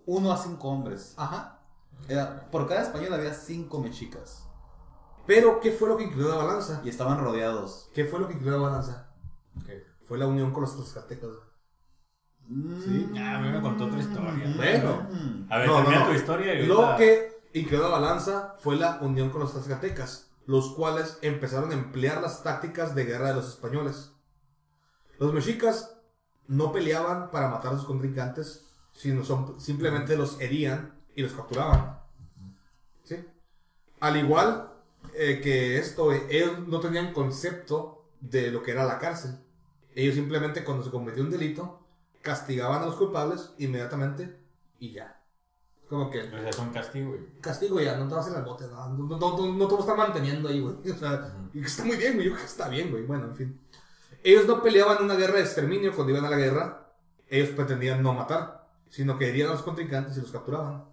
[0.07, 1.15] uno a cinco hombres.
[1.17, 1.61] Ajá.
[2.09, 4.49] Era, por cada español había cinco mexicas.
[5.27, 6.81] Pero, ¿qué fue lo que incluyó la balanza?
[6.85, 7.91] Y estaban rodeados.
[7.95, 9.13] ¿Qué fue lo que incluyó la balanza?
[9.65, 9.85] ¿Qué?
[10.05, 11.29] Fue la unión con los tlaxcaltecas.
[11.31, 12.81] güey.
[12.83, 13.13] Sí.
[13.17, 14.33] Ah, a mí me contó otra historia.
[14.57, 15.07] Bueno.
[15.49, 16.07] A ver, No, no, termina no.
[16.11, 20.32] tu historia y Lo ahorita- que incluyó la balanza fue la unión con los tlaxcaltecas,
[20.47, 24.13] los cuales empezaron a emplear las tácticas de guerra de los españoles.
[25.19, 25.97] Los mexicas
[26.49, 32.01] no peleaban para matar a sus contrincantes, sino son- simplemente los herían y los capturaban.
[33.05, 33.25] ¿Sí?
[34.01, 34.69] Al igual
[35.15, 39.37] eh, que esto, eh, ellos no tenían concepto de lo que era la cárcel.
[39.95, 41.81] Ellos simplemente cuando se cometió un delito,
[42.23, 44.39] castigaban a los culpables inmediatamente
[44.79, 45.22] y ya.
[45.93, 47.21] Como que Pues es un castigo, güey.
[47.43, 49.81] castigo ya, no te vas en el bote, no, no, no, no, no te vas
[49.81, 50.91] a estar manteniendo ahí, güey.
[50.91, 53.03] O sea, y que está muy bien, güey, yo creo que está bien, güey.
[53.05, 53.61] Bueno, en fin.
[54.25, 56.95] Ellos no peleaban una guerra de exterminio cuando iban a la guerra.
[57.29, 60.85] Ellos pretendían no matar, sino que herían a los contrincantes y los capturaban.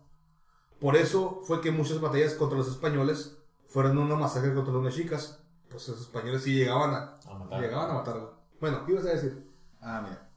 [0.81, 3.37] Por eso fue que muchas batallas contra los españoles
[3.69, 5.39] fueron una masacre contra los mexicas.
[5.69, 7.61] Pues los españoles sí llegaban a, A matar.
[7.61, 8.33] llegaban a matar.
[8.59, 9.47] Bueno, ¿qué ibas a decir?
[9.79, 10.28] Ah, mira.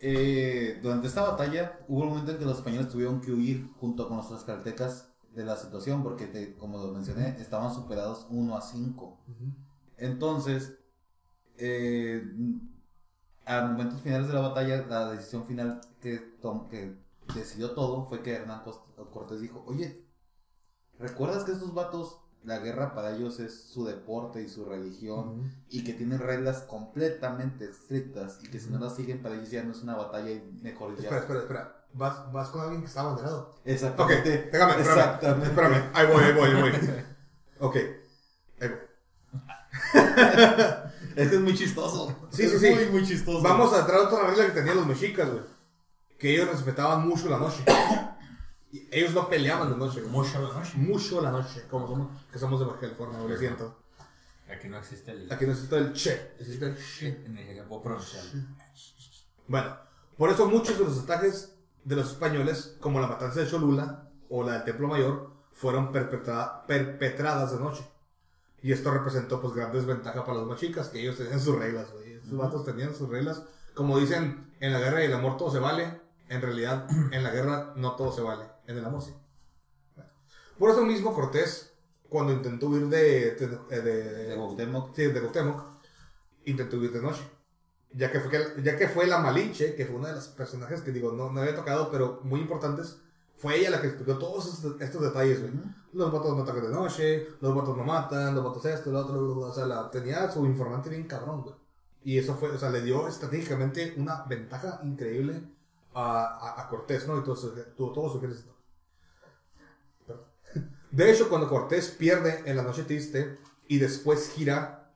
[0.00, 4.06] Eh, durante esta batalla hubo un momento en que los españoles tuvieron que huir junto
[4.08, 8.60] con los tlaxcaltecas de la situación porque, te- como lo mencioné, estaban superados 1 a
[8.60, 9.18] 5.
[9.96, 10.78] Entonces,
[11.58, 12.22] eh,
[13.46, 16.96] a momentos finales de la batalla, la decisión final que, tom- que
[17.34, 18.62] decidió todo fue que Hernán
[19.12, 20.04] Cortés dijo, oye,
[20.98, 25.52] ¿recuerdas que estos vatos, la guerra para ellos es su deporte y su religión?
[25.70, 29.62] y que tienen reglas completamente estrictas y que si no las siguen para ellos ya
[29.62, 31.02] no es una batalla y mejor ya.
[31.02, 31.74] Espera, espera, espera.
[31.92, 33.50] Vas, vas con alguien que está abanderado.
[33.50, 34.50] Ok, Exactamente.
[34.52, 34.98] déjame, espérame.
[34.98, 35.46] Exactamente.
[35.48, 36.72] Espérame, ahí voy, ahí voy, ahí voy.
[37.60, 37.76] Ok,
[38.60, 38.78] ahí voy.
[41.16, 42.14] Es que es muy chistoso.
[42.30, 42.70] Sí, sí, sí.
[42.70, 43.42] Muy, muy chistoso.
[43.42, 45.42] Vamos a traer otra regla que tenían los mexicas, güey.
[46.16, 47.64] Que ellos respetaban mucho la noche.
[48.70, 50.02] Y ellos no peleaban de noche.
[50.02, 50.72] Mucho la noche.
[50.76, 53.78] Mucho la noche, como somos, que somos de Baja California, lo siento.
[54.50, 55.30] Aquí no existe el.
[55.32, 57.22] Aquí necesito el che, necesito el che.
[59.46, 59.76] Bueno,
[60.16, 61.54] por eso muchos de los ataques
[61.84, 66.66] de los españoles, como la matanza de Cholula o la del Templo Mayor, fueron perpetra-
[66.66, 67.86] perpetradas de noche.
[68.62, 72.14] Y esto representó pues gran desventaja para los mexicas, que ellos tenían sus reglas, güey.
[72.14, 73.42] Esos vatos tenían sus reglas.
[73.74, 76.00] Como dicen, en la guerra y el amor todo se vale.
[76.28, 78.44] En realidad, en la guerra no todo se vale.
[78.68, 79.12] En el amor sí.
[79.96, 80.10] Bueno.
[80.58, 81.72] Por eso mismo Cortés,
[82.08, 84.26] cuando intentó huir de, de, de- De.
[84.94, 85.64] Sí, de Cuauhtémoc,
[86.44, 87.22] intentó huir de noche.
[87.92, 90.82] Ya que, fue que, ya que fue la Malinche, que fue una de las personajes
[90.82, 92.98] que digo, no, no había tocado, pero muy importantes,
[93.34, 95.52] fue ella la que explicó todos estos, estos detalles, güey.
[95.94, 99.38] Los vatos no atacan de noche, los vatos no matan, los vatos esto, lo otro,
[99.38, 101.54] o sea, la, tenía su informante bien cabrón, güey.
[102.04, 105.42] Y eso fue, o sea, le dio estratégicamente una ventaja increíble
[105.94, 107.18] a, a, a Cortés, ¿no?
[107.18, 108.54] Y todo su, todo, todo su ejército.
[110.90, 114.90] De hecho, cuando Cortés pierde en la noche triste y después gira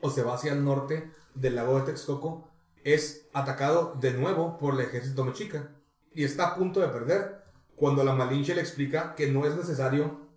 [0.00, 2.48] o se va hacia el norte del lago de Texcoco,
[2.84, 5.70] es atacado de nuevo por el ejército mexica
[6.12, 7.42] y está a punto de perder
[7.76, 10.28] cuando la Malinche le explica que no es necesario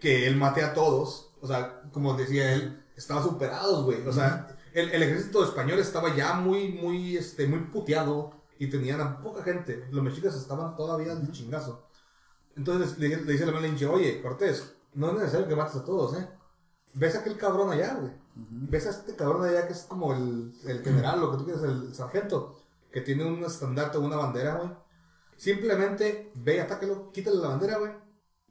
[0.00, 1.34] que él mate a todos.
[1.40, 4.06] O sea, como decía él, estaban superados, güey.
[4.06, 9.00] O sea, el, el ejército español estaba ya muy, muy, este, muy puteado y tenían
[9.00, 9.88] a poca gente.
[9.90, 11.88] Los mexicas estaban todavía de chingazo.
[12.56, 16.16] Entonces le, le dice la Malinche, oye, Cortés, no es necesario que mates a todos,
[16.18, 16.28] ¿eh?
[16.94, 18.12] Ves a aquel cabrón allá, güey.
[18.34, 21.62] Ves a este cabrón allá que es como el, el general, lo que tú quieras,
[21.62, 22.58] el sargento,
[22.90, 24.70] que tiene un estandarte o una bandera, güey.
[25.36, 27.92] Simplemente ve, atáquelo, quítale la bandera, güey,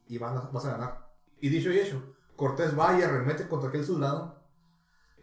[0.07, 1.07] y van a- vas a ganar.
[1.39, 4.43] Y dicho y hecho, Cortés va y arremete contra aquel soldado,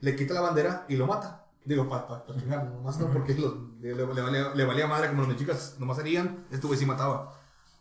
[0.00, 1.46] le quita la bandera y lo mata.
[1.64, 5.08] Digo, para pa, pa chingar, nomás no, porque los- le, le valía, le valía madre
[5.10, 7.34] como los chicas nomás harían, güey sí mataba.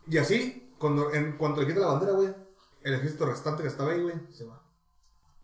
[0.07, 2.33] Y así, cuando, en cuanto le quita la bandera, güey,
[2.81, 4.61] el ejército restante que estaba ahí, güey, se va.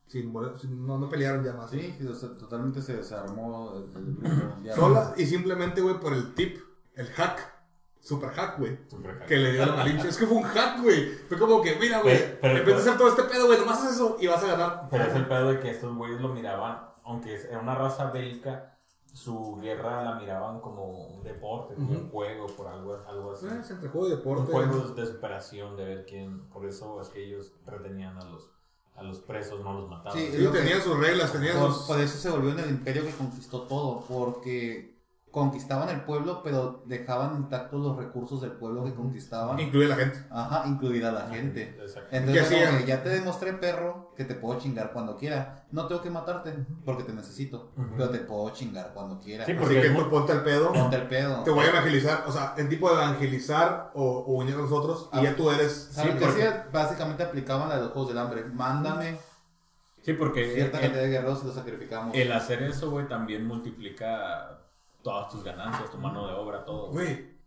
[0.08, 1.72] Sin, sin- no, no pelearon ya más.
[1.72, 4.56] Sí, o sea, totalmente se desarmó el, el grupo.
[4.64, 6.60] Ya- Sola y simplemente, güey, por el tip,
[6.96, 7.52] el hack,
[8.00, 8.78] super hack, güey.
[8.90, 9.26] Super hack.
[9.28, 10.10] Que le dio a la Malinche.
[10.10, 11.10] Es que fue un hack, güey.
[11.28, 12.16] Fue como que, mira, güey.
[12.42, 14.88] En vez de hacer todo este pedo, güey, nomás haz eso y vas a ganar.
[14.92, 18.73] Pero es el pedo de que estos güeyes lo miraban, aunque era una raza bélica,
[19.14, 22.10] su guerra la miraban como un deporte, como un Ujú.
[22.10, 23.46] juego, por algo, algo así.
[23.46, 24.52] Eh, es entre juego y un deporte.
[24.52, 26.42] juego de superación, de ver quién.
[26.50, 28.50] Por eso es que ellos retenían a los,
[28.96, 30.18] a los presos, no los mataban.
[30.18, 31.84] Sí, Sí, lo que- tenían sus reglas, tenían Por, sus...
[31.84, 34.93] por eso se volvió en el imperio que conquistó todo, porque
[35.34, 39.60] conquistaban el pueblo, pero dejaban intactos los recursos del pueblo que conquistaban.
[39.60, 40.24] Incluye la gente.
[40.30, 41.76] Ajá, incluida la gente.
[41.82, 42.10] Exacto.
[42.12, 45.66] ¿Qué Entonces, como que ya te demostré, perro, que te puedo chingar cuando quiera.
[45.72, 46.54] No tengo que matarte
[46.86, 49.44] porque te necesito, pero te puedo chingar cuando quiera.
[49.44, 50.72] Sí, Así porque que es muy- tú ponte el pedo.
[50.72, 51.42] Ponte el pedo.
[51.44, 52.26] Te voy a evangelizar.
[52.28, 55.10] O sea, en tipo de evangelizar o, o unir a nosotros.
[55.14, 55.24] Y Ah.
[55.24, 55.90] ya tú eres...
[55.94, 56.70] ¿Sabes Sí, qué porque- hacía?
[56.72, 58.46] Básicamente aplicaban la de los juegos del hambre.
[58.46, 59.18] Mándame
[60.04, 62.14] Sí, porque cierta el, cantidad de guerreros y los sacrificamos.
[62.16, 64.60] el hacer eso, güey, también multiplica
[65.04, 66.88] todas tus ganancias, tu mano de obra, todo.
[66.92, 67.38] Güey,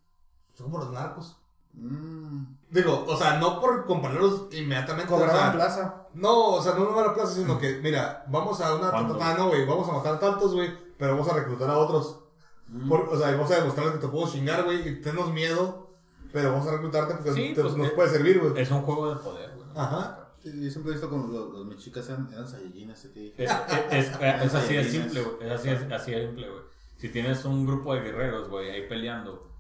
[0.54, 1.36] son como los narcos.
[1.72, 2.44] Mm.
[2.70, 5.12] Digo, o sea, no por compararlos inmediatamente.
[5.12, 6.06] o sea, plaza.
[6.14, 9.34] No, o sea, no nos van a plaza, sino que, mira, vamos a una tatatá,
[9.36, 12.20] no, güey, vamos a matar a tantos, güey, pero vamos a reclutar a otros.
[12.68, 12.88] Mm.
[12.88, 15.90] Por- o sea, y vamos a demostrarles que te puedo chingar, güey, y tennos miedo,
[16.32, 18.60] pero vamos a reclutarte porque Sí, te- pues, nos eh, puede servir, güey.
[18.60, 19.68] Es un juego de poder, güey.
[19.74, 19.80] ¿no?
[19.80, 20.22] Ajá.
[20.44, 23.50] Yo siempre he visto como los, los mexicas eran, eran así que- Es,
[23.90, 25.36] es- es- es así de simple, güey.
[25.50, 26.62] Es así, es así de simple, güey.
[26.96, 29.50] Si tienes un grupo de guerreros, güey, ahí peleando,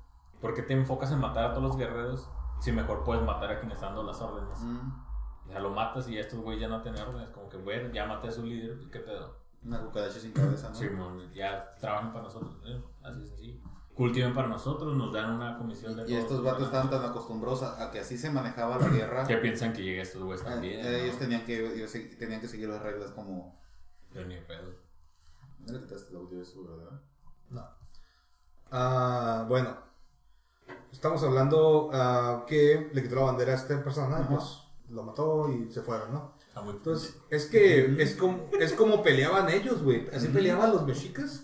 [0.40, 2.28] ¿por qué te enfocas en matar a todos los guerreros
[2.60, 4.58] si mejor puedes matar a quien está dando las órdenes?
[4.60, 5.06] Mm.
[5.48, 7.30] Sea, lo matas y ya estos güey ya no tienen órdenes.
[7.30, 9.36] Como que, güey, ya maté a su líder, ¿qué pedo?
[9.64, 10.74] Una cucaracha sin cabeza, ¿no?
[10.74, 12.82] Sí, mon, ya trabajan para nosotros, ¿eh?
[13.02, 13.62] así es así.
[13.94, 17.62] Cultiven para nosotros, nos dan una comisión de Y estos todos vatos estaban tan acostumbrados
[17.62, 19.26] a, a que así se manejaba la guerra.
[19.26, 20.84] ¿Qué piensan que lleguen estos güeyes Eh, también?
[20.84, 21.20] eh, ellos no?
[21.20, 23.58] tenían que, ellos tenían que seguir las reglas como...
[24.12, 24.74] Pero ni pedo.
[25.60, 27.00] No le quitaste el audio eso, ¿verdad?
[28.70, 29.76] Ah, bueno.
[30.92, 35.50] Estamos hablando ah, que le quitó la bandera a esta persona, y pues lo mató
[35.50, 36.36] y se fueron, ¿no?
[36.70, 40.08] Entonces, es que es como, es como peleaban ellos, güey.
[40.12, 41.42] Así peleaban los mexicas.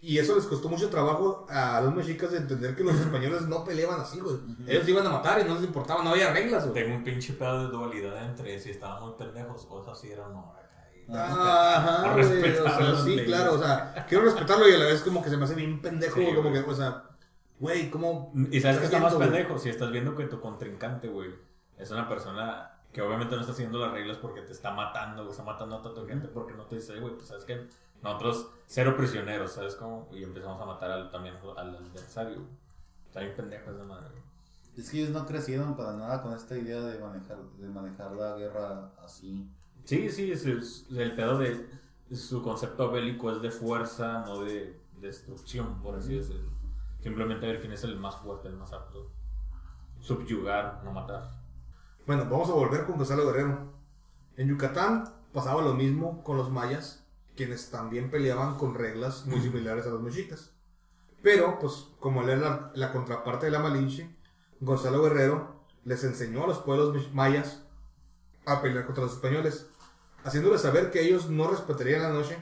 [0.00, 3.64] Y eso les costó mucho trabajo a los mexicas de entender que los españoles no
[3.64, 4.36] peleaban así, güey.
[4.66, 6.82] Ellos iban a matar y no les importaba, no había reglas, güey.
[6.82, 10.26] Tengo un pinche pedo de dualidad entre si estaban muy pendejos o eso sí era
[11.14, 13.26] Ajá, güey, o sea, sí, leyes.
[13.26, 15.80] claro, o sea, quiero respetarlo y a la vez como que se me hace bien
[15.80, 16.64] pendejo, Sí, como güey.
[16.64, 17.04] que, o sea,
[17.60, 18.32] güey, ¿cómo?
[18.50, 19.28] Y sabes que está más güey.
[19.28, 21.30] pendejo si estás viendo que tu contrincante, güey,
[21.78, 25.42] es una persona que obviamente no está siguiendo las reglas porque te está matando, está
[25.42, 27.66] matando a tu gente porque no te dice, güey, pues sabes que
[28.02, 30.08] nosotros cero prisioneros, ¿sabes cómo?
[30.12, 32.40] Y empezamos a matar al, también al adversario.
[33.06, 34.10] Está bien pendejo esa madre.
[34.76, 38.36] Es que ellos no crecieron para nada con esta idea de manejar, de manejar la
[38.36, 39.46] guerra así.
[39.84, 41.68] Sí, sí, es, es- el pedo de
[42.14, 46.50] su concepto bélico es de fuerza, no de destrucción, por así decirlo.
[47.00, 49.10] Simplemente ver quién es el más fuerte, el más apto.
[50.00, 51.30] Subyugar, no matar.
[52.06, 53.72] Bueno, vamos a volver con Gonzalo Guerrero.
[54.36, 57.06] En Yucatán pasaba lo mismo con los mayas,
[57.36, 60.52] quienes también peleaban con reglas muy similares a los mexicas.
[61.22, 64.14] Pero, pues, como él era la, la contraparte de la Malinche,
[64.60, 67.64] Gonzalo Guerrero les enseñó a los pueblos mayas
[68.44, 69.70] a pelear contra los españoles,
[70.24, 72.36] haciéndoles saber que ellos no respetarían la noche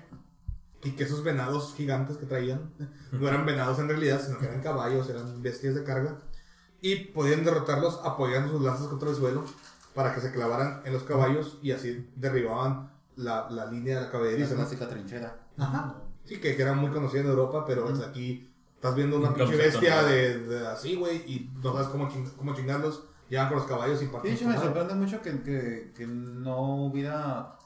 [0.83, 2.71] y que esos venados gigantes que traían
[3.13, 6.19] no eran venados en realidad, sino que eran caballos, eran bestias de carga
[6.81, 9.45] y podían derrotarlos apoyando sus lanzas contra el suelo
[9.95, 14.07] para que se clavaran en los caballos y así derribaban la, la línea de la
[14.07, 14.47] La caballería.
[14.49, 14.55] ¿no?
[14.57, 15.37] clásica trinchera.
[15.59, 15.97] Ajá.
[16.25, 19.35] Sí, que, que era muy conocida en Europa, pero pues, aquí estás viendo una Un
[19.35, 23.05] pinche bestia de, de así, güey, y no sabes cómo, ching- cómo chingarlos.
[23.29, 24.33] Llegan con los caballos y De parten.
[24.33, 27.57] hecho, su me sorprende mucho que, que, que no hubiera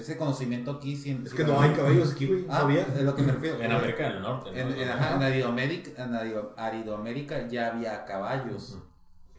[0.00, 0.96] ese conocimiento aquí.
[0.96, 2.46] Sin, Es que no hay caballos aquí, güey.
[2.48, 2.82] Ah, había.
[2.82, 3.60] es lo que me refiero.
[3.60, 4.56] En América del Norte, ¿no?
[4.56, 8.78] En, en, ajá, en Aridoamérica, en Arido- Aridoamérica ya había caballos.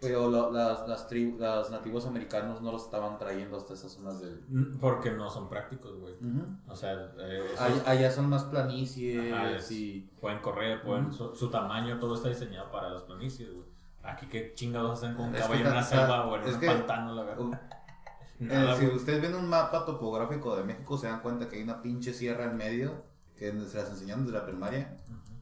[0.02, 4.20] Pero lo- las, las, tri- los nativos americanos no los estaban trayendo hasta esas zonas
[4.20, 4.42] del.
[4.50, 6.14] Mm, Porque no son prácticos, güey.
[6.68, 10.08] O sea, eh, Allá, allá son más planicies Ajá, es- y.
[10.20, 13.66] pueden correr, pueden, su, su tamaño, todo está diseñado para las planicies, güey.
[14.04, 17.24] Aquí, ¿qué chingados hacen con un caballo en una selva o en un pantano, la
[17.24, 17.62] verdad?
[18.40, 21.58] Uh, Nada, Eh, si ustedes ven un mapa topográfico de México, se dan cuenta que
[21.58, 23.04] hay una pinche sierra en medio
[23.38, 24.98] que se las enseñan desde la primaria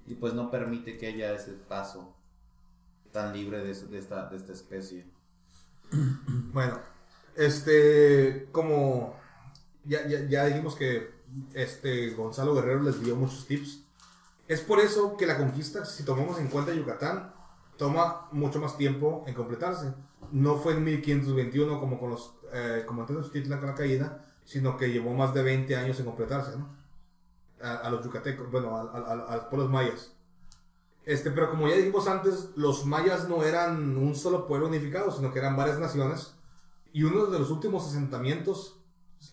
[0.08, 2.16] y pues no permite que haya ese paso
[3.12, 5.06] tan libre de, de esta, de esta especie.
[6.54, 6.80] Bueno,
[7.36, 9.16] este, como
[9.86, 11.12] ya, ya, ya dijimos que
[11.54, 13.84] este Gonzalo Guerrero les dio muchos tips.
[14.48, 17.34] Es por eso que la conquista, si tomamos en cuenta Yucatán,
[17.78, 19.94] toma mucho más tiempo en completarse.
[20.32, 24.78] No fue en 1521 como con los eh, comandantes de Titlan con la caída, sino
[24.78, 26.70] que llevó más de 20 años en completarse, ¿no?
[27.62, 30.14] A, a los yucatecos, bueno, a, a- a- los pueblos mayas.
[31.06, 35.32] Este, pero como ya dijimos antes, los mayas no eran un solo pueblo unificado, sino
[35.34, 36.36] que eran varias naciones.
[36.94, 38.80] Y uno de los últimos asentamientos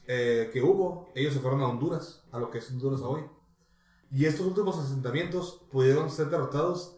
[0.06, 3.22] eh, que hubo, ellos se fueron a Honduras, a lo que es Honduras hoy.
[4.12, 6.96] Y estos últimos asentamientos pudieron ser derrotados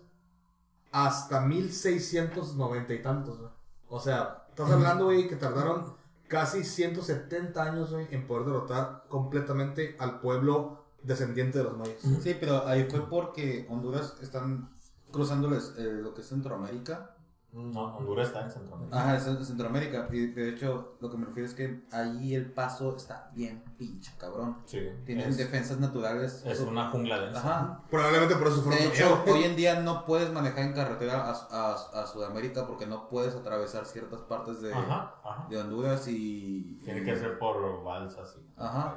[0.91, 3.51] hasta 1690 y tantos, güey.
[3.89, 5.95] O sea, estás hablando, güey, que tardaron
[6.33, 11.97] casi 170 años, güey, en poder derrotar completamente al pueblo descendiente de los mayas.
[12.23, 14.71] Sí, pero ahí fue porque Honduras están
[15.11, 17.12] cruzando les- eh, lo que es Centroamérica.
[17.53, 18.99] No, Honduras está en Centroamérica.
[18.99, 20.09] Ajá, es en Centroamérica.
[20.11, 24.11] Y de hecho, lo que me refiero es que ahí el paso está bien pinche
[24.19, 24.57] cabrón.
[24.65, 24.81] Sí.
[25.05, 26.43] Tienen es, defensas naturales.
[26.47, 27.39] es una jungla densa.
[27.41, 27.83] Ajá.
[27.91, 31.33] Probablemente por eso fueron De hecho, hoy en día no puedes manejar en carretera a,
[31.51, 35.47] a- a Sudamérica porque no puedes atravesar ciertas partes de, Ajá, ajá.
[35.51, 36.81] de Honduras y...
[36.85, 38.51] Tiene y- que ser por balsas y.
[38.57, 38.97] Ajá.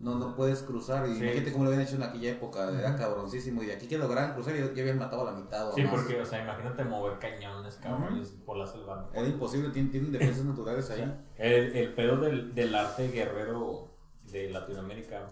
[0.00, 1.06] No, no puedes cruzar.
[1.06, 1.22] Y Sí.
[1.22, 2.70] imagínate cómo lo habían hecho en aquella época.
[2.76, 3.62] Era cabroncísimo.
[3.62, 5.82] Y de aquí que lograran cruzar ya, ya habían matado a la mitad o Sí,
[5.82, 5.92] más.
[5.92, 9.10] porque, o sea, imagínate mover cañones, cabrones, por la selva.
[9.12, 9.68] Era imposible.
[9.70, 11.02] Tienen, tienen defensas naturales ahí.
[11.36, 13.88] el, el pedo del, del arte guerrero
[14.24, 15.26] de Latinoamérica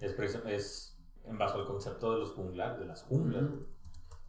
[0.00, 0.14] es,
[0.46, 3.42] es en base al concepto de los junglares, de las junglas.
[3.48, 3.62] Güey.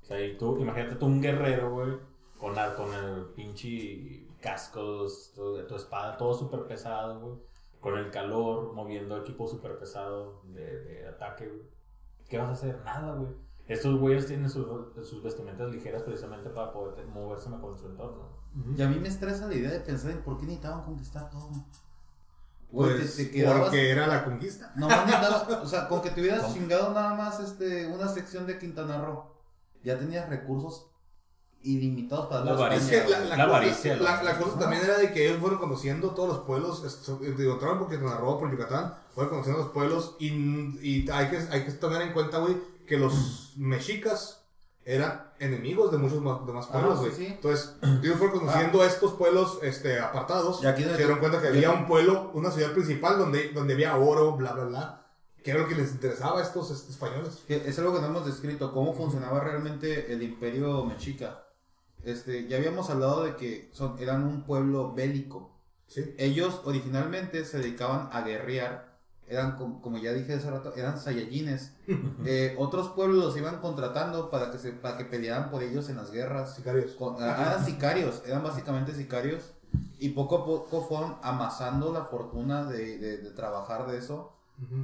[0.02, 1.92] O sea, y tú, imagínate tú un guerrero, güey,
[2.40, 7.36] con, ar- con el pinche cascos, tu, tu espada, todo súper pesado, güey.
[7.86, 11.62] Con el calor, moviendo equipo súper pesado de, de ataque, güey.
[12.28, 12.82] ¿Qué vas a hacer?
[12.84, 13.32] Nada, güey.
[13.68, 14.66] Estos güeyes tienen sus,
[15.08, 18.28] sus vestimentas ligeras precisamente para poder moverse con su entorno.
[18.76, 21.52] Y a mí me estresa la idea de pensar en por qué necesitaban conquistar todo.
[22.72, 23.62] Güey, Pues te, te quedabas...
[23.66, 24.74] porque era la conquista.
[24.76, 29.00] No o sea, con que te hubieras chingado nada más este, una sección de Quintana
[29.06, 29.32] Roo,
[29.84, 30.90] ya tenías recursos
[31.66, 34.24] ilimitados para La darle a Es avaricia, que la, la La cosa, avaricia, la- la-
[34.24, 37.90] la cosa también era de que ellos fueron conociendo todos los pueblos, digo, entraron por
[37.90, 42.02] Quintana Roo, por Yucatán, fueron conociendo los pueblos y, y hay, que, hay que tener
[42.02, 42.56] en cuenta, güey,
[42.88, 44.42] que los mexicas
[44.84, 47.16] eran enemigos de muchos más, demás Ah, pueblos, sí, güey.
[47.16, 47.26] sí.
[47.28, 51.72] Entonces, ellos fueron conociendo estos pueblos este, apartados, Y aquí se dieron cuenta que había
[51.72, 55.02] un pueblo, una ciudad principal donde, donde había oro, bla, bla, bla,
[55.44, 57.44] que era lo que les interesaba a estos, estos españoles.
[57.48, 61.45] Es algo que no hemos descrito, cómo funcionaba realmente el imperio mexica.
[62.06, 65.52] Este, ya habíamos hablado de que son, eran un pueblo bélico.
[65.88, 66.16] Sí.
[66.18, 68.96] Ellos originalmente se dedicaban a guerrear.
[69.28, 71.74] Eran, com- como ya dije hace rato, eran saiyajines.
[72.28, 75.98] Eh, otros pueblos los iban contratando para que, se, para que pelearan por ellos en
[75.98, 76.56] las guerras.
[76.56, 76.92] Sicarios.
[76.94, 79.52] Con- ah, eran sicarios, eran básicamente sicarios.
[80.00, 84.32] Y poco a poco fueron amasando la fortuna de, de- de trabajar de eso.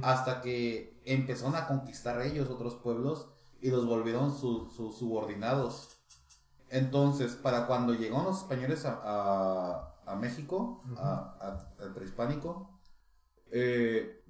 [0.02, 3.28] Hasta que empezaron a conquistar ellos otros pueblos
[3.62, 5.91] y los volvieron su- sus subordinados.
[6.72, 12.70] Entonces, para cuando llegaron los españoles a, a- a México, a- a- al prehispánico,
[13.50, 14.24] eh,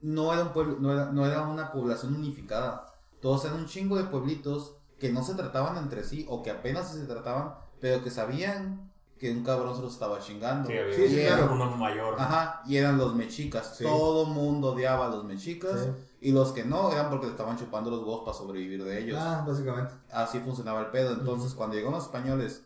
[0.00, 2.86] no era un pueblo, no era, no era una población unificada.
[3.20, 6.92] Todos eran un chingo de pueblitos que no se trataban entre sí o que apenas
[6.92, 10.68] se trataban, pero que sabían que un cabrón se los estaba chingando.
[10.70, 11.52] Sí, había Sí, claro.
[11.52, 12.14] uno mayor.
[12.16, 13.74] Ajá, y eran los mexicas.
[13.76, 13.82] Sí.
[13.84, 15.88] Todo mundo odiaba a los mexicas.
[16.20, 19.18] Y los que no eran porque le estaban chupando los huevos para sobrevivir de ellos.
[19.20, 19.94] Ah, básicamente.
[20.12, 21.12] Así funcionaba el pedo.
[21.12, 22.64] Entonces, cuando llegaron los españoles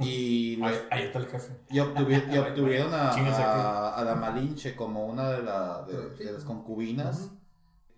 [0.00, 1.56] y, Ahí, les- ahí está el jefe.
[1.70, 6.32] y obtuvi- y obtuvieron a, a- a la Malinche como una de, la- de- de
[6.32, 7.30] las concubinas,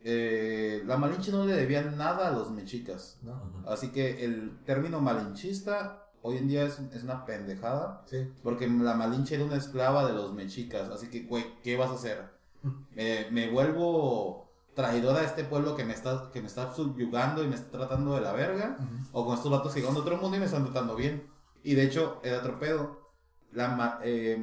[0.05, 3.19] eh, la Malinche no le debía nada a los mexicas.
[3.67, 8.03] Así que el término malinchista hoy en día es, es una pendejada.
[8.07, 8.29] Sí.
[8.43, 10.91] Porque la Malinche era una esclava de los mexicas.
[10.91, 12.31] Así que, güey, ¿qué vas a hacer?
[12.95, 17.49] Me, me vuelvo traidora a este pueblo que me está que me está subyugando y
[17.49, 18.77] me está tratando de la verga.
[19.13, 21.27] O con estos vatos que llegan de otro mundo y me están tratando bien.
[21.63, 23.01] Y de hecho, el otro pedo.
[23.53, 24.43] La ma, eh,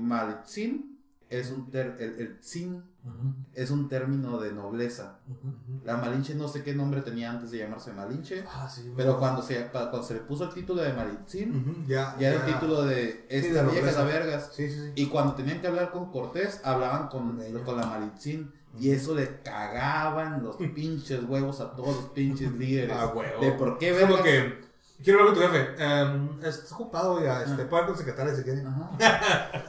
[1.29, 3.33] es un ter- el, el tzin Ujú.
[3.53, 5.19] es un término de nobleza.
[5.27, 5.81] Ujú.
[5.85, 8.43] La Malinche no sé qué nombre tenía antes de llamarse Malinche.
[8.47, 8.91] Ah, sí.
[8.95, 12.45] Pero cuando se, cuando se le puso el título de Malitzin, Ujú, ya, ya era
[12.45, 14.51] el título de Sí, de esta vieja vergas.
[14.53, 14.91] Sí.
[14.95, 18.51] Y cuando tenían que hablar con Cortés, hablaban con, Con la Malitzin.
[18.77, 22.95] Y eso le cagaban los pinches huevos a todos los pinches líderes.
[22.97, 23.41] Ah, huevo.
[23.41, 24.69] De por qué vergas- que.
[25.01, 25.75] Quiero hablar con tu jefe.
[25.81, 27.41] Em, estás ocupado, oiga.
[27.41, 28.61] Este, puede hablar con secretaria si quiere.
[28.65, 28.91] Ajá.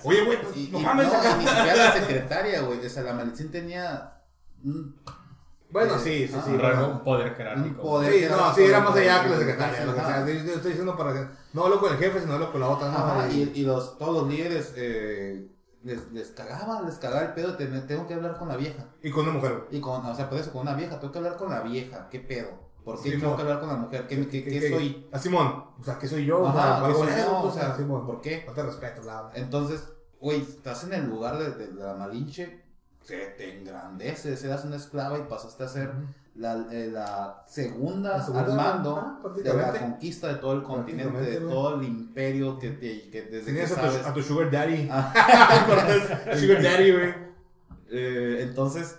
[0.04, 1.06] Oye, güey, pues, Y, no y mames.
[1.06, 1.36] no, acá.
[1.36, 2.84] ni siquiera la secretaria, güey.
[2.84, 4.12] O sea, la Malitzin tenía
[5.70, 6.50] Bueno, Eh, sí, sí, ah, sí.
[6.50, 6.72] Un bueno.
[6.74, 7.80] rango- un poder un jerárquico.
[7.82, 8.12] poder.
[8.12, 9.84] Sí, no, sí, era más allá que la secretaria.
[9.86, 10.26] Lo que sea.
[10.26, 11.26] Yo, yo estoy diciendo para que.
[11.52, 12.88] No hablo con el jefe, sino hablo con la otra.
[12.88, 15.46] Ajá, Y- y, y los, todos los líderes eh,
[15.82, 17.56] les, les cagaba, les cagaba el pedo.
[17.56, 18.86] tengo que hablar con la vieja.
[19.02, 19.66] Y con una mujer.
[19.70, 22.08] Y con, o sea, por eso, con una vieja, tengo que hablar con la vieja.
[22.10, 22.70] ¿Qué pedo?
[22.84, 24.06] ¿Por qué tengo que hablar con la mujer?
[24.06, 25.08] ¿Qué, qué, qué ¿Qué- soy?
[25.12, 25.64] A Simón.
[25.78, 26.46] O sea, ¿qué soy yo?
[26.46, 27.42] Ajá, o ¿qué sea, soy yo?
[27.42, 28.06] O sea, Simón.
[28.06, 28.44] ¿por qué?
[28.46, 29.30] No te respeto, bla.
[29.34, 29.84] Entonces,
[30.20, 32.64] güey, estás en el lugar de, de la Malinche.
[33.02, 35.90] se te engrandece, eras una esclava y pasaste a ser
[36.36, 41.18] la, eh, la segunda, La segunda, al mando de la conquista de todo el continente,
[41.20, 44.02] de todo el imperio que, te, que desde que Tenías a sabes.
[44.02, 44.88] tu, a tu Sugar Daddy.
[44.90, 45.12] Ah.
[46.38, 47.14] Sugar Daddy, güey.
[47.92, 48.96] Eh, entonces,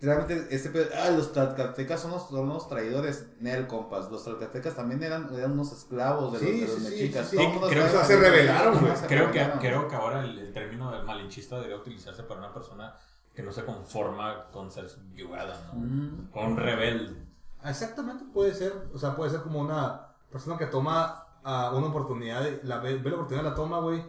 [0.00, 4.10] realmente, este, ah, los tlaxcaltecas son los, son los traidores, Nel, compas.
[4.10, 7.28] Los tlaxcaltecas también eran, eran unos esclavos de los, Sí, de los mexicas.
[7.28, 7.36] sí,
[7.68, 8.92] Creo que se rebelaron, güey.
[9.06, 12.94] Creo que, creo que ahora el, el término del malinchista debería utilizarse para una persona
[13.36, 15.78] que no se conforma con ser subyugada, ¿no?
[15.80, 16.30] Mm.
[16.32, 17.24] Con un rebelde.
[17.64, 18.72] Exactamente, puede ser.
[18.94, 22.96] O sea, puede ser como una persona que toma ah, una oportunidad, de- la ve,
[22.98, 24.02] ve la oportunidad, la toma, güey,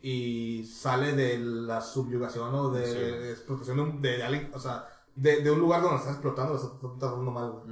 [0.00, 3.28] y sale de la subyugación o de Sí.
[3.30, 4.86] explotación de, un- de alguien, o sea,
[5.16, 7.64] de, de un lugar donde estás explotando, lo estás tratando mal, güey.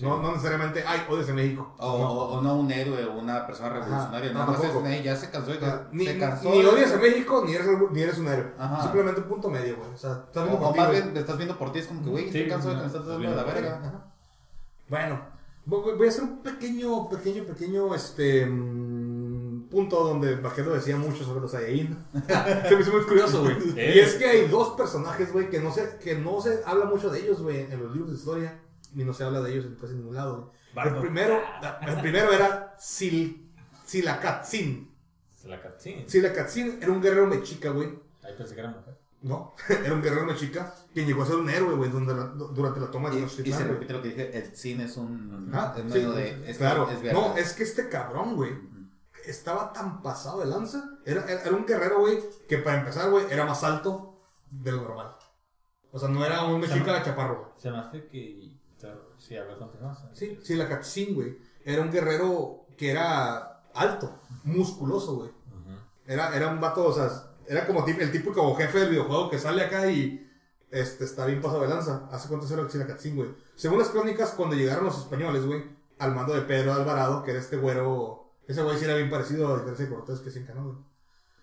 [0.00, 1.74] No, no necesariamente, ay, odias a México.
[1.78, 2.10] O, No.
[2.10, 4.32] o- o no un héroe o una persona revolucionaria.
[4.32, 4.86] no, Nada más es, tampoco.
[4.88, 8.00] "Ey, ya se cansó sea, ni, se cansó ni odias a México, ni eres, ni
[8.02, 8.52] eres un héroe.
[8.58, 8.82] Ajá.
[8.82, 9.90] Simplemente un punto medio, güey.
[9.94, 11.12] O sea, estás O, viendo o por ti, güey.
[11.14, 12.82] le estás viendo por ti, es como que, güey, Sí, estoy cansado de que no,
[12.82, 13.78] me estás estás dando la verga.
[13.82, 14.04] Ajá.
[14.88, 15.20] Bueno,
[15.66, 21.40] voy a hacer un pequeño, pequeño, pequeño, este, mm, punto donde Vaquero decía mucho sobre
[21.40, 21.96] los Saiyajin.
[22.68, 23.56] se me hizo muy curioso, güey.
[23.94, 27.10] Y es que hay dos personajes, güey, que no se, que no se habla mucho
[27.10, 28.60] de ellos, güey, en los libros de historia,
[28.94, 30.88] ni no se habla de ellos en casi ningún lado, güey.
[30.88, 31.40] El primero,
[31.86, 33.52] el primero era Sil,
[33.84, 34.02] sí.
[36.08, 37.90] Silakatzin era un guerrero mexica, güey.
[38.22, 38.98] Ahí pensé que era mujer.
[39.22, 42.80] No, era un guerrero mexica quien llegó a ser un héroe, güey, donde la- durante
[42.80, 45.50] la toma de Y, se repite lo que dije, el cine es un...
[45.52, 46.50] Ah, es sí, de...
[46.50, 46.90] Es, claro.
[46.90, 47.20] es verdad.
[47.20, 48.52] no, es que este cabrón, güey,
[49.24, 50.98] estaba tan pasado de lanza.
[51.06, 52.18] Era, era, era un guerrero, güey,
[52.48, 55.16] que para empezar, güey, era más alto de lo normal.
[55.90, 57.50] O sea, no era un mexica chaparro, güey.
[57.56, 58.43] Se me hace que.
[59.26, 59.96] Sí, a ver, continúa.
[60.12, 61.38] Sí, sí, la Katzin, güey.
[61.64, 65.30] Era un guerrero que era alto, musculoso, güey.
[66.06, 67.08] Era, era un vato, o sea,
[67.46, 70.30] era como el típico jefe del videojuego que sale acá y
[70.70, 72.06] este, está bien pasado de lanza.
[72.12, 73.30] Hace cuánto era Chilacatzin, güey.
[73.54, 75.64] Según las crónicas, cuando llegaron los españoles, güey,
[75.98, 79.48] al mando de Pedro Alvarado, que era este güero, ese güey sí era bien parecido
[79.48, 80.76] a diferencia de Cortés que sin güey.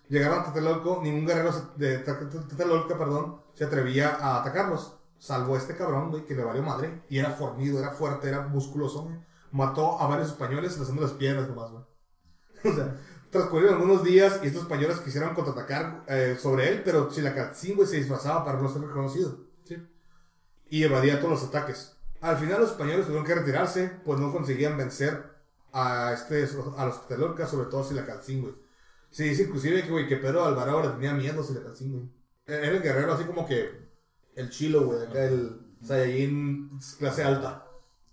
[0.09, 4.97] Llegaron a Tlatelolco, ningún guerrero se- de Tlatelolco, perdón, se atrevía a atacarlos.
[5.21, 7.03] Salvo este cabrón, güey, que le valió madre.
[7.07, 9.15] Y era fornido, era fuerte, era musculoso, güey.
[9.51, 11.83] Mató a varios españoles lanzando las piedras nomás, güey.
[12.73, 12.99] O sea,
[13.29, 17.97] transcurrieron algunos días y estos españoles quisieron contraatacar eh, sobre él, pero Chilacatzin, güey, se
[17.97, 19.45] disfrazaba para no ser reconocido.
[19.63, 19.77] ¿sí?
[20.69, 21.95] Y evadía todos los ataques.
[22.19, 25.23] Al final los españoles tuvieron que retirarse, pues no conseguían vencer
[25.71, 28.55] a, este, a los Telorcas, sobre todo Chilacatzin, güey.
[29.11, 32.09] Se dice inclusive que, güey, que Pedro Alvarado le tenía miedo a Chilacatzin, güey.
[32.47, 33.90] Era el guerrero así como que
[34.35, 37.67] el chilo, güey, acá el Saiyajin clase alta.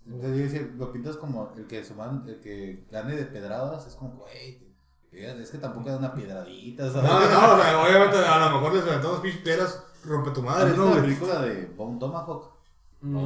[0.05, 3.85] Entonces, yo decía, lo pintas como el que se van, el que gane de pedradas,
[3.85, 4.67] es como, güey,
[5.11, 7.11] es que tampoco es una piedradita, No, ¿sabes?
[7.11, 10.39] no, no, o sea, obviamente a lo mejor les aventamos unas pinches piedras, rompe tu
[10.41, 11.01] ¿Has madre, ¿no, la güey?
[11.01, 12.51] película de Bone Tomahawk?
[13.01, 13.21] No.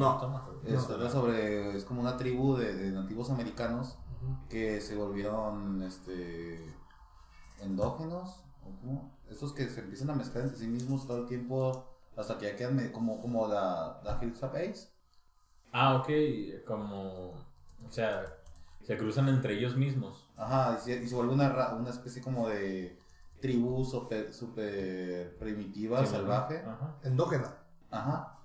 [0.66, 3.96] Es, sobre, es como una tribu de, de nativos americanos
[4.48, 6.74] que se volvieron este,
[7.60, 9.18] endógenos, ¿o cómo?
[9.30, 12.56] Estos que se empiezan a mezclar entre sí mismos todo el tiempo hasta que ya
[12.56, 14.88] quedan me- como, como la, la Hillsap Ace.
[15.72, 16.08] Ah, ok.
[16.66, 17.30] Como.
[17.86, 18.24] O sea,
[18.82, 20.28] se cruzan entre ellos mismos.
[20.36, 22.98] Ajá, y se, y se vuelve una, ra- una especie como de
[23.40, 26.58] tribu super, super primitiva, Sí, salvaje.
[26.58, 26.96] Ajá.
[27.02, 27.56] Endógena.
[27.90, 28.38] Ajá.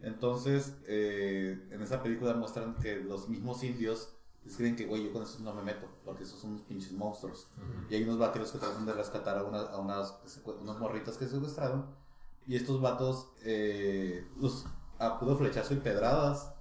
[0.00, 4.14] Entonces, eh, en esa película muestran que los mismos indios
[4.46, 7.48] escriben que, güey, yo con esos no me meto, porque esos son unos pinches monstruos.
[7.90, 10.18] Y hay unos vaqueros que tratan de rescatar a, una- a unas,
[10.60, 11.86] unas morritas que secuestraron.
[12.48, 14.64] Y estos vatos, eh, los,
[14.98, 16.52] a puro flechazo y pedradas,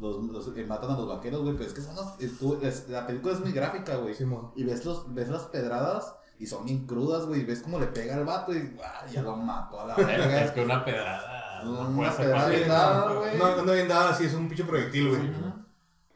[0.00, 1.54] los, los- eh, matan a los vaqueros, güey.
[1.56, 4.14] Pero es que son los- tú- es- la película es muy gráfica, güey.
[4.56, 7.42] Y ves, los, ves las pedradas y son bien crudas, güey.
[7.42, 9.06] y Ves cómo le pega al vato y ¡guau!
[9.12, 10.54] ya lo mató a la Es verga.
[10.54, 11.62] que una pedrada.
[11.64, 13.38] No Una puede pedrada güey.
[13.38, 15.32] No, no bien dada, sí, es un pinche proyectil, güey.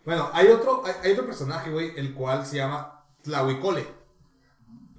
[0.05, 3.87] Bueno, hay otro, hay, hay otro personaje, güey, el cual se llama Tlahuicole.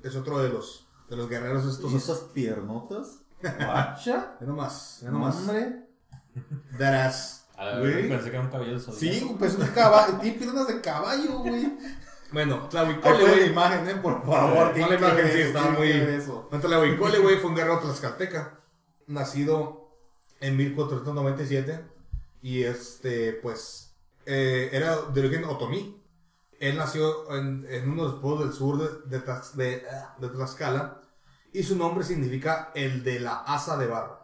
[0.04, 1.92] Es otro de los, de los guerreros estos.
[1.92, 3.20] ¿Y esas piernotas?
[3.42, 4.36] ¿Guacha?
[4.40, 5.36] Ve nomás, ve nomás.
[5.38, 5.88] Hombre.
[6.78, 7.48] Darás.
[7.58, 7.94] A la Güey.
[7.94, 9.00] vez pensé que era un cabello del zodiaco.
[9.28, 10.18] Sí, pues un caballo.
[10.20, 11.78] Tiene piernas de caballo, güey.
[12.32, 13.50] Bueno, Tlahuicole, pon la güey.
[13.50, 14.72] imagen, eh, por favor.
[14.72, 16.22] Pon la imagen, sí, está muy-.
[16.50, 18.60] Bueno, Tlahuicole, güey, fue un guerrero tlaxcalteca.
[19.08, 19.92] Nacido
[20.40, 21.82] en 1497.
[22.42, 23.94] Y este, pues,
[24.26, 26.02] eh, era de origen otomí.
[26.60, 28.78] Él nació en, en uno de los pueblos del sur
[29.08, 29.24] de, de,
[29.56, 31.01] de, ah, de Tlaxcala.
[31.54, 34.20] Y su nombre significa el de la asa de barro.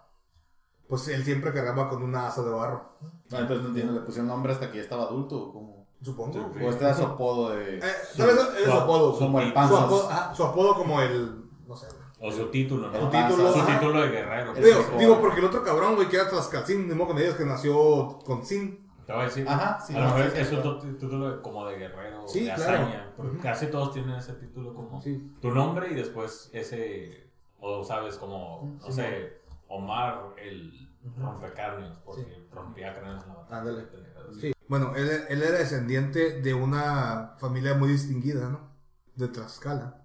[0.87, 2.97] Pues él siempre cargaba con una asa de barro.
[3.31, 5.37] Ah, entonces no entiendo, le pusieron nombre hasta que ya estaba adulto.
[5.37, 5.87] o ¿Cómo?
[6.01, 6.33] Supongo.
[6.33, 7.79] Sí, O este era su apodo de.
[7.79, 7.81] Eh,
[8.15, 9.17] tal vez es su apodo.
[9.17, 9.79] Como el Su panzas.
[9.81, 11.43] apodo, ajá, su apodo como el.
[11.67, 11.87] No sé.
[12.21, 12.99] O su título, ¿no?
[12.99, 14.53] Su título, Su título de guerrero.
[14.53, 17.45] Digo, digo, porque el otro cabrón, güey, que era Tlaxcalcín, de modo con ellos que
[17.45, 18.86] nació con Sin.
[19.07, 19.47] Te voy a decir.
[19.49, 20.77] Ajá, sí, a lo mejor es un claro.
[20.79, 22.83] tu- título como de guerrero, Sí, de claro.
[22.83, 23.13] hazaña.
[23.15, 23.41] Porque Ujú.
[23.41, 25.33] casi todos tienen ese título como Sí.
[25.41, 27.31] tu nombre y después ese.
[27.59, 33.57] O sabes, como, no sé, Omar el rompecráneos, porque rompía cráneos en la batalla.
[33.61, 33.87] Ándale.
[34.39, 34.53] Sí.
[34.67, 38.69] Bueno, él, él era descendiente de una familia muy distinguida, ¿no?
[39.15, 40.01] De Tlaxcala.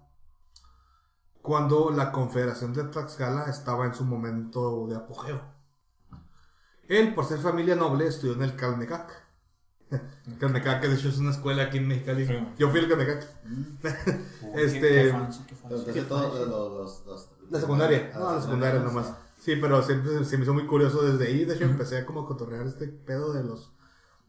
[1.41, 5.41] Cuando la Confederación de Tlaxcala estaba en su momento de apogeo.
[6.87, 9.21] Él, por ser familia noble, estudió en el Calmecac.
[10.39, 12.25] Calmecac, que de hecho es una escuela aquí en Mexicali.
[12.25, 12.33] Sí.
[12.57, 13.27] Yo fui al Calmecac.
[14.41, 16.01] Uy, Este- qué- qué fancy, qué fancy.
[16.01, 18.11] Todo los, los, los- La secundaria.
[18.13, 18.85] Ah, No, la secundaria sí.
[18.85, 19.13] nomás.
[19.39, 21.45] Sí, pero siempre se me hizo muy curioso desde ahí.
[21.45, 23.73] De hecho, empecé a como cotorrear este pedo de los.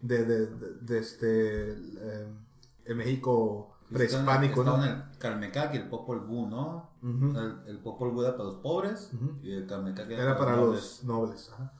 [0.01, 1.73] de, de, de, de este.
[1.73, 2.29] eh,
[2.87, 4.85] en México prehispánico, ¿no?
[4.85, 6.91] el Calmecac y el Popol Vuh, ¿no?
[7.03, 9.11] El, el Popol Vuh era para los pobres
[9.43, 10.81] y el Calmecac Era para nobles.
[10.81, 11.51] los nobles.
[11.55, 11.73] ajá.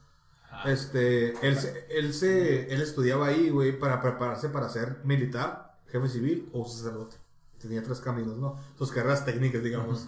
[0.63, 1.57] Este, él,
[1.89, 7.17] él, se, él estudiaba ahí, güey, para prepararse para ser militar, jefe civil o sacerdote.
[7.59, 8.57] Tenía tres caminos, ¿no?
[8.77, 10.07] Sus carreras técnicas, digamos.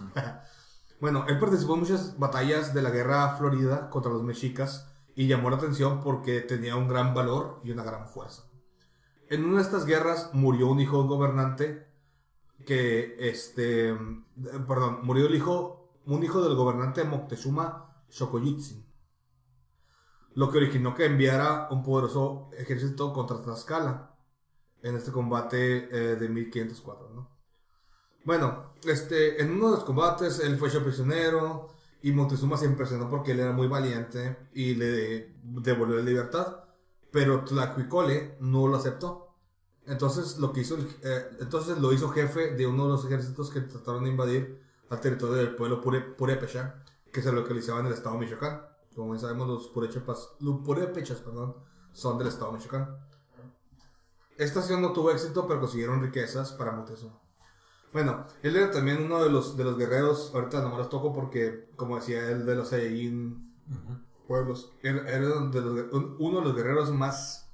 [1.00, 5.50] bueno, él participó en muchas batallas de la guerra florida contra los mexicas y llamó
[5.50, 8.44] la atención porque tenía un gran valor y una gran fuerza.
[9.28, 11.86] En una de estas guerras murió un hijo del gobernante
[12.64, 13.96] que, este,
[14.66, 18.87] perdón, murió el hijo, un hijo del gobernante Moctezuma Xocoyitzin
[20.38, 24.14] lo que originó que enviara un poderoso ejército contra Tlaxcala
[24.82, 27.28] en este combate eh, de 1504, ¿no?
[28.24, 31.68] Bueno, este, en uno de los combates él fue hecho prisionero
[32.02, 36.64] y Montezuma se impresionó porque él era muy valiente y le devolvió la libertad,
[37.10, 39.34] pero Tlacuicole no lo aceptó.
[39.86, 43.62] Entonces lo que hizo, eh, entonces lo hizo jefe de uno de los ejércitos que
[43.62, 48.14] trataron de invadir al territorio del pueblo Pure- Purépecha, que se localizaba en el estado
[48.16, 48.67] de Michoacán.
[48.98, 51.54] Como bien sabemos, los purépechas, los purépechas, perdón,
[51.92, 52.96] son del estado de Michoacán.
[54.36, 57.16] Esta acción no tuvo éxito, pero consiguieron riquezas para Montezuma.
[57.92, 61.70] Bueno, él era también uno de los, de los guerreros, ahorita nomás los toco porque,
[61.76, 63.54] como decía él, de los Saiyajin
[64.26, 67.48] pueblos, era, era de los- un- uno de los guerreros más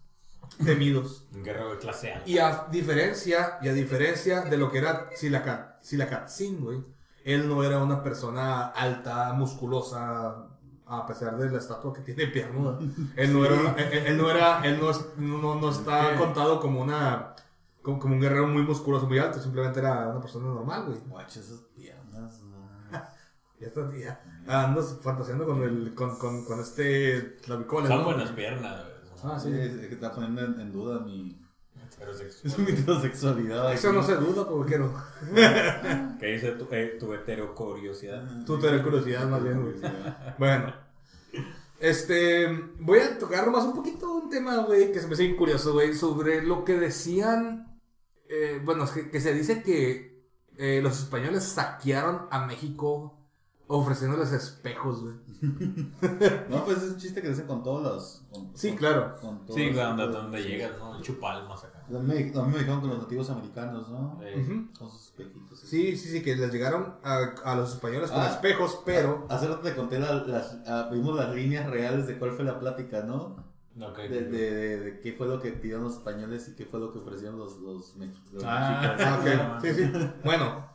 [0.65, 1.27] temidos.
[1.35, 2.23] Un guerrero de clase A.
[2.25, 6.81] Y a diferencia, y a diferencia de lo que era Silacat, Silacatzin, güey,
[7.23, 10.49] él no era una persona alta, musculosa,
[10.87, 12.79] a pesar de la estatua que tiene piernuda.
[13.17, 16.19] Él no era, una- él, él no era, él no, es- no, no está Ok.
[16.19, 17.35] contado como una,
[17.83, 20.99] como, como un guerrero muy musculoso, muy alto, simplemente era una persona normal, güey.
[21.09, 22.41] Guacha, esas piernas.
[23.61, 24.21] Ya está, ya
[24.65, 27.89] ando fantaseando con el, con, con, con este clavicoles.
[27.89, 28.05] Son ¿no?
[28.07, 29.33] buenas piernas, güey.
[29.33, 29.59] Ah, Sí, sí.
[29.59, 31.41] es que está poniendo en, en duda mi,
[32.13, 32.65] Heterosexual.
[32.67, 33.73] mi heterosexualidad.
[33.73, 33.97] Eso aquí.
[33.97, 34.93] no se duda, porque no.
[36.21, 38.45] ¿Qué dice tu, eh, tu heterocuriosidad?
[38.45, 39.75] Tú te curiosidad más bien, güey.
[40.39, 40.73] Bueno.
[41.81, 42.47] Este,
[42.79, 45.95] voy a tocar más un poquito un tema, güey, que se me hace curioso, güey,
[45.95, 47.79] sobre lo que decían,
[48.29, 50.25] eh, bueno, es que, que se dice que
[50.57, 53.19] eh, los españoles saquearon a México
[53.67, 55.15] ofreciéndoles espejos, güey.
[56.49, 58.23] No, pues es un chiste que dicen con todos los.
[58.33, 59.17] con- Sí, con- claro.
[59.21, 61.03] con todos Sí, los- donde, donde llegas, ¿no?
[61.03, 61.97] Chupalmas acá.
[61.99, 64.21] A mí, me- a mí me dijeron con los nativos americanos, ¿no?
[64.23, 64.67] Eh.
[64.79, 65.61] Con sus espejitos.
[65.61, 68.29] Sí, sí, sí, que les llegaron a, a los españoles con Ah.
[68.29, 69.27] espejos, pero...
[69.31, 70.57] Hace rato te conté la- las.
[70.67, 73.37] ah, vimos las líneas reales de cuál fue la plática, ¿no?
[73.75, 76.93] De, de, de, de qué fue lo que pidieron los españoles y qué fue lo
[76.93, 78.95] que ofrecieron los, los, los Ah.
[78.97, 79.41] mexicanos.
[79.41, 79.65] Ah, ok.
[79.67, 79.93] Sí, sí.
[80.25, 80.69] Bueno,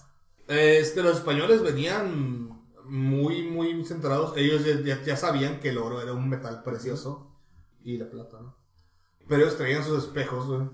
[0.48, 2.50] este, los españoles venían
[2.86, 4.34] muy, muy centrados.
[4.36, 7.32] Ellos ya, ya- ya sabían que el oro era un metal precioso
[7.84, 8.56] y la plata, ¿no?
[9.30, 10.68] Pero ellos traían sus espejos, güey.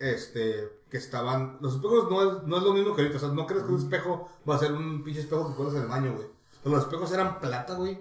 [0.00, 1.58] Este, que estaban.
[1.60, 3.18] Los espejos no es, no es lo mismo que ahorita.
[3.18, 5.74] O sea, no crees que un espejo va a ser un pinche espejo que pones
[5.74, 6.26] en el baño, güey.
[6.64, 8.00] Los espejos eran plata, güey.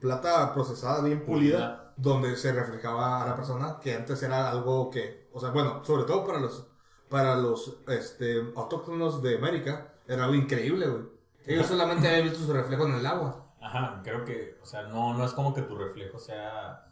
[0.00, 1.94] Plata procesada, bien pulida, Pulida.
[1.96, 6.04] donde se reflejaba a la persona, que antes era algo que, o sea, bueno, sobre
[6.04, 6.66] todo para los,
[7.08, 11.04] para los, este, autóctonos de América, era algo increíble, güey.
[11.46, 13.46] Ellos solamente habían visto su reflejo en el agua.
[13.62, 16.83] Ajá, creo que, o sea, no, no es como que tu reflejo sea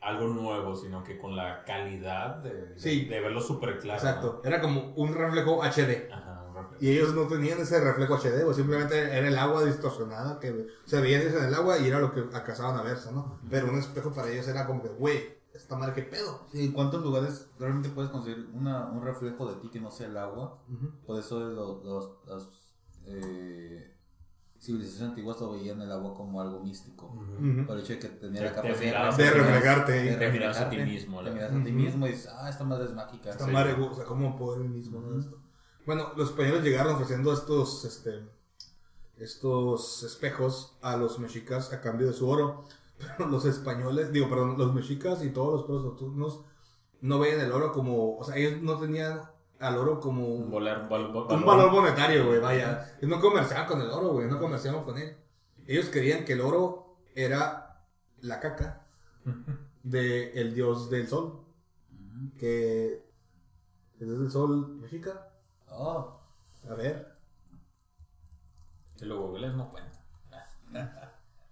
[0.00, 3.04] algo nuevo, sino que con la calidad de, de- Sí.
[3.04, 3.98] de verlo súper claro.
[3.98, 4.40] Exacto.
[4.44, 6.08] Era como un reflejo HD.
[6.12, 6.76] Ajá, un reflejo.
[6.84, 11.00] Y ellos no tenían ese reflejo HD, o simplemente era el agua distorsionada que se
[11.00, 13.38] veía en el agua y era lo que alcanzaban a verse, ¿no?
[13.50, 16.46] Pero un espejo para ellos era como que, güey, esta madre qué pedo.
[16.50, 20.06] Sí, ¿en cuántos lugares realmente puedes conseguir una, un reflejo de ti que no sea
[20.06, 20.62] el agua?
[21.06, 22.48] Por eso lo- los, las
[23.06, 23.96] eh,
[24.60, 27.06] civilizaciones antiguas lo veían el agua como algo místico.
[27.06, 27.66] Ujú.
[27.66, 29.92] Por el hecho de que tenía Te- la te capacidad mirabas- De te reflejarte.
[29.92, 32.64] de Te miras a ti mismo, Te miras a ti mismo y dices, ah, esta
[32.64, 33.30] madre es mágica.
[33.30, 33.50] Esta Sí.
[33.52, 35.18] madre, o sea, ¿cómo poder mí mismo, no?
[35.18, 35.38] Esto.
[35.86, 38.20] Bueno, los españoles llegaron ofreciendo estos, este,
[39.16, 42.64] estos espejos a los mexicas a cambio de su oro.
[43.16, 46.44] Pero los españoles, digo, perdón, los mexicas y todos los pueblos nocturnos
[47.00, 49.22] no veían el oro como, o sea, ellos no tenían
[49.60, 52.96] al oro como Un, volar- vol- vol- un valor monetario, güey, vaya.
[53.02, 55.16] No comerciaban con el oro, güey, no comerciaban con él.
[55.66, 57.84] Ellos creían que el oro era
[58.20, 58.86] la caca
[59.82, 61.44] del el dios del sol,
[62.38, 63.04] que
[64.00, 65.28] el dios del sol mexica.
[65.68, 66.20] Oh,
[66.68, 67.14] A ver,
[68.96, 69.98] Si lo googleas no cuenta.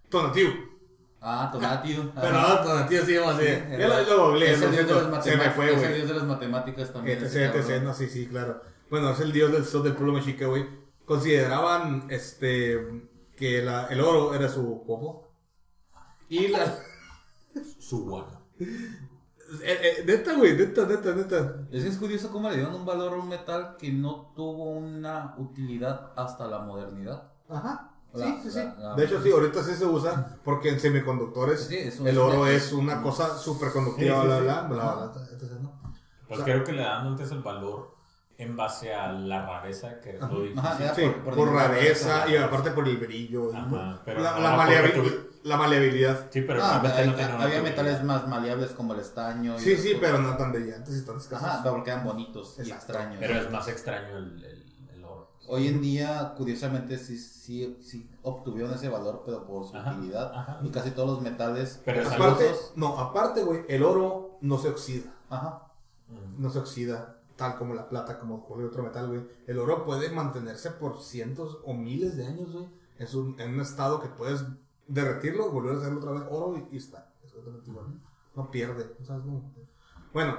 [0.09, 0.78] Tonatiuh.
[1.21, 2.11] Ah, Tonatiuh.
[2.15, 3.79] Pero Tonatiuh sí, vamos a decir.
[4.09, 5.77] Lo, googleé, es el dios de las se me matemáticas.
[5.77, 7.23] Es el dios de las matemáticas también.
[7.23, 8.61] Etc, no, sí, sí, claro.
[8.89, 10.65] Bueno, es el dios del sol del pueblo mexica, güey.
[11.05, 15.27] Consideraban, este, que la- el oro era su popo.
[16.29, 16.75] Y la...
[17.79, 18.45] Su guano.
[18.59, 18.77] eh,
[19.63, 21.55] eh, neta, güey, neta, neta, neta.
[21.71, 24.71] Es que es curioso cómo le dieron un valor a un metal que no tuvo
[24.71, 27.31] una utilidad hasta la modernidad.
[27.49, 27.88] Ajá.
[28.13, 28.57] La- sí, sí, sí.
[28.59, 32.07] la- la- de hecho, sí, ahorita sí se usa porque en semiconductores Sí, es un-
[32.07, 34.43] el oro es- es una cosa súper conductiva, Sí, sí, bla, sí.
[34.43, 35.79] bla, bla, bla, entonces, ¿no?
[36.27, 37.95] Pues O sea- creo que le dan antes el valor
[38.37, 40.59] en base a la rareza, que es lo difícil.
[40.59, 43.51] Ajá, Sí, por- por, por rareza y aparte por el brillo.
[43.53, 43.99] Ajá, ¿no?
[44.05, 46.27] pero la, la no, maleabil- porque tú- la maleabilidad.
[46.31, 49.55] Sí, pero Ah, hay- no había metales más maleables como el estaño.
[49.55, 51.47] y Sí, sí, pero no tan brillantes y tan escasos.
[51.47, 53.17] Ajá, pero porque eran bonitos y extraños.
[53.19, 54.58] Pero es más extraño el.
[55.51, 60.31] Hoy en día, curiosamente, sí, sí, sí obtuvieron ese valor, pero por su Ajá, utilidad.
[60.33, 60.59] ajá.
[60.63, 61.81] Y casi todos los metales.
[61.83, 65.11] Pero es aparte, no, aparte, güey, el oro no se oxida.
[65.29, 65.71] Ajá.
[66.37, 69.21] No se oxida tal como la plata, como cualquier otro metal, güey.
[69.47, 72.67] El oro puede mantenerse por cientos o miles de años, güey.
[72.97, 74.43] Es un, en un estado que puedes
[74.87, 77.11] derretirlo, volver a hacerlo otra vez oro y, y está.
[77.23, 77.85] Es exactamente igual.
[78.35, 78.87] No pierde.
[80.13, 80.37] Bueno,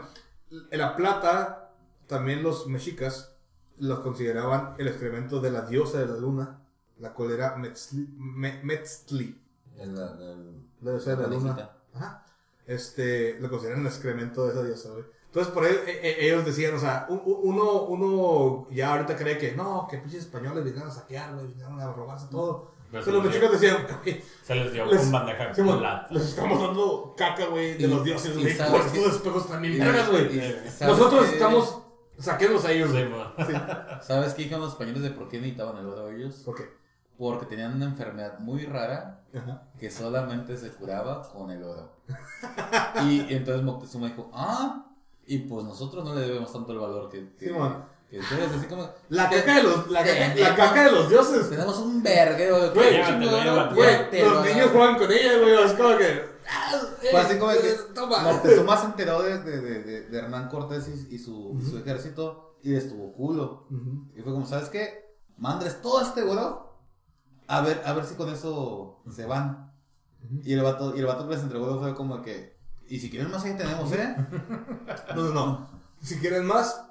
[0.70, 1.72] la plata,
[2.06, 3.34] también los mexicas
[3.81, 6.61] los consideraban el excremento de la diosa de la luna,
[6.98, 8.07] la cual era Metzli.
[8.16, 9.39] Me- Metzli.
[9.78, 11.51] El, el- La diosa de la luna.
[11.55, 11.77] conejita.
[11.94, 12.24] Ajá.
[12.66, 15.05] Este, lo consideran el excremento de esa diosa, güey.
[15.27, 19.52] Entonces, por ahí eh, eh, ellos decían, o sea, uno, uno ya ahorita cree que
[19.52, 22.70] no, que pinches españoles vinieron a saquear, güey, vinieron a robarse todo.
[22.90, 26.09] Pero Pero los mexicas decían, "Oye, Se les dio Les- con bandeja de Simón, plata.
[26.12, 30.36] les estamos dando caca, güey, de Y- los dioses, güey, por estos espejos vergas, güey.
[30.36, 31.78] y- ¿sabes Nosotros que- estamos,
[32.20, 33.24] saquemos a ellos, Sí, mo.
[34.02, 36.36] ¿Sabes qué dijeron los españoles de por qué necesitaban el oro ellos?
[36.44, 36.68] ¿Por qué?
[37.18, 39.62] Porque tenían una enfermedad muy rara Ajá.
[39.78, 41.97] que solamente se curaba con el oro.
[43.05, 44.86] y entonces Moctezuma dijo, ah,
[45.26, 47.52] y pues nosotros no le debemos tanto el valor que, que,
[48.10, 48.88] que ustedes, así como...
[49.10, 51.51] La caca de los, la caca, la tenemos- caca de los dioses.
[51.51, 56.30] Tenemos un verguero de Güey, de los niños juegan con ella, güey, es como que...
[57.10, 57.59] Fue así como que.
[58.32, 62.56] Moctezuma se enteró de, de, de, de- Hernán Cortés y, y su, y su ejército
[62.62, 63.66] y les tuvo culo.
[63.70, 64.10] Ujú.
[64.16, 65.14] Y fue como, ¿sabes qué?
[65.36, 66.78] Mandres todo este oro.
[67.47, 69.72] A ver, a ver si con eso se van.
[70.44, 72.59] Y el vato, y el vato que les entregó fue como que.
[72.86, 74.16] Y si quieren más ahí tenemos, ¿eh?
[75.16, 75.70] No, no, no.
[76.02, 76.85] Si quieren más,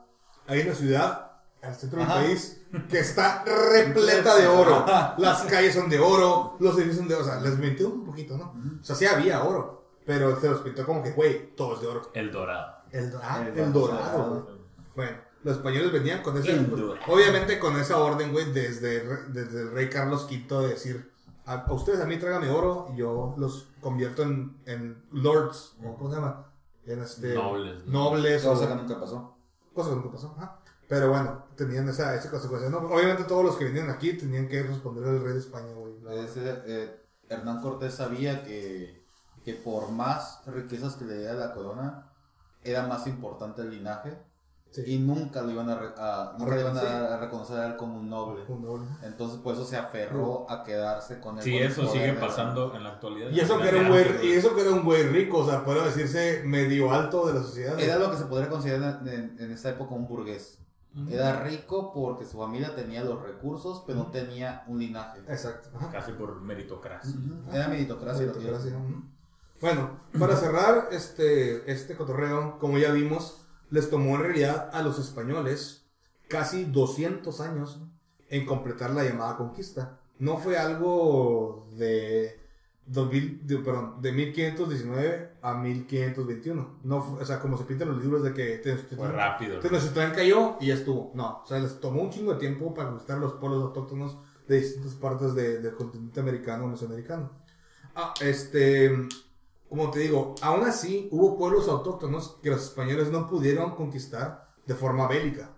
[0.47, 1.28] hay una ciudad
[1.61, 2.19] al centro Ajá.
[2.19, 4.85] del país que está repleta de oro.
[5.17, 7.23] Las calles son de oro, los edificios son de oro.
[7.23, 8.53] O sea, les mintió un poquito, ¿no?
[8.81, 11.87] O sea, sí había oro, pero se los pintó como que, güey, todo es de
[11.87, 12.11] oro.
[12.13, 12.75] El dorado.
[12.91, 14.17] El, do- ah, El el dorado.
[14.17, 14.59] dorado.
[14.95, 16.95] Bueno, los españoles venían con dorado.
[17.07, 21.11] Obviamente con esa orden, güey, desde, desde el rey Carlos V de decir.
[21.45, 25.95] A, a ustedes a mí tráigame oro y yo los convierto en, en lords, o
[25.97, 26.45] ¿cómo se llama?
[26.85, 28.03] En este, Nobles, ¿no?
[28.11, 28.43] Nobles.
[28.43, 29.35] Cosa que nunca pasó.
[29.73, 30.35] Cosa que nunca pasó.
[30.37, 30.59] ajá.
[30.87, 32.69] Pero bueno, tenían esa, esa consecuencia.
[32.69, 32.79] ¿no?
[32.79, 35.93] Obviamente todos los que vinieron aquí tenían que responder al rey de España, güey.
[36.25, 36.95] Ese, eh,
[37.29, 39.03] Hernán Cortés sabía que,
[39.43, 42.11] que por más riquezas que le diera la corona,
[42.63, 44.17] era más importante el linaje.
[44.71, 44.83] Sí.
[44.85, 47.75] Y nunca lo iban a, re- a- nunca le iban a, a reconocer a él
[47.75, 48.43] como un noble.
[48.47, 48.85] Un noble.
[49.01, 51.43] Entonces, por eso se aferró a quedarse con él.
[51.43, 53.31] Sí, con eso sigue pasando en la actualidad.
[53.31, 55.65] Y eso que era un güey, y eso que era un güey rico, o sea,
[55.65, 57.79] puede decirse medio alto de la sociedad.
[57.79, 60.59] Era lo que se podría considerar en, en, en esa época un burgués.
[61.09, 65.19] Era rico porque su familia tenía los recursos, pero no tenía un linaje.
[65.27, 65.69] Exacto.
[65.75, 65.91] ajá.
[65.91, 67.13] Casi por meritocracia.
[67.53, 68.25] Era meritocracia.
[68.25, 68.75] Meritocracia.
[69.61, 74.97] Bueno, para cerrar este, este cotorreo, como ya vimos, les tomó en realidad a los
[74.99, 75.85] españoles
[76.27, 77.81] casi 200 años
[78.29, 79.99] en completar la llamada conquista.
[80.17, 82.38] No fue algo de,
[82.91, 86.79] 2000, de, perdón, de 1519 a 1521.
[86.83, 88.61] No o sea, como se pintan los libros de que
[88.95, 89.59] Fue rápido.
[89.59, 91.11] Tenochtitlán cayó y ya estuvo.
[91.13, 94.17] No, o sea, les tomó un chingo de tiempo para conquistar los pueblos autóctonos
[94.47, 97.31] de distintas partes de- del continente americano o mesoamericano.
[97.95, 98.91] Ah, este,
[99.67, 104.73] como te digo, aún así hubo pueblos autóctonos que los españoles no pudieron conquistar de
[104.73, 105.51] forma bélica.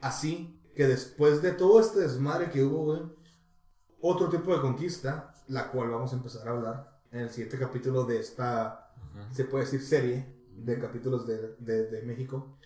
[0.00, 3.02] Así que después de todo este desmadre que hubo, güey,
[4.00, 8.04] otro tipo de conquista, la cual vamos a empezar a hablar en el siguiente capítulo
[8.04, 8.90] de esta,
[9.32, 10.26] se puede decir, serie
[10.56, 12.56] de capítulos de, de- de México.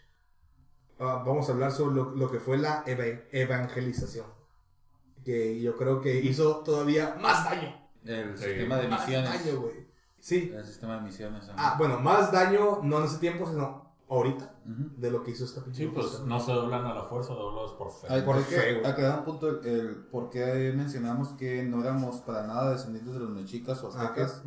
[1.00, 4.26] Ah, vamos a hablar sobre lo, lo que fue la eva- evangelización,
[5.24, 7.88] que yo creo que hizo todavía más daño.
[8.05, 8.44] El Sí.
[8.44, 9.44] sistema de Más misiones.
[9.44, 9.86] daño, güey.
[10.18, 10.52] Sí.
[10.55, 11.48] El sistema de misiones.
[11.56, 15.62] Ah, bueno, más daño, no en ese tiempo, sino ahorita, de lo que hizo esta
[15.62, 18.06] pinche Sí, pues no se doblan a la fuerza, doblados por fe.
[18.10, 22.70] Ay, por fe, un punto el, el por qué mencionamos que no éramos para nada
[22.70, 24.43] descendientes de los mexicas o aztecas.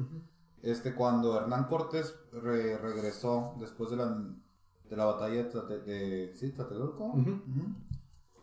[0.64, 4.06] Este, cuando Hernán Cortés re- regresó después de la,
[4.90, 6.52] de la batalla de, de ¿sí?
[6.52, 7.14] Tlatelolco,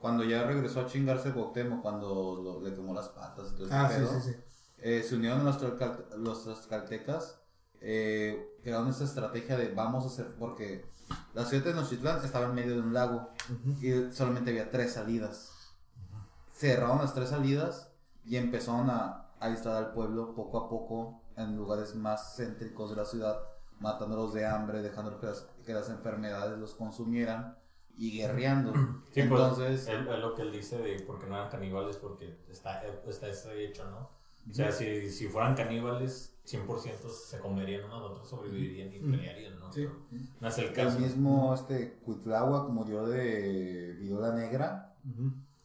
[0.00, 3.74] cuando ya regresó a chingarse Cuauhtémoc, cuando lo- le quemó las patas y todo ese
[3.74, 4.36] Ah, sí, pedo, sí, sí.
[4.78, 5.60] eh, se unieron los,
[6.18, 7.40] los tlaxcaltecas,
[7.80, 10.84] eh, crearon esta estrategia de vamos a hacer, porque
[11.34, 13.84] la ciudad de Tenochtitlán estaba en medio de un lago Ujú.
[13.84, 15.52] y solamente había tres salidas.
[16.54, 17.92] Cerraron las tres salidas
[18.24, 23.04] y empezaron a aislar al pueblo poco a poco en lugares más céntricos de la
[23.04, 23.38] ciudad,
[23.78, 27.56] matándolos de hambre, dejando que las, que las enfermedades los consumieran
[27.96, 28.72] y guerreando.
[29.12, 32.38] Sí, pues, Entonces, es, es lo que él dice de porque no eran caníbales, porque
[32.48, 34.10] está, está ese hecho, ¿no?
[34.48, 38.00] O sea, si, si fueran caníbales, 100% se comerían, ¿no?
[38.00, 39.72] Nosotros sobrevivirían y pelearían, ¿no?
[39.72, 39.86] Sí.
[40.10, 40.98] Pero No es el el caso.
[40.98, 44.94] mismo este, Cuitláhuac murió de viruela negra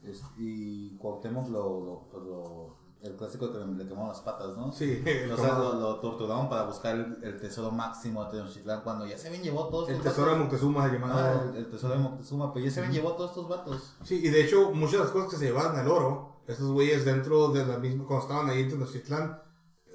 [0.04, 4.72] es- y Cuauhtémoc lo, lo- pues lo- el clásico que le quemaron las patas, ¿no?
[4.72, 5.04] Sí,
[5.34, 9.18] O sea, lo, lo torturaron para buscar el, el tesoro máximo de Tenochtitlán cuando ya
[9.18, 10.38] se habían llevado todos el tesoro de.
[10.38, 11.20] Moctezuma llamado...
[11.20, 13.96] Ah, el, el tesoro de Moctezuma, pero ya se habían llevado todos estos vatos.
[14.04, 17.04] Sí, y de hecho, muchas de las cosas que se llevaban al oro, estos güeyes
[17.04, 19.38] dentro de la misma, cuando estaban ahí en Tenochtitlán,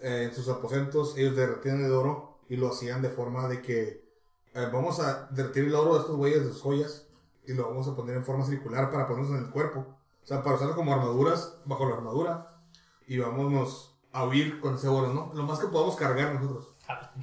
[0.03, 4.09] eh, en sus aposentos, ellos derretían el oro y lo hacían de forma de que
[4.55, 7.07] eh, vamos a derretir el oro de estos güeyes de sus joyas
[7.47, 9.87] y lo vamos a poner en forma circular para ponernos en el cuerpo.
[10.23, 12.61] O sea, para usarlo como armaduras, bajo la armadura,
[13.07, 15.33] y vámonos a huir con ese oro, ¿no?
[15.35, 16.75] Lo más que podamos cargar nosotros.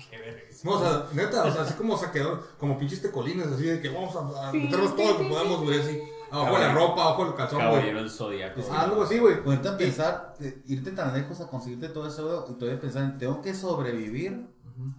[0.10, 0.42] Qué verga.
[0.64, 3.90] No, o sea, neta, o sea, así como saqueador, como pinches tecolines, así de que
[3.90, 6.02] vamos a, a meternos todo lo que podamos, güey, así.
[6.44, 7.72] De la ropa, abajo del calzón, güey.
[7.72, 8.62] Caballero del Zodíaco.
[8.74, 9.44] Algo así, güey.
[9.44, 13.04] Ponerte a pensar, eh, irte tan lejos a conseguirte todo ese oro y todavía pensar
[13.04, 14.54] en tengo que sobrevivir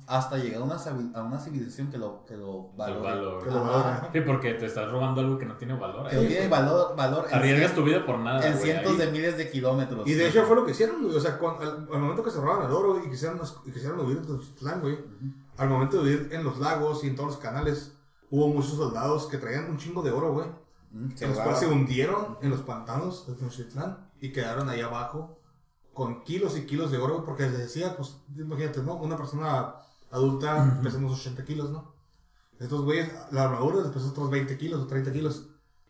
[0.06, 0.76] hasta llegar a una,
[1.14, 3.00] a una civilización que lo, que lo El valore.
[3.02, 3.44] valor.
[3.44, 3.70] Que lo Ajá.
[3.70, 4.10] valora.
[4.10, 6.08] Sí, porque te estás robando algo que no tiene valor.
[6.08, 8.46] Que no tiene valor, Arriesgas tu vida por nada.
[8.46, 8.98] en cientos ahí.
[8.98, 10.06] de miles de kilómetros.
[10.08, 11.14] Y de hecho fue lo que hicieron, güey.
[11.16, 14.00] O sea, cuando- al, al momento que se robaron el oro y quisieron, y quisieron
[14.00, 14.98] huir de Tenochtitlán, güey,
[15.58, 17.92] al momento de huir en los lagos y en todos los canales,
[18.30, 20.46] hubo muchos soldados que traían un chingo de oro, güey.
[21.14, 25.40] Se En los cuales se hundieron en los pantanos de Tenochtitlán y quedaron ahí abajo
[25.93, 28.94] con kilos y kilos de oro, porque les decía, pues, imagínate, ¿no?
[28.97, 29.74] Una persona
[30.10, 31.94] adulta pesa unos 80 kilos, ¿no?
[32.59, 35.48] Estos güeyes, la armadura les pesa otros 20 kilos o 30 kilos.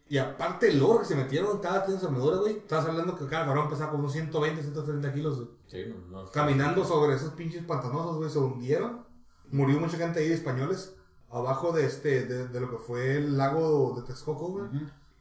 [0.08, 3.16] Y aparte el oro que se metieron cada quien en su armadura, güey, estás hablando
[3.16, 5.48] que cada cabrón pesaba como unos 120, 130 kilos, güey.
[5.66, 9.04] Sí, no, no- Caminando sobre esos pinches pantanosos, güey, se hundieron.
[9.50, 10.95] Murió mucha gente ahí de españoles
[11.38, 14.70] abajo de este, de, de lo que fue el lago de Texcoco, güey.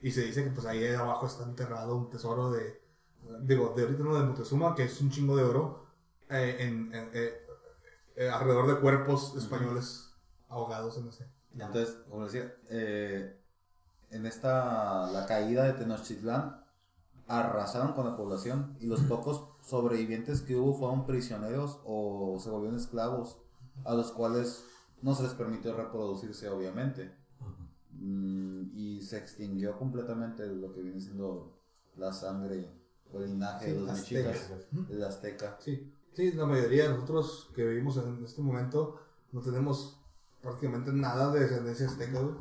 [0.02, 2.82] Y se dice que pues ahí abajo está enterrado un tesoro de,
[3.42, 5.86] digo, de ahorita no de Moctezuma, que es un chingo de oro
[6.30, 7.34] eh, en, en- eh,
[8.18, 10.12] eh, alrededor de cuerpos españoles
[10.50, 11.28] ahogados en ese.
[11.54, 13.36] Entonces, como decía, eh,
[14.12, 16.64] en esta, la caída de Tenochtitlán,
[17.28, 22.78] arrasaron con la población y los pocos sobrevivientes que hubo fueron prisioneros o se volvieron
[22.80, 23.38] esclavos,
[23.84, 24.64] a los cuales
[25.06, 27.14] no se les permitió reproducirse, obviamente.
[27.92, 31.54] Mm, y se extinguió completamente lo que viene siendo
[31.96, 32.68] la sangre
[33.14, 34.52] o el linaje Sí, de los mexicas,
[34.90, 35.58] el azteca.
[35.60, 39.00] Sí, sí, la mayoría de nosotros que vivimos en este momento
[39.32, 40.02] no tenemos
[40.42, 42.36] prácticamente nada de descendencia azteca, güey.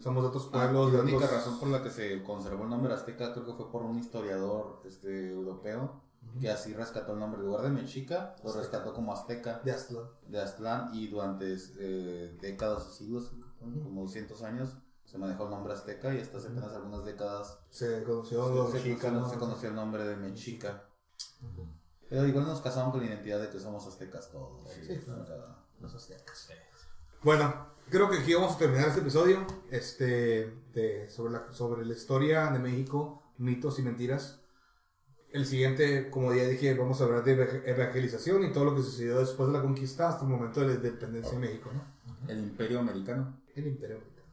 [0.00, 1.32] Somos de otros Ah, pueblos, de la única otros...
[1.32, 4.80] razón por la que se conservó el nombre azteca creo que fue por un historiador
[4.86, 6.00] este, europeo
[6.40, 7.40] que así rescató el nombre.
[7.40, 10.06] En lugar de mexica, lo rescató como azteca de Aztlán.
[10.28, 15.72] de Aztlán y durante eh, décadas o siglos, como 200 años, se manejó el nombre
[15.72, 20.04] azteca y hasta hace apenas algunas décadas Se conoció se, los se conoció el nombre
[20.04, 20.88] de mexica.
[22.08, 24.68] Pero igual nos casamos con la identidad de que somos aztecas todos.
[24.70, 25.56] Sí, claro.
[25.80, 26.48] Los aztecas.
[27.22, 31.92] Bueno, creo que aquí vamos a terminar este episodio este, de, sobre, la, sobre la
[31.92, 34.40] historia de México, mitos y mentiras.
[35.36, 38.82] El siguiente, como ya dije, vamos a hablar de eva- evangelización y todo lo que
[38.82, 41.82] sucedió después de la conquista hasta el momento de la independencia de México, ¿no?
[42.28, 43.38] El imperio americano.
[43.54, 44.26] El imperio americano.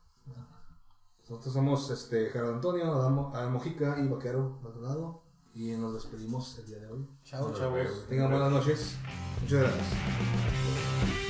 [1.29, 5.23] Nosotros somos este, Gerardo Antonio, Adamo, Adamo Mojica y Vaquero Maldonado
[5.53, 7.07] y nos despedimos el día de hoy.
[7.23, 7.75] Chao, chavos.
[7.75, 8.05] vemos.
[8.07, 8.97] Tengan buenas noches.
[9.41, 11.22] Muchas gracias.